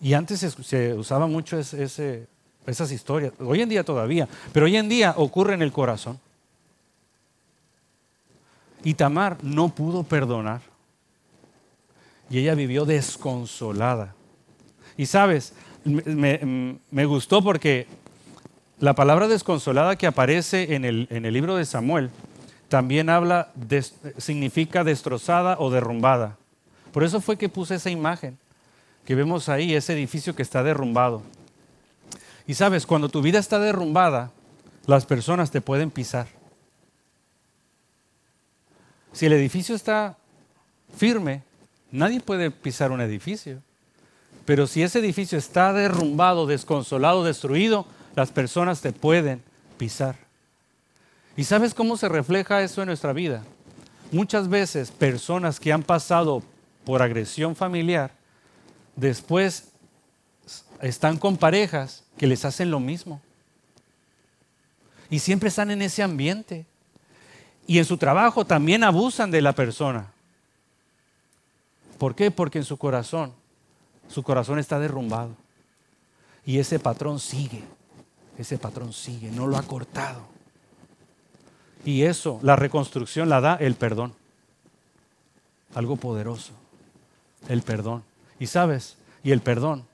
Y 0.00 0.14
antes 0.14 0.40
se, 0.40 0.94
usaba 0.94 1.26
mucho 1.26 1.58
esas 1.58 2.92
historias, 2.92 3.34
hoy 3.38 3.60
en 3.60 3.68
día 3.68 3.84
todavía, 3.84 4.26
pero 4.52 4.64
hoy 4.64 4.76
en 4.76 4.88
día 4.88 5.12
ocurre 5.16 5.54
en 5.54 5.62
el 5.62 5.72
corazón. 5.72 6.18
Y 8.84 8.94
Tamar 8.94 9.42
no 9.42 9.68
pudo 9.68 10.02
perdonar. 10.02 10.60
Y 12.28 12.38
ella 12.38 12.54
vivió 12.54 12.84
desconsolada. 12.84 14.14
Y 14.96 15.06
sabes, 15.06 15.52
me, 15.84 17.04
gustó 17.04 17.42
porque 17.42 17.86
la 18.78 18.94
palabra 18.94 19.28
desconsolada 19.28 19.96
que 19.96 20.06
aparece 20.06 20.74
en 20.74 20.84
el, 20.84 21.08
en 21.10 21.24
el 21.26 21.34
libro 21.34 21.56
de 21.56 21.64
Samuel 21.64 22.10
también 22.68 23.10
habla, 23.10 23.50
significa 24.16 24.84
destrozada 24.84 25.56
o 25.58 25.70
derrumbada. 25.70 26.36
Por 26.92 27.02
eso 27.02 27.20
fue 27.20 27.36
que 27.36 27.48
puse 27.48 27.74
esa 27.74 27.90
imagen 27.90 28.38
que 29.04 29.14
vemos 29.16 29.48
ahí, 29.48 29.74
ese 29.74 29.92
edificio 29.92 30.36
que 30.36 30.42
está 30.42 30.62
derrumbado. 30.62 31.22
Y 32.46 32.54
sabes, 32.54 32.86
cuando 32.86 33.08
tu 33.08 33.22
vida 33.22 33.40
está 33.40 33.58
derrumbada, 33.58 34.30
las 34.86 35.04
personas 35.04 35.50
te 35.50 35.60
pueden 35.60 35.90
pisar. 35.90 36.28
Si 39.12 39.26
el 39.26 39.32
edificio 39.32 39.74
está 39.74 40.16
firme, 40.96 41.42
nadie 41.90 42.20
puede 42.20 42.50
pisar 42.50 42.92
un 42.92 43.00
edificio. 43.00 43.62
Pero 44.44 44.66
si 44.66 44.82
ese 44.82 44.98
edificio 44.98 45.38
está 45.38 45.72
derrumbado, 45.72 46.46
desconsolado, 46.46 47.24
destruido, 47.24 47.86
las 48.16 48.30
personas 48.30 48.80
te 48.80 48.92
pueden 48.92 49.42
pisar. 49.78 50.16
¿Y 51.36 51.44
sabes 51.44 51.74
cómo 51.74 51.96
se 51.96 52.08
refleja 52.08 52.62
eso 52.62 52.82
en 52.82 52.88
nuestra 52.88 53.12
vida? 53.12 53.42
Muchas 54.12 54.48
veces 54.48 54.90
personas 54.90 55.60
que 55.60 55.72
han 55.72 55.82
pasado 55.82 56.42
por 56.84 57.02
agresión 57.02 57.54
familiar, 57.54 58.12
después 58.96 59.68
están 60.80 61.16
con 61.16 61.36
parejas 61.36 62.04
que 62.16 62.26
les 62.26 62.44
hacen 62.44 62.70
lo 62.70 62.80
mismo. 62.80 63.20
Y 65.08 65.18
siempre 65.18 65.48
están 65.48 65.70
en 65.70 65.82
ese 65.82 66.02
ambiente. 66.02 66.66
Y 67.66 67.78
en 67.78 67.84
su 67.84 67.96
trabajo 67.96 68.44
también 68.44 68.84
abusan 68.84 69.30
de 69.30 69.42
la 69.42 69.52
persona. 69.52 70.12
¿Por 71.98 72.14
qué? 72.14 72.30
Porque 72.30 72.58
en 72.58 72.64
su 72.64 72.76
corazón 72.76 73.32
su 74.10 74.22
corazón 74.22 74.58
está 74.58 74.78
derrumbado. 74.78 75.36
Y 76.44 76.58
ese 76.58 76.78
patrón 76.78 77.20
sigue, 77.20 77.62
ese 78.36 78.58
patrón 78.58 78.92
sigue, 78.92 79.30
no 79.30 79.46
lo 79.46 79.56
ha 79.56 79.62
cortado. 79.62 80.22
Y 81.84 82.02
eso, 82.02 82.40
la 82.42 82.56
reconstrucción 82.56 83.28
la 83.28 83.40
da 83.40 83.54
el 83.54 83.74
perdón. 83.76 84.14
Algo 85.74 85.96
poderoso, 85.96 86.52
el 87.48 87.62
perdón. 87.62 88.02
Y 88.40 88.46
sabes, 88.48 88.96
y 89.22 89.30
el 89.30 89.40
perdón 89.40 89.84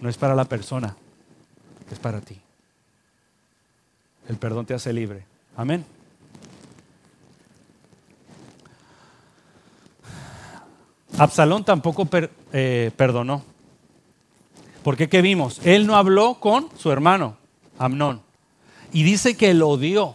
no 0.00 0.08
es 0.08 0.18
para 0.18 0.34
la 0.34 0.44
persona, 0.44 0.96
es 1.90 1.98
para 1.98 2.20
ti. 2.20 2.38
El 4.28 4.36
perdón 4.36 4.66
te 4.66 4.74
hace 4.74 4.92
libre. 4.92 5.24
Amén. 5.56 5.86
Absalón 11.18 11.64
tampoco 11.64 12.08
eh, 12.52 12.90
perdonó. 12.96 13.42
Porque 14.82 15.08
¿qué 15.08 15.22
vimos? 15.22 15.60
Él 15.64 15.86
no 15.86 15.96
habló 15.96 16.34
con 16.34 16.68
su 16.76 16.90
hermano, 16.90 17.36
Amnón. 17.78 18.20
Y 18.92 19.02
dice 19.02 19.36
que 19.36 19.54
lo 19.54 19.68
odió 19.68 20.14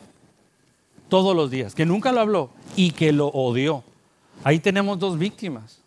todos 1.10 1.36
los 1.36 1.50
días, 1.50 1.74
que 1.74 1.86
nunca 1.86 2.12
lo 2.12 2.22
habló 2.22 2.50
y 2.76 2.92
que 2.92 3.12
lo 3.12 3.28
odió. 3.28 3.84
Ahí 4.44 4.60
tenemos 4.60 5.00
dos 5.00 5.18
víctimas. 5.18 5.80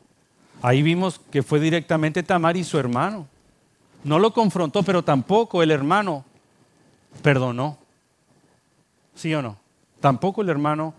Ahí 0.63 0.83
vimos 0.83 1.21
que 1.31 1.43
fue 1.43 1.61
directamente 1.61 2.23
Tamar 2.23 2.57
y 2.57 2.65
su 2.65 2.79
hermano. 2.79 3.27
No 4.05 4.19
lo 4.19 4.33
confrontó, 4.33 4.83
pero 4.83 5.03
tampoco 5.03 5.63
el 5.63 5.71
hermano 5.71 6.25
perdonó. 7.23 7.79
¿Sí 9.15 9.33
o 9.35 9.43
no? 9.43 9.57
Tampoco 10.01 10.43
el 10.43 10.49
hermano 10.49 10.95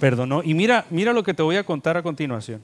perdonó. 0.00 0.42
Y 0.42 0.54
mira, 0.54 0.86
mira 0.90 1.12
lo 1.12 1.22
que 1.22 1.34
te 1.34 1.42
voy 1.42 1.56
a 1.56 1.64
contar 1.64 1.96
a 1.96 2.02
continuación. 2.02 2.60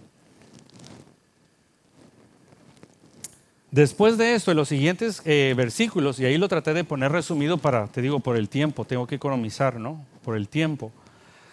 Después 3.76 4.16
de 4.16 4.34
esto, 4.34 4.50
en 4.50 4.56
los 4.56 4.68
siguientes 4.68 5.20
eh, 5.26 5.52
versículos, 5.54 6.18
y 6.18 6.24
ahí 6.24 6.38
lo 6.38 6.48
traté 6.48 6.72
de 6.72 6.82
poner 6.82 7.12
resumido 7.12 7.58
para, 7.58 7.88
te 7.88 8.00
digo, 8.00 8.20
por 8.20 8.38
el 8.38 8.48
tiempo, 8.48 8.86
tengo 8.86 9.06
que 9.06 9.16
economizar, 9.16 9.78
¿no? 9.78 10.02
Por 10.24 10.34
el 10.34 10.48
tiempo. 10.48 10.92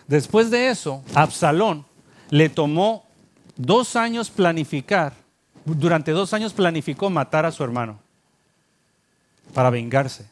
Después 0.08 0.50
de 0.50 0.70
eso, 0.70 1.04
Absalón 1.16 1.86
le 2.30 2.48
tomó 2.48 3.06
dos 3.58 3.98
años 3.98 4.30
planificar, 4.30 5.12
durante 5.66 6.12
dos 6.12 6.34
años 6.34 6.54
planificó 6.54 7.10
matar 7.10 7.46
a 7.46 7.52
su 7.52 7.62
hermano 7.62 8.00
para 9.54 9.70
vengarse, 9.70 10.26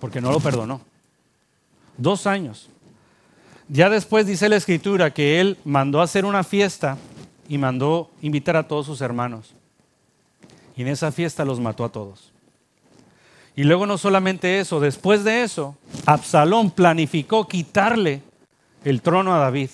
porque 0.00 0.20
no 0.20 0.32
lo 0.32 0.40
perdonó. 0.40 0.80
Dos 1.96 2.26
años. 2.26 2.68
Ya 3.68 3.88
después 3.88 4.26
dice 4.26 4.48
la 4.48 4.56
escritura 4.56 5.14
que 5.14 5.40
él 5.40 5.56
mandó 5.64 6.02
hacer 6.02 6.24
una 6.24 6.42
fiesta 6.42 6.98
y 7.48 7.58
mandó 7.58 8.10
invitar 8.22 8.56
a 8.56 8.66
todos 8.66 8.86
sus 8.86 9.00
hermanos. 9.00 9.54
Y 10.78 10.82
en 10.82 10.88
esa 10.88 11.10
fiesta 11.10 11.44
los 11.44 11.58
mató 11.58 11.84
a 11.84 11.88
todos. 11.88 12.32
Y 13.56 13.64
luego 13.64 13.84
no 13.84 13.98
solamente 13.98 14.60
eso, 14.60 14.78
después 14.78 15.24
de 15.24 15.42
eso, 15.42 15.76
Absalón 16.06 16.70
planificó 16.70 17.48
quitarle 17.48 18.22
el 18.84 19.02
trono 19.02 19.34
a 19.34 19.38
David. 19.38 19.70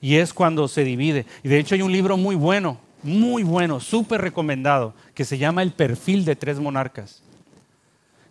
Y 0.00 0.14
es 0.14 0.32
cuando 0.32 0.68
se 0.68 0.84
divide. 0.84 1.26
Y 1.42 1.48
de 1.48 1.58
hecho 1.58 1.74
hay 1.74 1.82
un 1.82 1.90
libro 1.90 2.16
muy 2.16 2.36
bueno, 2.36 2.78
muy 3.02 3.42
bueno, 3.42 3.80
súper 3.80 4.20
recomendado, 4.20 4.94
que 5.14 5.24
se 5.24 5.36
llama 5.36 5.64
El 5.64 5.72
perfil 5.72 6.24
de 6.24 6.36
tres 6.36 6.60
monarcas, 6.60 7.22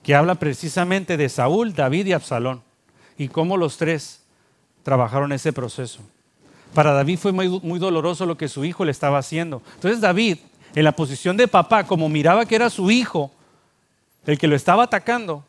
que 0.01 0.15
habla 0.15 0.35
precisamente 0.35 1.17
de 1.17 1.27
Saúl, 1.27 1.73
David 1.73 2.05
y 2.05 2.13
Absalón, 2.13 2.61
y 3.17 3.27
cómo 3.27 3.57
los 3.57 3.75
tres 3.75 4.21
trabajaron 4.83 5.33
ese 5.33 5.51
proceso. 5.51 5.99
Para 6.73 6.93
David 6.93 7.19
fue 7.19 7.33
muy, 7.33 7.79
doloroso 7.79 8.25
lo 8.25 8.37
que 8.37 8.47
su 8.47 8.63
hijo 8.63 8.85
le 8.85 8.91
estaba 8.91 9.17
haciendo. 9.17 9.61
Entonces 9.75 9.99
David, 9.99 10.37
en 10.75 10.83
la 10.83 10.91
posición 10.91 11.37
de 11.37 11.47
papá, 11.47 11.85
como 11.85 12.09
miraba 12.09 12.45
que 12.45 12.55
era 12.55 12.69
su 12.69 12.91
hijo 12.91 13.31
el 14.25 14.37
que 14.37 14.47
lo 14.47 14.55
estaba 14.55 14.83
atacando, 14.83 15.43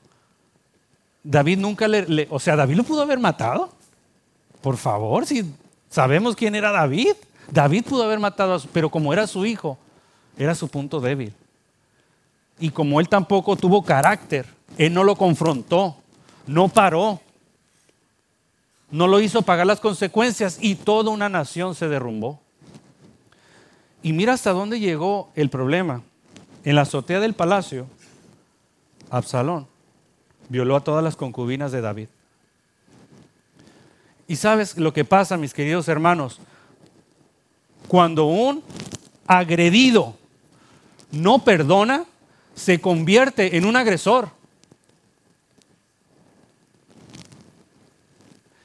David 1.25 1.59
nunca 1.59 1.89
le, 1.89 2.29
o 2.31 2.39
sea, 2.39 2.55
David 2.55 2.77
lo 2.77 2.85
pudo 2.85 3.03
haber 3.03 3.19
matado. 3.19 3.71
Por 4.61 4.77
favor, 4.77 5.27
si 5.27 5.45
sabemos 5.91 6.37
quién 6.37 6.55
era 6.55 6.71
David, 6.71 7.15
David 7.51 7.85
pudo 7.85 8.05
haber 8.05 8.21
matado 8.21 8.55
a 8.55 8.59
su, 8.61 8.69
pero 8.69 8.89
como 8.89 9.13
era 9.13 9.27
su 9.27 9.45
hijo, 9.45 9.77
era 10.39 10.55
su 10.55 10.69
punto 10.69 11.01
débil. 11.01 11.33
Y 12.61 12.71
como 12.71 13.01
él 13.01 13.09
tampoco 13.09 13.57
tuvo 13.57 13.83
carácter, 13.83 14.47
él 14.79 14.95
no 14.95 15.03
lo 15.03 15.17
confrontó, 15.17 15.97
no 16.47 16.69
paró, 16.69 17.21
no 18.91 19.09
lo 19.09 19.21
hizo 19.21 19.43
pagar 19.43 19.67
las 19.67 19.81
consecuencias 19.81 20.59
y 20.61 20.77
toda 20.77 21.11
una 21.11 21.29
nación 21.29 21.75
se 21.75 21.89
derrumbó. 21.89 22.41
Y 24.03 24.13
mira 24.13 24.35
hasta 24.35 24.53
dónde 24.53 24.79
llegó 24.79 25.31
el 25.35 25.51
problema. 25.51 26.03
En 26.65 26.75
la 26.75 26.83
azotea 26.83 27.21
del 27.21 27.35
palacio, 27.35 27.87
Absalón 29.11 29.67
violó 30.49 30.77
a 30.77 30.85
todas 30.85 31.03
las 31.03 31.17
concubinas 31.17 31.73
de 31.73 31.81
David. 31.81 32.09
Y 34.29 34.37
sabes 34.37 34.77
lo 34.77 34.93
que 34.93 35.05
pasa, 35.05 35.37
mis 35.37 35.55
queridos 35.55 35.89
hermanos, 35.89 36.41
cuando 37.89 38.27
un 38.27 38.63
agredido 39.27 40.15
no 41.13 41.39
perdona, 41.45 42.05
se 42.55 42.81
convierte 42.81 43.57
en 43.57 43.65
un 43.65 43.77
agresor. 43.77 44.31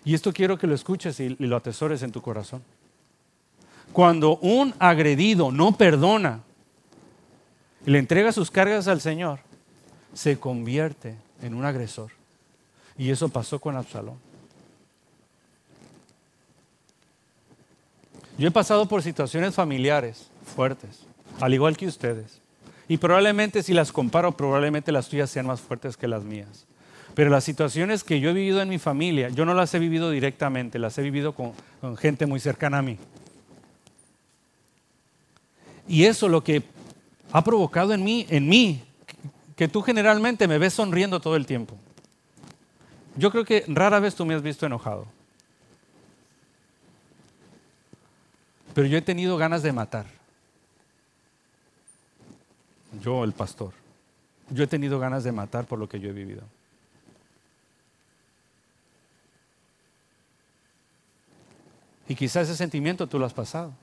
Y 0.03 0.15
esto 0.15 0.33
quiero 0.33 0.57
que 0.57 0.65
lo 0.65 0.73
escuches 0.73 1.19
y 1.19 1.29
lo 1.37 1.55
atesores 1.55 2.01
en 2.01 2.11
tu 2.11 2.21
corazón. 2.21 2.63
Cuando 3.93 4.37
un 4.37 4.73
agredido 4.79 5.51
no 5.51 5.77
perdona 5.77 6.41
y 7.85 7.91
le 7.91 7.99
entrega 7.99 8.31
sus 8.31 8.51
cargas 8.51 8.87
al 8.87 9.01
Señor, 9.01 9.39
se 10.13 10.39
convierte 10.39 11.15
en 11.41 11.53
un 11.53 11.65
agresor. 11.65 12.11
Y 12.97 13.09
eso 13.09 13.29
pasó 13.29 13.59
con 13.59 13.75
Absalón. 13.75 14.15
Yo 18.37 18.47
he 18.47 18.51
pasado 18.51 18.87
por 18.87 19.03
situaciones 19.03 19.53
familiares 19.53 20.29
fuertes, 20.55 21.01
al 21.39 21.53
igual 21.53 21.77
que 21.77 21.87
ustedes. 21.87 22.41
Y 22.87 22.97
probablemente 22.97 23.63
si 23.63 23.73
las 23.73 23.91
comparo, 23.91 24.31
probablemente 24.31 24.91
las 24.91 25.07
tuyas 25.07 25.29
sean 25.29 25.45
más 25.45 25.61
fuertes 25.61 25.95
que 25.95 26.07
las 26.07 26.23
mías. 26.23 26.65
Pero 27.13 27.29
las 27.29 27.43
situaciones 27.43 28.03
que 28.03 28.19
yo 28.19 28.29
he 28.29 28.33
vivido 28.33 28.61
en 28.61 28.69
mi 28.69 28.79
familia, 28.79 29.29
yo 29.29 29.45
no 29.45 29.53
las 29.53 29.73
he 29.73 29.79
vivido 29.79 30.09
directamente, 30.09 30.79
las 30.79 30.97
he 30.97 31.01
vivido 31.01 31.33
con, 31.33 31.53
gente 31.97 32.25
muy 32.25 32.39
cercana 32.39 32.79
a 32.79 32.81
mí. 32.81 32.97
Y 35.91 36.05
eso 36.05 36.29
lo 36.29 36.41
que 36.41 36.63
ha 37.33 37.43
provocado 37.43 37.93
en 37.93 38.01
mí, 38.01 38.25
en 38.29 38.47
mí, 38.47 38.81
que 39.57 39.67
tú 39.67 39.81
generalmente 39.81 40.47
me 40.47 40.57
ves 40.57 40.75
sonriendo 40.75 41.19
todo 41.19 41.35
el 41.35 41.45
tiempo. 41.45 41.75
Yo 43.17 43.29
creo 43.29 43.43
que 43.43 43.65
rara 43.67 43.99
vez 43.99 44.15
tú 44.15 44.25
me 44.25 44.33
has 44.33 44.41
visto 44.41 44.65
enojado. 44.65 45.05
Pero 48.73 48.87
yo 48.87 48.97
he 48.97 49.01
tenido 49.01 49.35
ganas 49.35 49.63
de 49.63 49.73
matar. 49.73 50.05
Yo, 53.01 53.25
el 53.25 53.33
pastor. 53.33 53.73
Yo 54.49 54.63
he 54.63 54.67
tenido 54.67 54.97
ganas 54.97 55.25
de 55.25 55.33
matar 55.33 55.65
por 55.65 55.77
lo 55.77 55.89
que 55.89 55.99
yo 55.99 56.09
he 56.09 56.13
vivido. 56.13 56.43
Y 62.07 62.15
quizás 62.15 62.47
ese 62.47 62.55
sentimiento 62.55 63.07
tú 63.07 63.19
lo 63.19 63.25
has 63.25 63.33
pasado. 63.33 63.73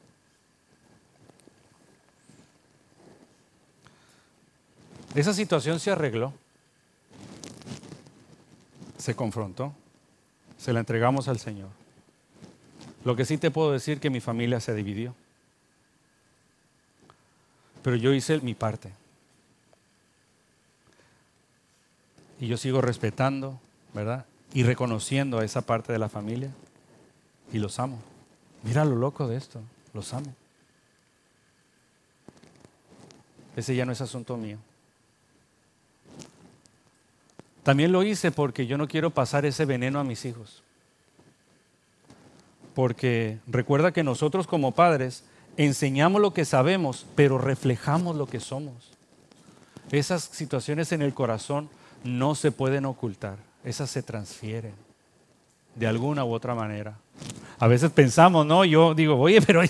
Esa 5.15 5.33
situación 5.33 5.81
se 5.81 5.91
arregló, 5.91 6.33
se 8.99 9.15
confrontó, 9.17 9.73
se 10.59 10.73
la 10.73 10.81
entregamos 10.81 11.29
al 11.29 11.39
Señor. 11.39 11.71
Lo 13.05 13.17
que 13.17 13.25
sí 13.25 13.39
te 13.39 13.51
puedo 13.51 13.73
decir 13.73 14.01
que 14.01 14.11
mi 14.11 14.21
familia 14.21 14.61
se 14.61 14.75
dividió. 14.75 15.15
Pero 17.83 17.97
yo 17.97 18.13
hice 18.13 18.41
mi 18.41 18.55
parte. 18.55 18.93
Y 22.41 22.47
yo 22.47 22.57
sigo 22.57 22.81
respetando, 22.81 23.59
¿verdad? 23.95 24.27
Y 24.53 24.63
reconociendo 24.63 25.39
a 25.39 25.45
esa 25.45 25.63
parte 25.63 25.93
de 25.93 25.99
la 25.99 26.09
familia. 26.09 26.51
Y 27.53 27.59
los 27.59 27.79
amo. 27.79 27.99
Mira 28.63 28.85
lo 28.85 28.97
loco 28.97 29.27
de 29.27 29.37
esto. 29.37 29.61
Los 29.95 30.13
amo. 30.13 30.35
Ese 33.57 33.75
ya 33.75 33.87
no 33.87 33.93
es 33.93 34.01
asunto 34.01 34.37
mío. 34.37 34.59
También 37.69 37.93
lo 37.93 38.03
hice 38.03 38.31
porque 38.31 38.67
yo 38.67 38.79
no 38.79 38.89
quiero 38.89 39.11
pasar 39.11 39.45
ese 39.45 39.67
veneno 39.67 40.01
a 40.01 40.03
mis 40.03 40.25
hijos. 40.25 40.63
Porque 42.75 43.41
recuerda 43.47 43.93
que 43.93 44.03
nosotros 44.03 44.47
como 44.47 44.73
padres 44.73 45.23
enseñamos 45.59 46.23
lo 46.23 46.33
que 46.33 46.47
sabemos, 46.47 47.05
pero 47.15 47.37
reflejamos 47.37 48.17
lo 48.17 48.25
que 48.25 48.41
somos. 48.41 48.89
Esas 49.91 50.23
situaciones 50.23 50.93
en 50.93 51.03
el 51.03 51.13
corazón 51.13 51.69
no 52.05 52.35
se 52.35 52.53
pueden 52.53 52.87
ocultar, 52.87 53.37
esas 53.63 53.91
se 53.91 54.03
transfieren 54.03 54.73
de 55.75 55.87
alguna 55.87 56.25
u 56.25 56.33
otra 56.33 56.55
manera. 56.55 56.97
A 57.59 57.67
veces 57.67 57.91
pensamos, 57.91 58.47
no, 58.47 58.65
yo 58.65 58.95
digo, 58.95 59.21
oye, 59.21 59.43
pero 59.43 59.63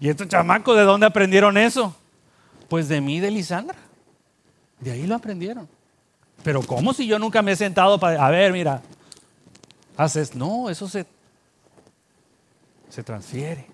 ¿y 0.00 0.08
estos 0.08 0.26
chamacos 0.26 0.76
de 0.76 0.82
dónde 0.82 1.06
aprendieron 1.06 1.58
eso? 1.58 1.94
Pues 2.68 2.88
de 2.88 3.00
mí, 3.00 3.20
de 3.20 3.30
Lisandra. 3.30 3.78
De 4.80 4.90
ahí 4.90 5.06
lo 5.06 5.14
aprendieron. 5.14 5.68
Pero 6.44 6.62
¿cómo 6.62 6.92
si 6.92 7.06
yo 7.06 7.18
nunca 7.18 7.40
me 7.40 7.52
he 7.52 7.56
sentado 7.56 7.98
para, 7.98 8.24
a 8.24 8.30
ver, 8.30 8.52
mira, 8.52 8.82
haces, 9.96 10.36
no, 10.36 10.68
eso 10.68 10.86
se, 10.86 11.06
se 12.90 13.02
transfiere. 13.02 13.66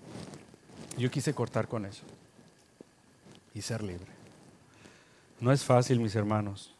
Yo 0.97 1.11
quise 1.11 1.33
cortar 1.33 1.67
con 1.67 1.85
eso 1.85 2.03
y 3.53 3.61
ser 3.61 3.83
libre. 3.83 4.07
No 5.41 5.51
es 5.51 5.65
fácil, 5.65 5.99
mis 5.99 6.15
hermanos. 6.15 6.73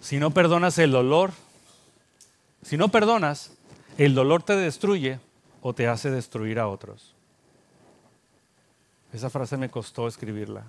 Si 0.00 0.18
no 0.18 0.30
perdonas 0.30 0.78
el 0.78 0.90
dolor, 0.92 1.32
si 2.62 2.78
no 2.78 2.88
perdonas, 2.88 3.52
el 3.98 4.14
dolor 4.14 4.42
te 4.42 4.56
destruye 4.56 5.20
o 5.60 5.74
te 5.74 5.88
hace 5.88 6.10
destruir 6.10 6.58
a 6.58 6.68
otros. 6.68 7.14
Esa 9.12 9.28
frase 9.28 9.58
me 9.58 9.70
costó 9.70 10.08
escribirla. 10.08 10.64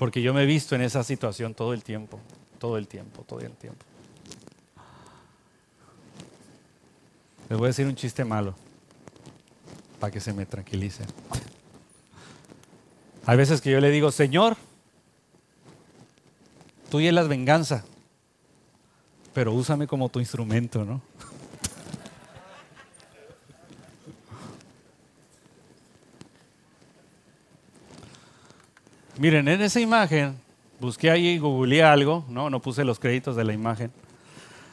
Porque 0.00 0.22
yo 0.22 0.32
me 0.32 0.44
he 0.44 0.46
visto 0.46 0.74
en 0.74 0.80
esa 0.80 1.04
situación 1.04 1.52
todo 1.52 1.74
el 1.74 1.84
tiempo, 1.84 2.18
todo 2.58 2.78
el 2.78 2.88
tiempo, 2.88 3.22
todo 3.28 3.40
el 3.40 3.52
tiempo. 3.52 3.84
Les 7.50 7.58
voy 7.58 7.66
a 7.66 7.68
decir 7.68 7.86
un 7.86 7.94
chiste 7.94 8.24
malo 8.24 8.54
para 10.00 10.10
que 10.10 10.18
se 10.18 10.32
me 10.32 10.46
tranquilice. 10.46 11.04
Hay 13.26 13.36
veces 13.36 13.60
que 13.60 13.70
yo 13.70 13.78
le 13.78 13.90
digo, 13.90 14.10
Señor, 14.10 14.56
tuya 16.90 17.10
es 17.10 17.14
la 17.14 17.24
venganza, 17.24 17.84
pero 19.34 19.52
úsame 19.52 19.86
como 19.86 20.08
tu 20.08 20.18
instrumento, 20.18 20.82
¿no? 20.82 21.02
Miren, 29.20 29.48
en 29.48 29.60
esa 29.60 29.78
imagen, 29.80 30.34
busqué 30.80 31.10
ahí 31.10 31.36
googleé 31.36 31.82
algo, 31.82 32.24
¿no? 32.30 32.48
no 32.48 32.62
puse 32.62 32.84
los 32.84 32.98
créditos 32.98 33.36
de 33.36 33.44
la 33.44 33.52
imagen, 33.52 33.92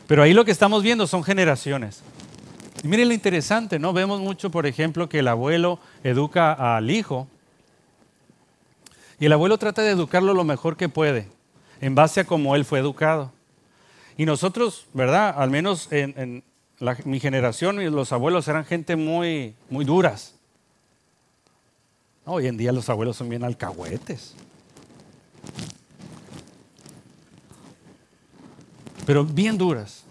pero 0.08 0.24
ahí 0.24 0.32
lo 0.32 0.46
que 0.46 0.52
estamos 0.52 0.84
viendo 0.84 1.06
son 1.06 1.22
generaciones. 1.22 2.02
Y 2.82 2.88
miren 2.88 3.10
lo 3.10 3.14
interesante, 3.14 3.78
¿no? 3.78 3.92
Vemos 3.92 4.22
mucho, 4.22 4.50
por 4.50 4.66
ejemplo, 4.66 5.10
que 5.10 5.20
el 5.20 5.28
abuelo 5.28 5.80
educa 6.02 6.78
al 6.78 6.90
hijo 6.90 7.28
y 9.20 9.26
el 9.26 9.34
abuelo 9.34 9.58
trata 9.58 9.82
de 9.82 9.92
educarlo 9.92 10.34
lo 10.34 10.46
mejor 10.46 10.78
que 10.78 10.88
puede, 10.88 11.28
en 11.82 11.94
base 11.94 12.22
a 12.22 12.24
cómo 12.24 12.56
él 12.56 12.64
fue 12.64 12.80
educado. 12.80 13.34
Y 14.16 14.24
nosotros, 14.24 14.86
¿verdad? 14.94 15.36
Al 15.38 15.50
menos 15.50 15.90
en, 15.92 16.42
mi 17.04 17.20
generación, 17.20 17.84
los 17.94 18.14
abuelos 18.14 18.48
eran 18.48 18.64
gente 18.64 18.96
muy, 18.96 19.56
muy 19.70 19.84
duras. 19.84 20.37
Hoy 22.30 22.48
en 22.48 22.58
día 22.58 22.74
los 22.74 22.90
abuelos 22.90 23.16
son 23.16 23.30
bien 23.30 23.46
alcahuetes. 23.46 24.36
Pero 29.06 29.24
bien 29.24 29.58
duras. 29.58 30.04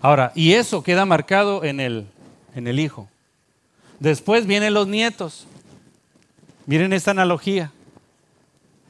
Ahora, 0.00 0.30
y 0.36 0.52
eso 0.52 0.84
queda 0.84 1.04
marcado 1.04 1.64
en 1.64 1.80
el, 1.80 2.06
en 2.54 2.68
el 2.68 2.78
hijo. 2.78 3.08
Después 3.98 4.46
vienen 4.46 4.74
los 4.74 4.86
nietos. 4.86 5.44
Miren 6.66 6.92
esta 6.92 7.10
analogía. 7.10 7.72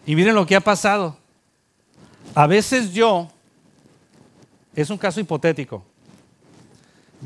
Y 0.04 0.14
miren 0.14 0.34
lo 0.34 0.44
que 0.44 0.54
ha 0.54 0.60
pasado. 0.60 1.16
A 2.34 2.46
veces 2.46 2.92
yo, 2.92 3.30
es 4.76 4.90
un 4.90 4.98
caso 4.98 5.18
hipotético, 5.18 5.82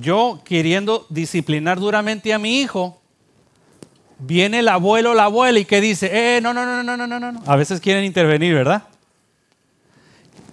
yo 0.01 0.41
queriendo 0.45 1.07
disciplinar 1.09 1.81
duramente 1.81 2.33
a 2.33 2.39
mi 2.39 2.61
hijo, 2.61 3.01
viene 4.19 4.61
el 4.61 4.69
abuelo 4.69 5.13
o 5.13 5.15
la 5.15 5.25
abuela 5.25 5.59
y 5.59 5.65
que 5.65 5.81
dice, 5.81 6.11
eh, 6.13 6.41
no, 6.41 6.55
no, 6.55 6.65
no, 6.65 6.83
no, 6.83 6.97
no, 6.97 7.07
no, 7.07 7.33
no. 7.33 7.43
A 7.47 7.57
veces 7.57 7.81
quieren 7.81 8.05
intervenir, 8.05 8.55
¿verdad? 8.55 8.85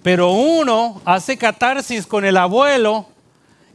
Pero 0.02 0.32
uno 0.32 1.00
hace 1.04 1.38
catarsis 1.38 2.06
con 2.06 2.24
el 2.24 2.36
abuelo 2.36 3.06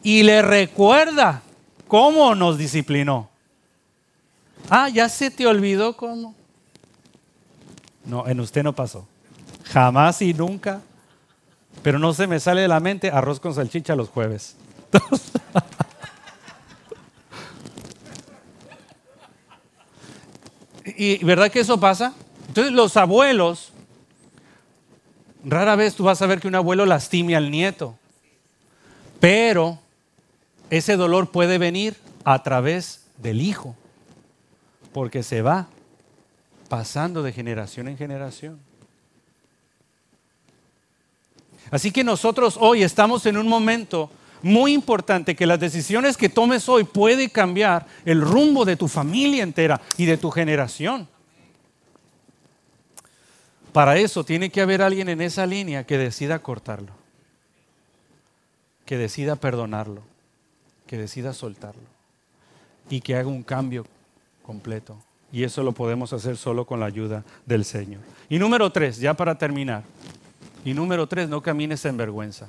y 0.03 0.23
le 0.23 0.41
recuerda 0.41 1.41
cómo 1.87 2.35
nos 2.35 2.57
disciplinó. 2.57 3.29
Ah, 4.69 4.89
ya 4.89 5.09
se 5.09 5.31
te 5.31 5.47
olvidó 5.47 5.97
cómo. 5.97 6.35
No, 8.05 8.27
en 8.27 8.39
usted 8.39 8.63
no 8.63 8.73
pasó. 8.73 9.07
Jamás 9.65 10.21
y 10.21 10.33
nunca. 10.33 10.81
Pero 11.81 11.97
no 11.97 12.13
se 12.13 12.27
me 12.27 12.39
sale 12.39 12.61
de 12.61 12.67
la 12.67 12.79
mente 12.79 13.09
arroz 13.09 13.39
con 13.39 13.55
salchicha 13.55 13.95
los 13.95 14.09
jueves. 14.09 14.55
y 20.97 21.23
verdad 21.23 21.51
que 21.51 21.59
eso 21.59 21.79
pasa. 21.79 22.13
Entonces 22.47 22.73
los 22.73 22.97
abuelos, 22.97 23.71
rara 25.43 25.75
vez 25.75 25.95
tú 25.95 26.03
vas 26.03 26.21
a 26.21 26.27
ver 26.27 26.39
que 26.39 26.47
un 26.47 26.55
abuelo 26.55 26.85
lastime 26.85 27.35
al 27.35 27.51
nieto. 27.51 27.97
Pero 29.19 29.79
ese 30.69 30.95
dolor 30.95 31.31
puede 31.31 31.57
venir 31.57 31.95
a 32.23 32.41
través 32.43 33.05
del 33.17 33.41
hijo, 33.41 33.75
porque 34.93 35.23
se 35.23 35.41
va 35.41 35.67
pasando 36.69 37.23
de 37.23 37.33
generación 37.33 37.87
en 37.87 37.97
generación. 37.97 38.59
Así 41.71 41.91
que 41.91 42.03
nosotros 42.03 42.57
hoy 42.59 42.83
estamos 42.83 43.25
en 43.25 43.37
un 43.37 43.47
momento 43.47 44.09
muy 44.41 44.73
importante 44.73 45.35
que 45.35 45.45
las 45.45 45.59
decisiones 45.59 46.17
que 46.17 46.29
tomes 46.29 46.67
hoy 46.69 46.83
pueden 46.83 47.29
cambiar 47.29 47.85
el 48.05 48.21
rumbo 48.21 48.65
de 48.65 48.75
tu 48.75 48.87
familia 48.87 49.43
entera 49.43 49.81
y 49.97 50.05
de 50.05 50.17
tu 50.17 50.31
generación. 50.31 51.07
Para 53.71 53.97
eso 53.97 54.23
tiene 54.23 54.49
que 54.49 54.61
haber 54.61 54.81
alguien 54.81 55.09
en 55.09 55.21
esa 55.21 55.45
línea 55.45 55.85
que 55.85 55.97
decida 55.97 56.39
cortarlo, 56.39 56.91
que 58.85 58.97
decida 58.97 59.35
perdonarlo, 59.35 60.01
que 60.87 60.97
decida 60.97 61.33
soltarlo 61.33 61.83
y 62.89 63.01
que 63.01 63.15
haga 63.15 63.27
un 63.27 63.43
cambio 63.43 63.85
completo. 64.41 64.97
Y 65.31 65.43
eso 65.43 65.61
lo 65.61 65.73
podemos 65.73 66.11
hacer 66.13 66.37
solo 66.37 66.65
con 66.65 66.79
la 66.79 66.87
ayuda 66.87 67.23
del 67.45 67.63
Señor. 67.63 68.01
Y 68.29 68.39
número 68.39 68.71
tres, 68.71 68.97
ya 68.97 69.13
para 69.13 69.37
terminar. 69.37 69.83
Y 70.65 70.73
número 70.73 71.07
tres, 71.07 71.29
no 71.29 71.41
camines 71.41 71.85
en 71.85 71.97
vergüenza. 71.97 72.47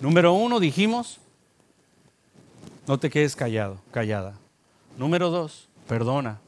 Número 0.00 0.32
uno, 0.32 0.60
dijimos, 0.60 1.18
no 2.86 2.98
te 2.98 3.10
quedes 3.10 3.34
callado, 3.34 3.78
callada. 3.90 4.34
Número 4.98 5.30
dos, 5.30 5.68
perdona. 5.88 6.38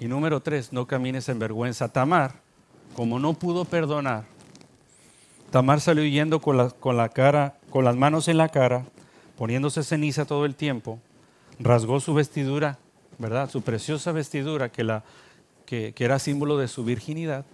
Y 0.00 0.06
número 0.06 0.40
tres, 0.40 0.72
no 0.72 0.86
camines 0.86 1.28
en 1.28 1.38
vergüenza. 1.38 1.88
Tamar, 1.88 2.40
como 2.94 3.18
no 3.18 3.34
pudo 3.34 3.64
perdonar, 3.64 4.24
Tamar 5.54 5.80
salió 5.80 6.04
yendo 6.04 6.40
con 6.40 6.56
la, 6.56 6.70
con 6.70 6.96
la 6.96 7.10
cara, 7.10 7.56
con 7.70 7.84
las 7.84 7.94
manos 7.94 8.26
en 8.26 8.38
la 8.38 8.48
cara, 8.48 8.86
poniéndose 9.38 9.84
ceniza 9.84 10.24
todo 10.24 10.46
el 10.46 10.56
tiempo, 10.56 10.98
rasgó 11.60 12.00
su 12.00 12.12
vestidura, 12.12 12.78
¿verdad? 13.18 13.48
Su 13.48 13.62
preciosa 13.62 14.10
vestidura 14.10 14.70
que, 14.70 14.82
la, 14.82 15.04
que, 15.64 15.94
era 15.96 16.18
símbolo 16.18 16.58
de 16.58 16.66
su 16.66 16.84
virginidad, 16.84 17.44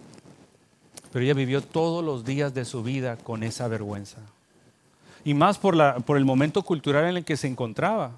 pero 1.11 1.23
ella 1.23 1.35
vivió 1.35 1.61
todos 1.61 2.03
los 2.03 2.25
días 2.25 2.55
de 2.55 2.65
su 2.65 2.81
vida 2.81 3.17
con 3.17 3.43
esa 3.43 3.67
vergüenza. 3.67 4.17
Y 5.23 5.33
más 5.33 5.57
por, 5.57 5.75
la, 5.75 5.97
por 5.97 6.17
el 6.17 6.25
momento 6.25 6.63
cultural 6.63 7.05
en 7.05 7.17
el 7.17 7.25
que 7.25 7.37
se 7.37 7.47
encontraba, 7.47 8.11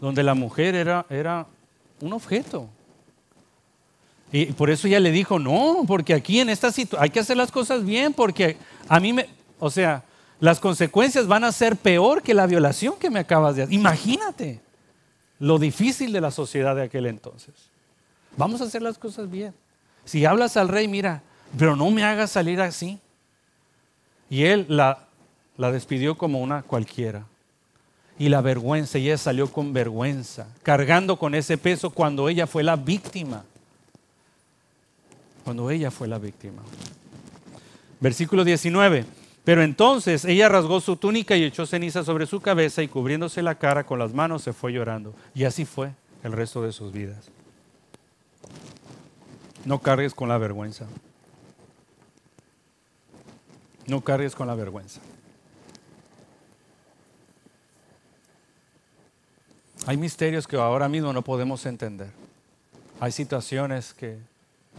donde 0.00 0.22
la 0.22 0.34
mujer 0.34 0.74
era, 0.74 1.06
era 1.08 1.46
un 2.00 2.12
objeto. 2.12 2.68
Y 4.32 4.46
por 4.46 4.70
eso 4.70 4.86
ella 4.86 5.00
le 5.00 5.10
dijo, 5.10 5.38
no, 5.38 5.84
porque 5.86 6.14
aquí 6.14 6.40
en 6.40 6.48
esta 6.48 6.72
situación 6.72 7.02
hay 7.02 7.10
que 7.10 7.20
hacer 7.20 7.36
las 7.36 7.52
cosas 7.52 7.84
bien, 7.84 8.14
porque 8.14 8.56
a 8.88 8.98
mí 8.98 9.12
me, 9.12 9.28
o 9.58 9.70
sea, 9.70 10.04
las 10.40 10.58
consecuencias 10.58 11.26
van 11.26 11.44
a 11.44 11.52
ser 11.52 11.76
peor 11.76 12.22
que 12.22 12.34
la 12.34 12.46
violación 12.46 12.94
que 12.98 13.10
me 13.10 13.20
acabas 13.20 13.56
de 13.56 13.62
hacer. 13.62 13.74
Imagínate 13.74 14.60
lo 15.38 15.58
difícil 15.58 16.12
de 16.12 16.20
la 16.20 16.30
sociedad 16.30 16.74
de 16.74 16.82
aquel 16.82 17.06
entonces. 17.06 17.54
Vamos 18.36 18.60
a 18.60 18.64
hacer 18.64 18.82
las 18.82 18.98
cosas 18.98 19.30
bien. 19.30 19.54
Si 20.04 20.24
hablas 20.24 20.56
al 20.56 20.68
rey, 20.68 20.88
mira, 20.88 21.22
pero 21.58 21.76
no 21.76 21.90
me 21.90 22.02
hagas 22.02 22.30
salir 22.30 22.60
así. 22.60 22.98
Y 24.30 24.44
él 24.44 24.66
la, 24.68 25.06
la 25.56 25.72
despidió 25.72 26.16
como 26.16 26.40
una 26.40 26.62
cualquiera. 26.62 27.26
Y 28.18 28.28
la 28.28 28.40
vergüenza, 28.40 28.98
y 28.98 29.06
ella 29.06 29.18
salió 29.18 29.50
con 29.50 29.72
vergüenza, 29.72 30.46
cargando 30.62 31.16
con 31.16 31.34
ese 31.34 31.58
peso 31.58 31.90
cuando 31.90 32.28
ella 32.28 32.46
fue 32.46 32.62
la 32.62 32.76
víctima. 32.76 33.44
Cuando 35.44 35.70
ella 35.70 35.90
fue 35.90 36.08
la 36.08 36.18
víctima. 36.18 36.62
Versículo 38.00 38.44
19. 38.44 39.04
Pero 39.44 39.62
entonces 39.62 40.24
ella 40.24 40.48
rasgó 40.48 40.80
su 40.80 40.96
túnica 40.96 41.36
y 41.36 41.42
echó 41.42 41.66
ceniza 41.66 42.04
sobre 42.04 42.26
su 42.26 42.40
cabeza 42.40 42.82
y 42.82 42.88
cubriéndose 42.88 43.42
la 43.42 43.56
cara 43.56 43.84
con 43.84 43.98
las 43.98 44.14
manos 44.14 44.42
se 44.42 44.52
fue 44.52 44.72
llorando. 44.72 45.14
Y 45.34 45.44
así 45.44 45.64
fue 45.64 45.92
el 46.22 46.32
resto 46.32 46.62
de 46.62 46.72
sus 46.72 46.92
vidas. 46.92 47.28
No 49.64 49.80
cargues 49.80 50.14
con 50.14 50.28
la 50.28 50.38
vergüenza. 50.38 50.86
No 53.86 54.00
cargues 54.02 54.34
con 54.36 54.46
la 54.46 54.54
vergüenza. 54.54 55.00
Hay 59.86 59.96
misterios 59.96 60.46
que 60.46 60.56
ahora 60.56 60.88
mismo 60.88 61.12
no 61.12 61.22
podemos 61.22 61.66
entender. 61.66 62.10
Hay 63.00 63.10
situaciones 63.10 63.92
que 63.92 64.18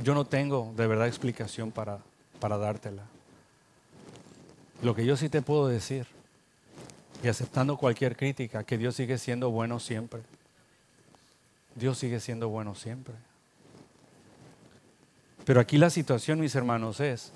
yo 0.01 0.13
no 0.13 0.25
tengo 0.25 0.73
de 0.77 0.87
verdad 0.87 1.07
explicación 1.07 1.71
para, 1.71 1.99
para 2.39 2.57
dártela. 2.57 3.03
Lo 4.81 4.95
que 4.95 5.05
yo 5.05 5.17
sí 5.17 5.27
te 5.27 5.41
puedo 5.41 5.67
decir, 5.67 6.07
y 7.21 7.27
aceptando 7.27 7.77
cualquier 7.77 8.15
crítica, 8.15 8.63
que 8.63 8.77
Dios 8.77 8.95
sigue 8.95 9.17
siendo 9.17 9.51
bueno 9.51 9.79
siempre. 9.79 10.21
Dios 11.75 11.97
sigue 11.97 12.19
siendo 12.19 12.47
bueno 12.49 12.73
siempre. 12.75 13.15
Pero 15.45 15.59
aquí 15.59 15.77
la 15.77 15.89
situación, 15.89 16.39
mis 16.39 16.55
hermanos, 16.55 17.01
es 17.01 17.33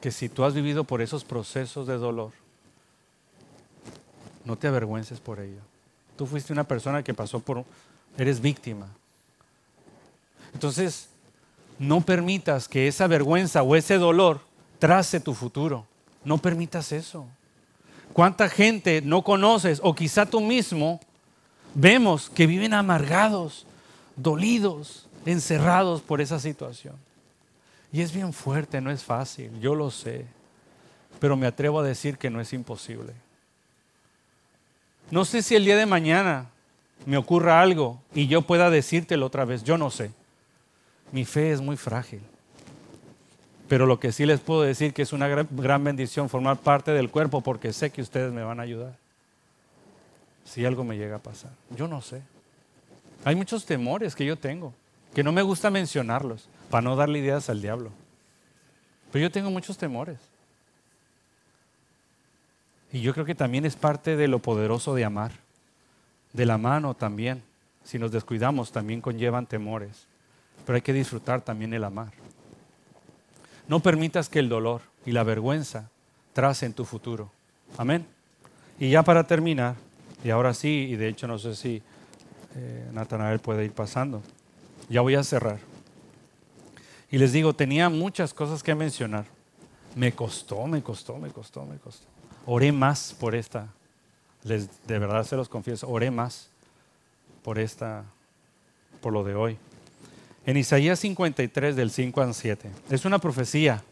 que 0.00 0.10
si 0.10 0.28
tú 0.28 0.44
has 0.44 0.54
vivido 0.54 0.84
por 0.84 1.02
esos 1.02 1.24
procesos 1.24 1.86
de 1.86 1.98
dolor, 1.98 2.32
no 4.44 4.56
te 4.56 4.68
avergüences 4.68 5.20
por 5.20 5.40
ello. 5.40 5.60
Tú 6.18 6.26
fuiste 6.26 6.52
una 6.52 6.64
persona 6.64 7.04
que 7.04 7.14
pasó 7.14 7.38
por, 7.38 7.64
eres 8.16 8.40
víctima. 8.40 8.88
Entonces, 10.52 11.08
no 11.78 12.00
permitas 12.00 12.66
que 12.66 12.88
esa 12.88 13.06
vergüenza 13.06 13.62
o 13.62 13.76
ese 13.76 13.98
dolor 13.98 14.40
trace 14.80 15.20
tu 15.20 15.32
futuro. 15.32 15.86
No 16.24 16.38
permitas 16.38 16.90
eso. 16.90 17.28
¿Cuánta 18.12 18.48
gente 18.48 19.00
no 19.00 19.22
conoces 19.22 19.78
o 19.80 19.94
quizá 19.94 20.26
tú 20.26 20.40
mismo 20.40 20.98
vemos 21.72 22.28
que 22.28 22.48
viven 22.48 22.74
amargados, 22.74 23.64
dolidos, 24.16 25.06
encerrados 25.24 26.00
por 26.02 26.20
esa 26.20 26.40
situación? 26.40 26.96
Y 27.92 28.00
es 28.00 28.12
bien 28.12 28.32
fuerte, 28.32 28.80
no 28.80 28.90
es 28.90 29.04
fácil, 29.04 29.52
yo 29.60 29.76
lo 29.76 29.92
sé, 29.92 30.26
pero 31.20 31.36
me 31.36 31.46
atrevo 31.46 31.78
a 31.78 31.84
decir 31.84 32.18
que 32.18 32.28
no 32.28 32.40
es 32.40 32.52
imposible. 32.52 33.12
No 35.10 35.24
sé 35.24 35.42
si 35.42 35.54
el 35.54 35.64
día 35.64 35.76
de 35.76 35.86
mañana 35.86 36.46
me 37.06 37.16
ocurra 37.16 37.60
algo 37.60 38.00
y 38.14 38.26
yo 38.26 38.42
pueda 38.42 38.70
decírtelo 38.70 39.26
otra 39.26 39.44
vez, 39.44 39.64
yo 39.64 39.78
no 39.78 39.90
sé. 39.90 40.10
Mi 41.12 41.24
fe 41.24 41.52
es 41.52 41.60
muy 41.60 41.76
frágil. 41.76 42.20
Pero 43.68 43.86
lo 43.86 44.00
que 44.00 44.12
sí 44.12 44.26
les 44.26 44.40
puedo 44.40 44.62
decir 44.62 44.92
que 44.92 45.02
es 45.02 45.12
una 45.12 45.28
gran, 45.28 45.48
gran 45.50 45.84
bendición 45.84 46.28
formar 46.28 46.58
parte 46.58 46.92
del 46.92 47.10
cuerpo 47.10 47.40
porque 47.42 47.72
sé 47.72 47.90
que 47.90 48.02
ustedes 48.02 48.32
me 48.32 48.42
van 48.42 48.60
a 48.60 48.62
ayudar. 48.62 48.96
Si 50.44 50.64
algo 50.64 50.84
me 50.84 50.96
llega 50.96 51.16
a 51.16 51.22
pasar. 51.22 51.50
Yo 51.76 51.88
no 51.88 52.00
sé. 52.00 52.22
Hay 53.24 53.34
muchos 53.34 53.66
temores 53.66 54.14
que 54.14 54.24
yo 54.24 54.36
tengo, 54.36 54.72
que 55.14 55.22
no 55.22 55.32
me 55.32 55.42
gusta 55.42 55.70
mencionarlos, 55.70 56.48
para 56.70 56.82
no 56.82 56.96
darle 56.96 57.18
ideas 57.18 57.50
al 57.50 57.60
diablo. 57.60 57.90
Pero 59.12 59.24
yo 59.24 59.30
tengo 59.30 59.50
muchos 59.50 59.76
temores. 59.76 60.18
Y 62.92 63.00
yo 63.00 63.12
creo 63.12 63.26
que 63.26 63.34
también 63.34 63.64
es 63.64 63.76
parte 63.76 64.16
de 64.16 64.28
lo 64.28 64.38
poderoso 64.38 64.94
de 64.94 65.04
amar. 65.04 65.32
De 66.32 66.46
la 66.46 66.58
mano 66.58 66.94
también. 66.94 67.42
Si 67.84 67.98
nos 67.98 68.12
descuidamos 68.12 68.72
también 68.72 69.00
conllevan 69.00 69.46
temores. 69.46 70.06
Pero 70.64 70.76
hay 70.76 70.82
que 70.82 70.92
disfrutar 70.92 71.42
también 71.42 71.74
el 71.74 71.84
amar. 71.84 72.12
No 73.66 73.80
permitas 73.80 74.28
que 74.28 74.38
el 74.38 74.48
dolor 74.48 74.80
y 75.04 75.12
la 75.12 75.22
vergüenza 75.22 75.90
tracen 76.32 76.72
tu 76.72 76.84
futuro. 76.84 77.30
Amén. 77.76 78.06
Y 78.78 78.90
ya 78.90 79.02
para 79.02 79.26
terminar, 79.26 79.74
y 80.24 80.30
ahora 80.30 80.54
sí, 80.54 80.88
y 80.90 80.96
de 80.96 81.08
hecho 81.08 81.26
no 81.26 81.38
sé 81.38 81.54
si 81.54 81.82
eh, 82.54 82.88
Natanael 82.92 83.40
puede 83.40 83.64
ir 83.64 83.72
pasando, 83.72 84.22
ya 84.88 85.00
voy 85.00 85.14
a 85.14 85.22
cerrar. 85.22 85.58
Y 87.10 87.18
les 87.18 87.32
digo, 87.32 87.54
tenía 87.54 87.88
muchas 87.88 88.32
cosas 88.32 88.62
que 88.62 88.74
mencionar. 88.74 89.24
Me 89.96 90.12
costó, 90.12 90.66
me 90.66 90.82
costó, 90.82 91.16
me 91.18 91.30
costó, 91.30 91.64
me 91.64 91.76
costó. 91.78 92.06
Oré 92.50 92.72
más 92.72 93.14
por 93.20 93.34
esta, 93.34 93.68
les, 94.42 94.70
de 94.86 94.98
verdad 94.98 95.22
se 95.24 95.36
los 95.36 95.50
confieso, 95.50 95.86
oré 95.86 96.10
más 96.10 96.48
por 97.42 97.58
esta, 97.58 98.04
por 99.02 99.12
lo 99.12 99.22
de 99.22 99.34
hoy. 99.34 99.58
En 100.46 100.56
Isaías 100.56 100.98
53 100.98 101.76
del 101.76 101.90
5 101.90 102.22
al 102.22 102.32
7, 102.32 102.70
es 102.88 103.04
una 103.04 103.18
profecía 103.18 103.82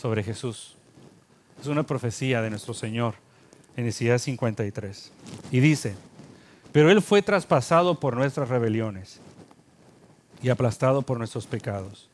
sobre 0.00 0.22
Jesús. 0.22 0.76
Es 1.60 1.66
una 1.66 1.82
profecía 1.82 2.40
de 2.40 2.48
nuestro 2.48 2.72
Señor 2.72 3.16
en 3.76 3.86
Isaías 3.86 4.22
53. 4.22 5.12
Y 5.50 5.60
dice, 5.60 5.94
pero 6.72 6.90
Él 6.90 7.02
fue 7.02 7.20
traspasado 7.20 8.00
por 8.00 8.16
nuestras 8.16 8.48
rebeliones 8.48 9.20
y 10.42 10.48
aplastado 10.48 11.02
por 11.02 11.18
nuestros 11.18 11.46
pecados. 11.46 12.08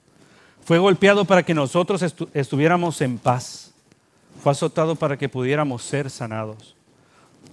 Fue 0.65 0.81
golpeado 0.81 1.25
para 1.25 1.45
que 1.45 1.55
nosotros 1.55 2.03
estuviéramos 2.35 3.01
en 3.03 3.19
paz. 3.19 3.72
Fue 4.43 4.51
azotado 4.51 4.97
para 4.97 5.17
que 5.17 5.29
pudiéramos 5.29 5.83
ser 5.85 6.11
sanados. 6.11 6.75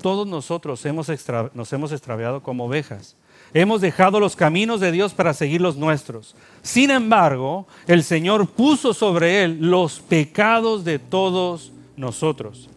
Todos 0.01 0.27
nosotros 0.27 0.83
hemos 0.85 1.07
nos 1.53 1.73
hemos 1.73 1.91
extraviado 1.91 2.41
como 2.41 2.65
ovejas. 2.65 3.15
Hemos 3.53 3.81
dejado 3.81 4.19
los 4.19 4.35
caminos 4.35 4.79
de 4.79 4.91
Dios 4.91 5.13
para 5.13 5.35
seguir 5.35 5.61
los 5.61 5.77
nuestros. 5.77 6.35
Sin 6.63 6.89
embargo, 6.89 7.67
el 7.85 8.03
Señor 8.03 8.47
puso 8.49 8.95
sobre 8.95 9.43
él 9.43 9.59
los 9.61 9.99
pecados 9.99 10.83
de 10.83 10.97
todos 10.97 11.71
nosotros. 11.95 12.69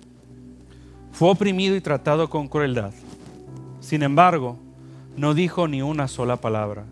Fue 1.12 1.30
oprimido 1.30 1.74
y 1.74 1.80
tratado 1.80 2.28
con 2.28 2.48
crueldad. 2.48 2.92
Sin 3.80 4.02
embargo, 4.02 4.58
no 5.16 5.32
dijo 5.32 5.68
ni 5.68 5.80
una 5.80 6.06
sola 6.06 6.36
palabra. 6.36 6.84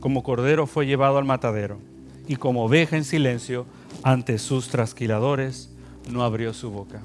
Como 0.00 0.24
cordero 0.24 0.66
fue 0.66 0.86
llevado 0.86 1.18
al 1.18 1.24
matadero 1.24 1.78
y 2.26 2.34
como 2.34 2.64
oveja 2.64 2.96
en 2.96 3.04
silencio 3.04 3.64
ante 4.02 4.38
sus 4.38 4.68
trasquiladores, 4.68 5.70
no 6.08 6.22
abrió 6.22 6.52
su 6.52 6.70
boca. 6.70 7.00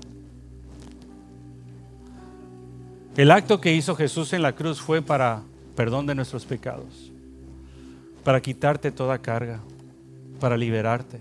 El 3.15 3.29
acto 3.29 3.61
que 3.61 3.73
hizo 3.73 3.95
Jesús 3.95 4.33
en 4.33 4.41
la 4.41 4.55
cruz 4.55 4.81
fue 4.81 5.01
para 5.01 5.43
perdón 5.75 6.07
de 6.07 6.15
nuestros 6.15 6.45
pecados, 6.45 7.11
para 8.23 8.41
quitarte 8.41 8.91
toda 8.91 9.19
carga, 9.19 9.59
para 10.39 10.57
liberarte. 10.57 11.19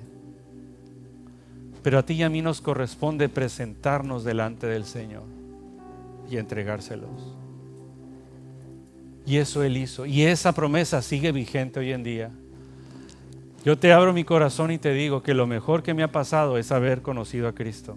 Pero 1.83 1.99
a 1.99 2.03
ti 2.05 2.14
y 2.14 2.22
a 2.22 2.30
mí 2.30 2.43
nos 2.43 2.61
corresponde 2.61 3.28
presentarnos 3.28 4.24
delante 4.24 4.66
del 4.66 4.85
Señor 4.85 5.24
y 6.30 6.37
entregárselos. 6.37 7.11
Y 9.26 9.37
eso 9.37 9.62
Él 9.62 9.76
hizo. 9.76 10.07
Y 10.07 10.22
esa 10.22 10.53
promesa 10.53 11.03
sigue 11.03 11.33
vigente 11.33 11.80
hoy 11.80 11.93
en 11.93 12.03
día. 12.03 12.30
Yo 13.65 13.79
te 13.79 13.93
abro 13.93 14.13
mi 14.13 14.25
corazón 14.25 14.73
y 14.73 14.79
te 14.79 14.93
digo 14.93 15.23
que 15.23 15.35
lo 15.35 15.47
mejor 15.47 15.83
que 15.85 15.95
me 15.95 16.03
ha 16.03 16.11
pasado 16.11 16.59
es 16.59 16.73
haber 16.73 17.01
conocido 17.01 17.47
a 17.47 17.55
Cristo. 17.55 17.97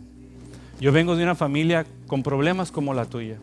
Yo 0.79 0.91
vengo 0.91 1.15
de 1.15 1.23
una 1.23 1.33
familia 1.33 1.85
con 2.05 2.21
problemas 2.21 2.71
como 2.71 2.93
la 2.93 3.05
tuya. 3.05 3.37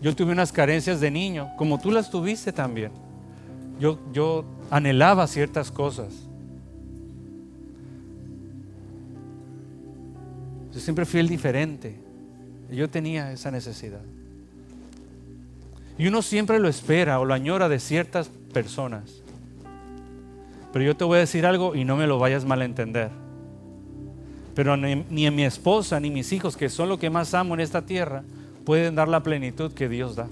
Yo 0.00 0.14
tuve 0.16 0.32
unas 0.32 0.52
carencias 0.52 1.00
de 1.00 1.10
niño, 1.10 1.50
como 1.58 1.78
tú 1.78 1.90
las 1.90 2.10
tuviste 2.10 2.52
también. 2.52 2.92
Yo, 3.78 3.98
yo 4.12 4.44
anhelaba 4.70 5.26
ciertas 5.26 5.70
cosas. 5.70 6.28
Yo 10.72 10.80
siempre 10.80 11.04
fui 11.04 11.20
el 11.20 11.28
diferente. 11.28 12.00
Yo 12.70 12.88
tenía 12.88 13.32
esa 13.32 13.50
necesidad. 13.50 14.02
Y 15.98 16.06
uno 16.06 16.22
siempre 16.22 16.58
lo 16.58 16.68
espera 16.68 17.18
o 17.20 17.24
lo 17.24 17.34
añora 17.34 17.68
de 17.68 17.80
ciertas 17.80 18.30
personas. 18.52 19.22
Pero 20.78 20.92
yo 20.92 20.96
te 20.96 21.02
voy 21.02 21.16
a 21.16 21.20
decir 21.22 21.44
algo 21.44 21.74
y 21.74 21.84
no 21.84 21.96
me 21.96 22.06
lo 22.06 22.20
vayas 22.20 22.44
mal 22.44 22.62
a 22.62 22.64
entender. 22.64 23.10
Pero 24.54 24.76
ni, 24.76 25.04
ni 25.10 25.28
mi 25.28 25.42
esposa 25.42 25.98
ni 25.98 26.08
mis 26.08 26.32
hijos, 26.32 26.56
que 26.56 26.68
son 26.68 26.88
lo 26.88 27.00
que 27.00 27.10
más 27.10 27.34
amo 27.34 27.54
en 27.54 27.60
esta 27.60 27.82
tierra, 27.82 28.22
pueden 28.64 28.94
dar 28.94 29.08
la 29.08 29.20
plenitud 29.24 29.72
que 29.72 29.88
Dios 29.88 30.14
da. 30.14 30.28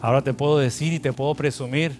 Ahora 0.00 0.22
te 0.22 0.32
puedo 0.32 0.58
decir 0.58 0.92
y 0.92 1.00
te 1.00 1.12
puedo 1.12 1.34
presumir, 1.34 1.90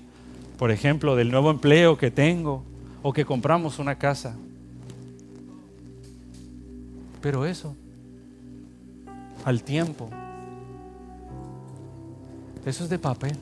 por 0.56 0.70
ejemplo, 0.70 1.16
del 1.16 1.32
nuevo 1.32 1.50
empleo 1.50 1.98
que 1.98 2.12
tengo 2.12 2.62
o 3.02 3.12
que 3.12 3.24
compramos 3.24 3.80
una 3.80 3.96
casa. 3.96 4.36
Pero 7.20 7.44
eso, 7.44 7.74
al 9.44 9.64
tiempo, 9.64 10.10
eso 12.64 12.84
es 12.84 12.90
de 12.90 12.98
papel. 12.98 13.36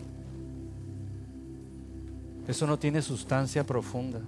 Eso 2.49 2.67
no 2.67 2.79
tiene 2.79 3.03
sustancia 3.03 3.65
profunda. 3.65 4.21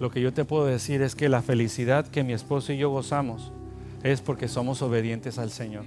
Lo 0.00 0.10
que 0.10 0.20
yo 0.20 0.32
te 0.32 0.44
puedo 0.44 0.66
decir 0.66 1.02
es 1.02 1.14
que 1.14 1.28
la 1.28 1.42
felicidad 1.42 2.06
que 2.06 2.24
mi 2.24 2.32
esposo 2.32 2.72
y 2.72 2.78
yo 2.78 2.90
gozamos 2.90 3.52
es 4.02 4.20
porque 4.20 4.48
somos 4.48 4.82
obedientes 4.82 5.38
al 5.38 5.50
Señor. 5.50 5.84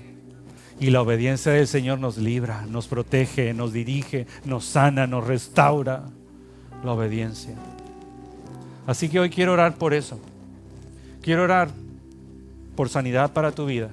Y 0.80 0.90
la 0.90 1.02
obediencia 1.02 1.52
del 1.52 1.68
Señor 1.68 2.00
nos 2.00 2.18
libra, 2.18 2.66
nos 2.66 2.88
protege, 2.88 3.54
nos 3.54 3.72
dirige, 3.72 4.26
nos 4.46 4.66
sana, 4.66 5.08
nos 5.08 5.28
restaura. 5.28 6.06
La 6.84 6.94
obediencia. 6.94 7.54
Así 8.88 9.08
que 9.08 9.20
hoy 9.20 9.30
quiero 9.30 9.54
orar 9.54 9.76
por 9.76 9.94
eso. 9.94 10.20
Quiero 11.22 11.44
orar 11.44 11.70
por 12.76 12.90
sanidad 12.90 13.34
para 13.34 13.52
tu 13.52 13.68
vida. 13.68 13.92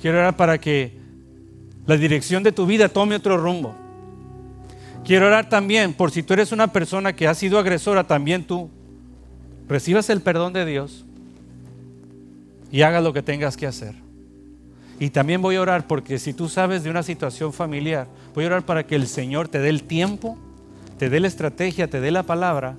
Quiero 0.00 0.18
orar 0.18 0.36
para 0.36 0.58
que 0.58 0.92
la 1.86 1.96
dirección 1.96 2.42
de 2.42 2.52
tu 2.52 2.66
vida 2.66 2.88
tome 2.88 3.16
otro 3.16 3.36
rumbo. 3.36 3.74
Quiero 5.04 5.26
orar 5.26 5.48
también 5.48 5.92
por 5.92 6.10
si 6.10 6.22
tú 6.22 6.34
eres 6.34 6.52
una 6.52 6.72
persona 6.72 7.14
que 7.14 7.26
ha 7.26 7.34
sido 7.34 7.58
agresora, 7.58 8.04
también 8.04 8.44
tú 8.44 8.70
recibas 9.68 10.10
el 10.10 10.20
perdón 10.20 10.52
de 10.52 10.64
Dios 10.64 11.04
y 12.70 12.82
hagas 12.82 13.02
lo 13.02 13.12
que 13.12 13.22
tengas 13.22 13.56
que 13.56 13.66
hacer. 13.66 13.94
Y 14.98 15.10
también 15.10 15.40
voy 15.40 15.56
a 15.56 15.62
orar 15.62 15.86
porque 15.86 16.18
si 16.18 16.34
tú 16.34 16.48
sabes 16.48 16.84
de 16.84 16.90
una 16.90 17.02
situación 17.02 17.52
familiar, 17.52 18.06
voy 18.34 18.44
a 18.44 18.48
orar 18.48 18.66
para 18.66 18.86
que 18.86 18.94
el 18.94 19.06
Señor 19.06 19.48
te 19.48 19.58
dé 19.58 19.70
el 19.70 19.82
tiempo, 19.82 20.38
te 20.98 21.08
dé 21.08 21.20
la 21.20 21.28
estrategia, 21.28 21.88
te 21.88 22.00
dé 22.00 22.10
la 22.10 22.22
palabra 22.22 22.76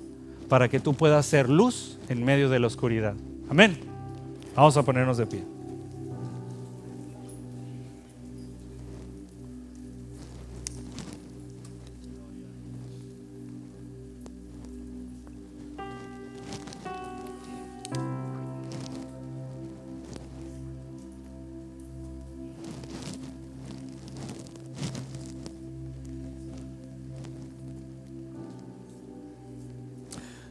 para 0.48 0.68
que 0.68 0.80
tú 0.80 0.94
puedas 0.94 1.26
ser 1.26 1.48
luz 1.48 1.98
en 2.08 2.24
medio 2.24 2.48
de 2.48 2.60
la 2.60 2.68
oscuridad. 2.68 3.14
Amén. 3.50 3.76
Vamos 4.54 4.76
a 4.76 4.82
ponernos 4.82 5.16
de 5.16 5.26
pie. 5.26 5.42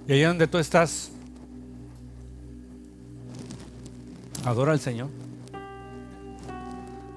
Y 0.07 0.13
ahí 0.13 0.21
donde 0.23 0.47
tú 0.47 0.57
estás, 0.57 1.11
adora 4.43 4.71
al 4.71 4.79
Señor. 4.79 5.09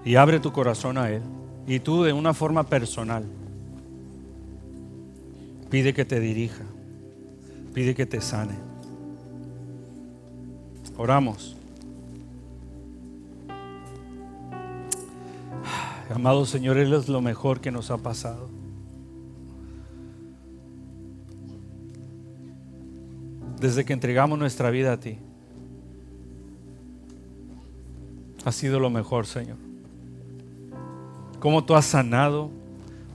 Y 0.05 0.17
abre 0.17 0.39
tu 0.41 0.53
corazón 0.53 0.99
a 0.99 1.11
Él. 1.11 1.23
Y 1.67 1.81
tú 1.81 2.03
de 2.03 2.13
una 2.13 2.35
forma 2.35 2.65
personal, 2.65 3.25
pide 5.71 5.95
que 5.95 6.05
te 6.05 6.21
dirija. 6.21 6.65
Pide 7.73 7.95
que 7.95 8.07
te 8.07 8.21
sane. 8.21 8.55
Oramos. 10.97 11.57
Amado 16.15 16.47
Señor, 16.47 16.77
Él 16.77 16.93
es 16.93 17.09
lo 17.09 17.21
mejor 17.21 17.61
que 17.61 17.73
nos 17.73 17.91
ha 17.91 17.97
pasado. 17.97 18.54
Desde 23.65 23.87
que 23.87 23.95
entregamos 23.95 24.39
nuestra 24.39 24.69
vida 24.69 24.93
a 24.93 25.01
ti. 25.01 25.17
Ha 28.45 28.53
sido 28.53 28.79
lo 28.79 28.91
mejor, 28.91 29.27
Señor. 29.27 29.57
Cómo 31.41 31.65
tú 31.65 31.75
has 31.75 31.87
sanado, 31.87 32.51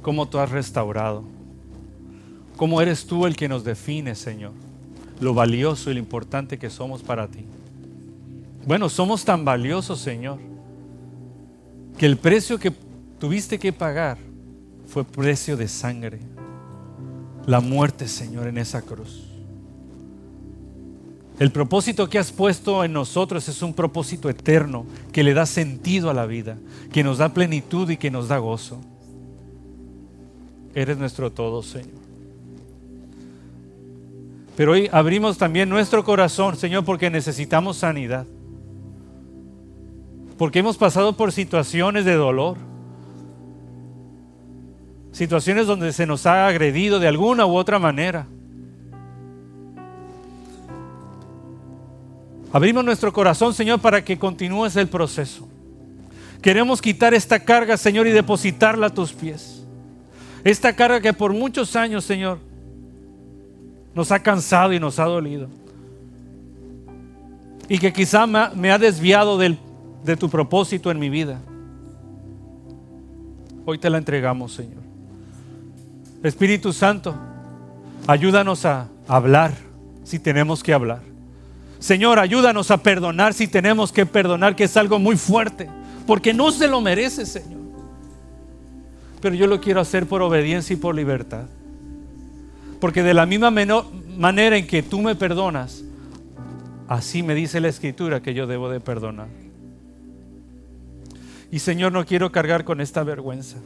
cómo 0.01 0.27
tú 0.27 0.39
has 0.39 0.49
restaurado. 0.49 1.23
Cómo 2.57 2.81
eres 2.81 3.05
tú 3.05 3.27
el 3.27 3.35
que 3.35 3.47
nos 3.47 3.63
define, 3.63 4.15
Señor. 4.15 4.53
Lo 5.21 5.35
valioso 5.35 5.91
y 5.91 5.93
lo 5.93 5.99
importante 5.99 6.57
que 6.57 6.71
somos 6.71 7.03
para 7.03 7.27
ti. 7.27 7.45
Bueno, 8.65 8.89
somos 8.89 9.23
tan 9.23 9.45
valiosos, 9.45 9.99
Señor, 9.99 10.39
que 11.95 12.07
el 12.07 12.17
precio 12.17 12.57
que 12.57 12.73
tuviste 13.19 13.59
que 13.59 13.71
pagar 13.71 14.17
fue 14.87 15.03
precio 15.03 15.55
de 15.55 15.67
sangre. 15.67 16.19
La 17.45 17.59
muerte, 17.59 18.07
Señor, 18.07 18.47
en 18.47 18.57
esa 18.57 18.81
cruz. 18.81 19.28
El 21.39 21.51
propósito 21.51 22.09
que 22.09 22.19
has 22.19 22.33
puesto 22.33 22.83
en 22.83 22.91
nosotros 22.91 23.47
es 23.47 23.61
un 23.61 23.73
propósito 23.73 24.29
eterno 24.29 24.85
que 25.13 25.23
le 25.23 25.33
da 25.33 25.45
sentido 25.45 26.09
a 26.09 26.13
la 26.13 26.25
vida, 26.25 26.57
que 26.91 27.01
nos 27.01 27.17
da 27.17 27.33
plenitud 27.33 27.89
y 27.89 27.95
que 27.95 28.11
nos 28.11 28.27
da 28.27 28.37
gozo. 28.39 28.81
Eres 30.75 30.97
nuestro 30.97 31.31
todo, 31.31 31.63
Señor. 31.63 31.97
Pero 34.57 34.73
hoy 34.73 34.89
abrimos 34.91 35.37
también 35.37 35.69
nuestro 35.69 36.03
corazón, 36.03 36.57
Señor, 36.57 36.83
porque 36.83 37.09
necesitamos 37.09 37.77
sanidad. 37.77 38.27
Porque 40.37 40.59
hemos 40.59 40.75
pasado 40.75 41.15
por 41.15 41.31
situaciones 41.31 42.03
de 42.03 42.15
dolor. 42.15 42.57
Situaciones 45.13 45.67
donde 45.67 45.93
se 45.93 46.05
nos 46.05 46.25
ha 46.25 46.47
agredido 46.47 46.99
de 46.99 47.07
alguna 47.07 47.45
u 47.45 47.55
otra 47.55 47.79
manera. 47.79 48.27
Abrimos 52.51 52.83
nuestro 52.83 53.13
corazón, 53.13 53.53
Señor, 53.53 53.79
para 53.79 54.03
que 54.03 54.17
continúes 54.17 54.75
el 54.75 54.87
proceso. 54.87 55.47
Queremos 56.41 56.81
quitar 56.81 57.13
esta 57.13 57.39
carga, 57.39 57.77
Señor, 57.77 58.07
y 58.07 58.11
depositarla 58.11 58.87
a 58.87 58.93
tus 58.93 59.13
pies. 59.13 59.63
Esta 60.43 60.73
carga 60.73 61.01
que 61.01 61.13
por 61.13 61.33
muchos 61.33 61.75
años, 61.75 62.05
Señor, 62.05 62.39
nos 63.93 64.11
ha 64.11 64.19
cansado 64.19 64.73
y 64.73 64.79
nos 64.79 64.97
ha 64.99 65.05
dolido. 65.05 65.47
Y 67.67 67.77
que 67.77 67.93
quizá 67.93 68.25
me 68.25 68.71
ha 68.71 68.79
desviado 68.79 69.37
de 69.37 70.17
tu 70.17 70.29
propósito 70.29 70.89
en 70.89 70.97
mi 70.97 71.09
vida. 71.09 71.39
Hoy 73.65 73.77
te 73.77 73.89
la 73.89 73.99
entregamos, 73.99 74.53
Señor. 74.53 74.81
Espíritu 76.23 76.73
Santo, 76.73 77.15
ayúdanos 78.07 78.65
a 78.65 78.87
hablar 79.07 79.53
si 80.03 80.17
tenemos 80.17 80.63
que 80.63 80.73
hablar. 80.73 81.08
Señor, 81.79 82.19
ayúdanos 82.19 82.71
a 82.71 82.77
perdonar 82.77 83.33
si 83.33 83.47
tenemos 83.47 83.91
que 83.91 84.05
perdonar, 84.05 84.55
que 84.55 84.65
es 84.65 84.75
algo 84.75 84.99
muy 84.99 85.15
fuerte, 85.15 85.69
porque 86.05 86.33
no 86.33 86.51
se 86.51 86.67
lo 86.67 86.81
merece, 86.81 87.25
Señor. 87.25 87.59
Pero 89.21 89.35
yo 89.35 89.47
lo 89.47 89.59
quiero 89.59 89.79
hacer 89.79 90.05
por 90.05 90.21
obediencia 90.21 90.73
y 90.73 90.77
por 90.77 90.93
libertad. 90.93 91.45
Porque 92.79 93.03
de 93.03 93.13
la 93.13 93.25
misma 93.25 93.51
manera 93.51 94.57
en 94.57 94.67
que 94.67 94.83
tú 94.83 95.01
me 95.01 95.15
perdonas, 95.15 95.83
así 96.87 97.23
me 97.23 97.35
dice 97.35 97.59
la 97.59 97.67
escritura 97.67 98.21
que 98.21 98.33
yo 98.33 98.47
debo 98.47 98.69
de 98.69 98.79
perdonar. 98.79 99.27
Y 101.51 101.59
Señor, 101.59 101.91
no 101.91 102.05
quiero 102.05 102.31
cargar 102.31 102.63
con 102.63 102.79
esta 102.79 103.03
vergüenza. 103.03 103.57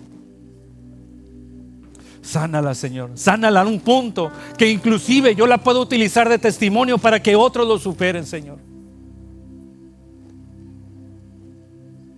Sánala, 2.23 2.73
Señor. 2.73 3.11
Sánala 3.15 3.61
a 3.61 3.67
un 3.67 3.81
punto 3.81 4.31
que 4.57 4.69
inclusive 4.69 5.35
yo 5.35 5.45
la 5.45 5.57
puedo 5.57 5.81
utilizar 5.81 6.29
de 6.29 6.39
testimonio 6.39 6.97
para 6.97 7.21
que 7.21 7.35
otros 7.35 7.67
lo 7.67 7.77
superen, 7.77 8.25
Señor. 8.25 8.57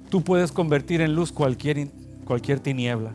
Tú 0.09 0.23
puedes 0.23 0.51
convertir 0.51 1.01
en 1.01 1.15
luz 1.15 1.31
cualquier, 1.31 1.89
cualquier 2.23 2.59
tiniebla. 2.59 3.13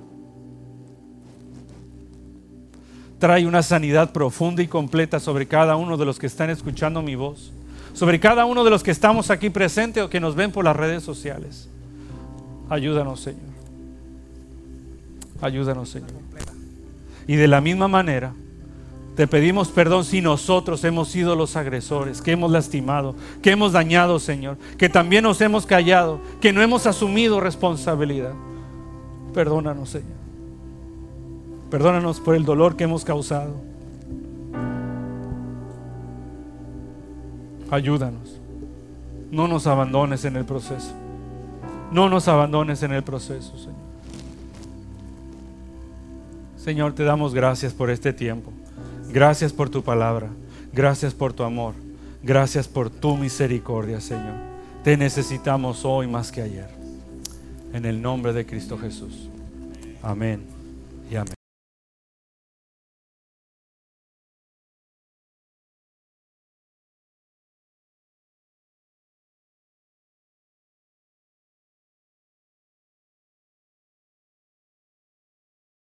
Trae 3.20 3.46
una 3.46 3.62
sanidad 3.62 4.12
profunda 4.12 4.60
y 4.60 4.66
completa 4.66 5.20
sobre 5.20 5.46
cada 5.46 5.76
uno 5.76 5.96
de 5.96 6.04
los 6.04 6.18
que 6.18 6.26
están 6.26 6.50
escuchando 6.50 7.02
mi 7.02 7.14
voz, 7.14 7.52
sobre 7.92 8.18
cada 8.18 8.46
uno 8.46 8.64
de 8.64 8.70
los 8.70 8.82
que 8.82 8.90
estamos 8.90 9.30
aquí 9.30 9.48
presentes 9.48 10.02
o 10.02 10.10
que 10.10 10.18
nos 10.18 10.34
ven 10.34 10.50
por 10.50 10.64
las 10.64 10.74
redes 10.74 11.04
sociales. 11.04 11.68
Ayúdanos, 12.68 13.20
Señor. 13.20 13.50
Ayúdanos, 15.40 15.88
Señor. 15.88 16.30
Y 17.30 17.36
de 17.36 17.46
la 17.46 17.60
misma 17.60 17.86
manera, 17.86 18.32
te 19.14 19.28
pedimos 19.28 19.68
perdón 19.68 20.04
si 20.04 20.20
nosotros 20.20 20.82
hemos 20.82 21.06
sido 21.06 21.36
los 21.36 21.54
agresores, 21.54 22.20
que 22.20 22.32
hemos 22.32 22.50
lastimado, 22.50 23.14
que 23.40 23.52
hemos 23.52 23.70
dañado, 23.70 24.18
Señor, 24.18 24.58
que 24.76 24.88
también 24.88 25.22
nos 25.22 25.40
hemos 25.40 25.64
callado, 25.64 26.18
que 26.40 26.52
no 26.52 26.60
hemos 26.60 26.88
asumido 26.88 27.38
responsabilidad. 27.38 28.32
Perdónanos, 29.32 29.90
Señor. 29.90 30.18
Perdónanos 31.70 32.18
por 32.18 32.34
el 32.34 32.44
dolor 32.44 32.74
que 32.74 32.82
hemos 32.82 33.04
causado. 33.04 33.54
Ayúdanos. 37.70 38.40
No 39.30 39.46
nos 39.46 39.68
abandones 39.68 40.24
en 40.24 40.34
el 40.34 40.44
proceso. 40.44 40.92
No 41.92 42.08
nos 42.08 42.26
abandones 42.26 42.82
en 42.82 42.90
el 42.90 43.04
proceso, 43.04 43.56
Señor. 43.56 43.79
Señor, 46.62 46.94
te 46.94 47.04
damos 47.04 47.32
gracias 47.32 47.72
por 47.72 47.88
este 47.90 48.12
tiempo. 48.12 48.52
Gracias 49.10 49.52
por 49.52 49.70
tu 49.70 49.82
palabra. 49.82 50.28
Gracias 50.72 51.14
por 51.14 51.32
tu 51.32 51.42
amor. 51.42 51.74
Gracias 52.22 52.68
por 52.68 52.90
tu 52.90 53.16
misericordia, 53.16 53.98
Señor. 54.00 54.34
Te 54.84 54.96
necesitamos 54.98 55.86
hoy 55.86 56.06
más 56.06 56.30
que 56.30 56.42
ayer. 56.42 56.68
En 57.72 57.86
el 57.86 58.02
nombre 58.02 58.34
de 58.34 58.44
Cristo 58.44 58.76
Jesús. 58.76 59.30
Amén. 60.02 60.49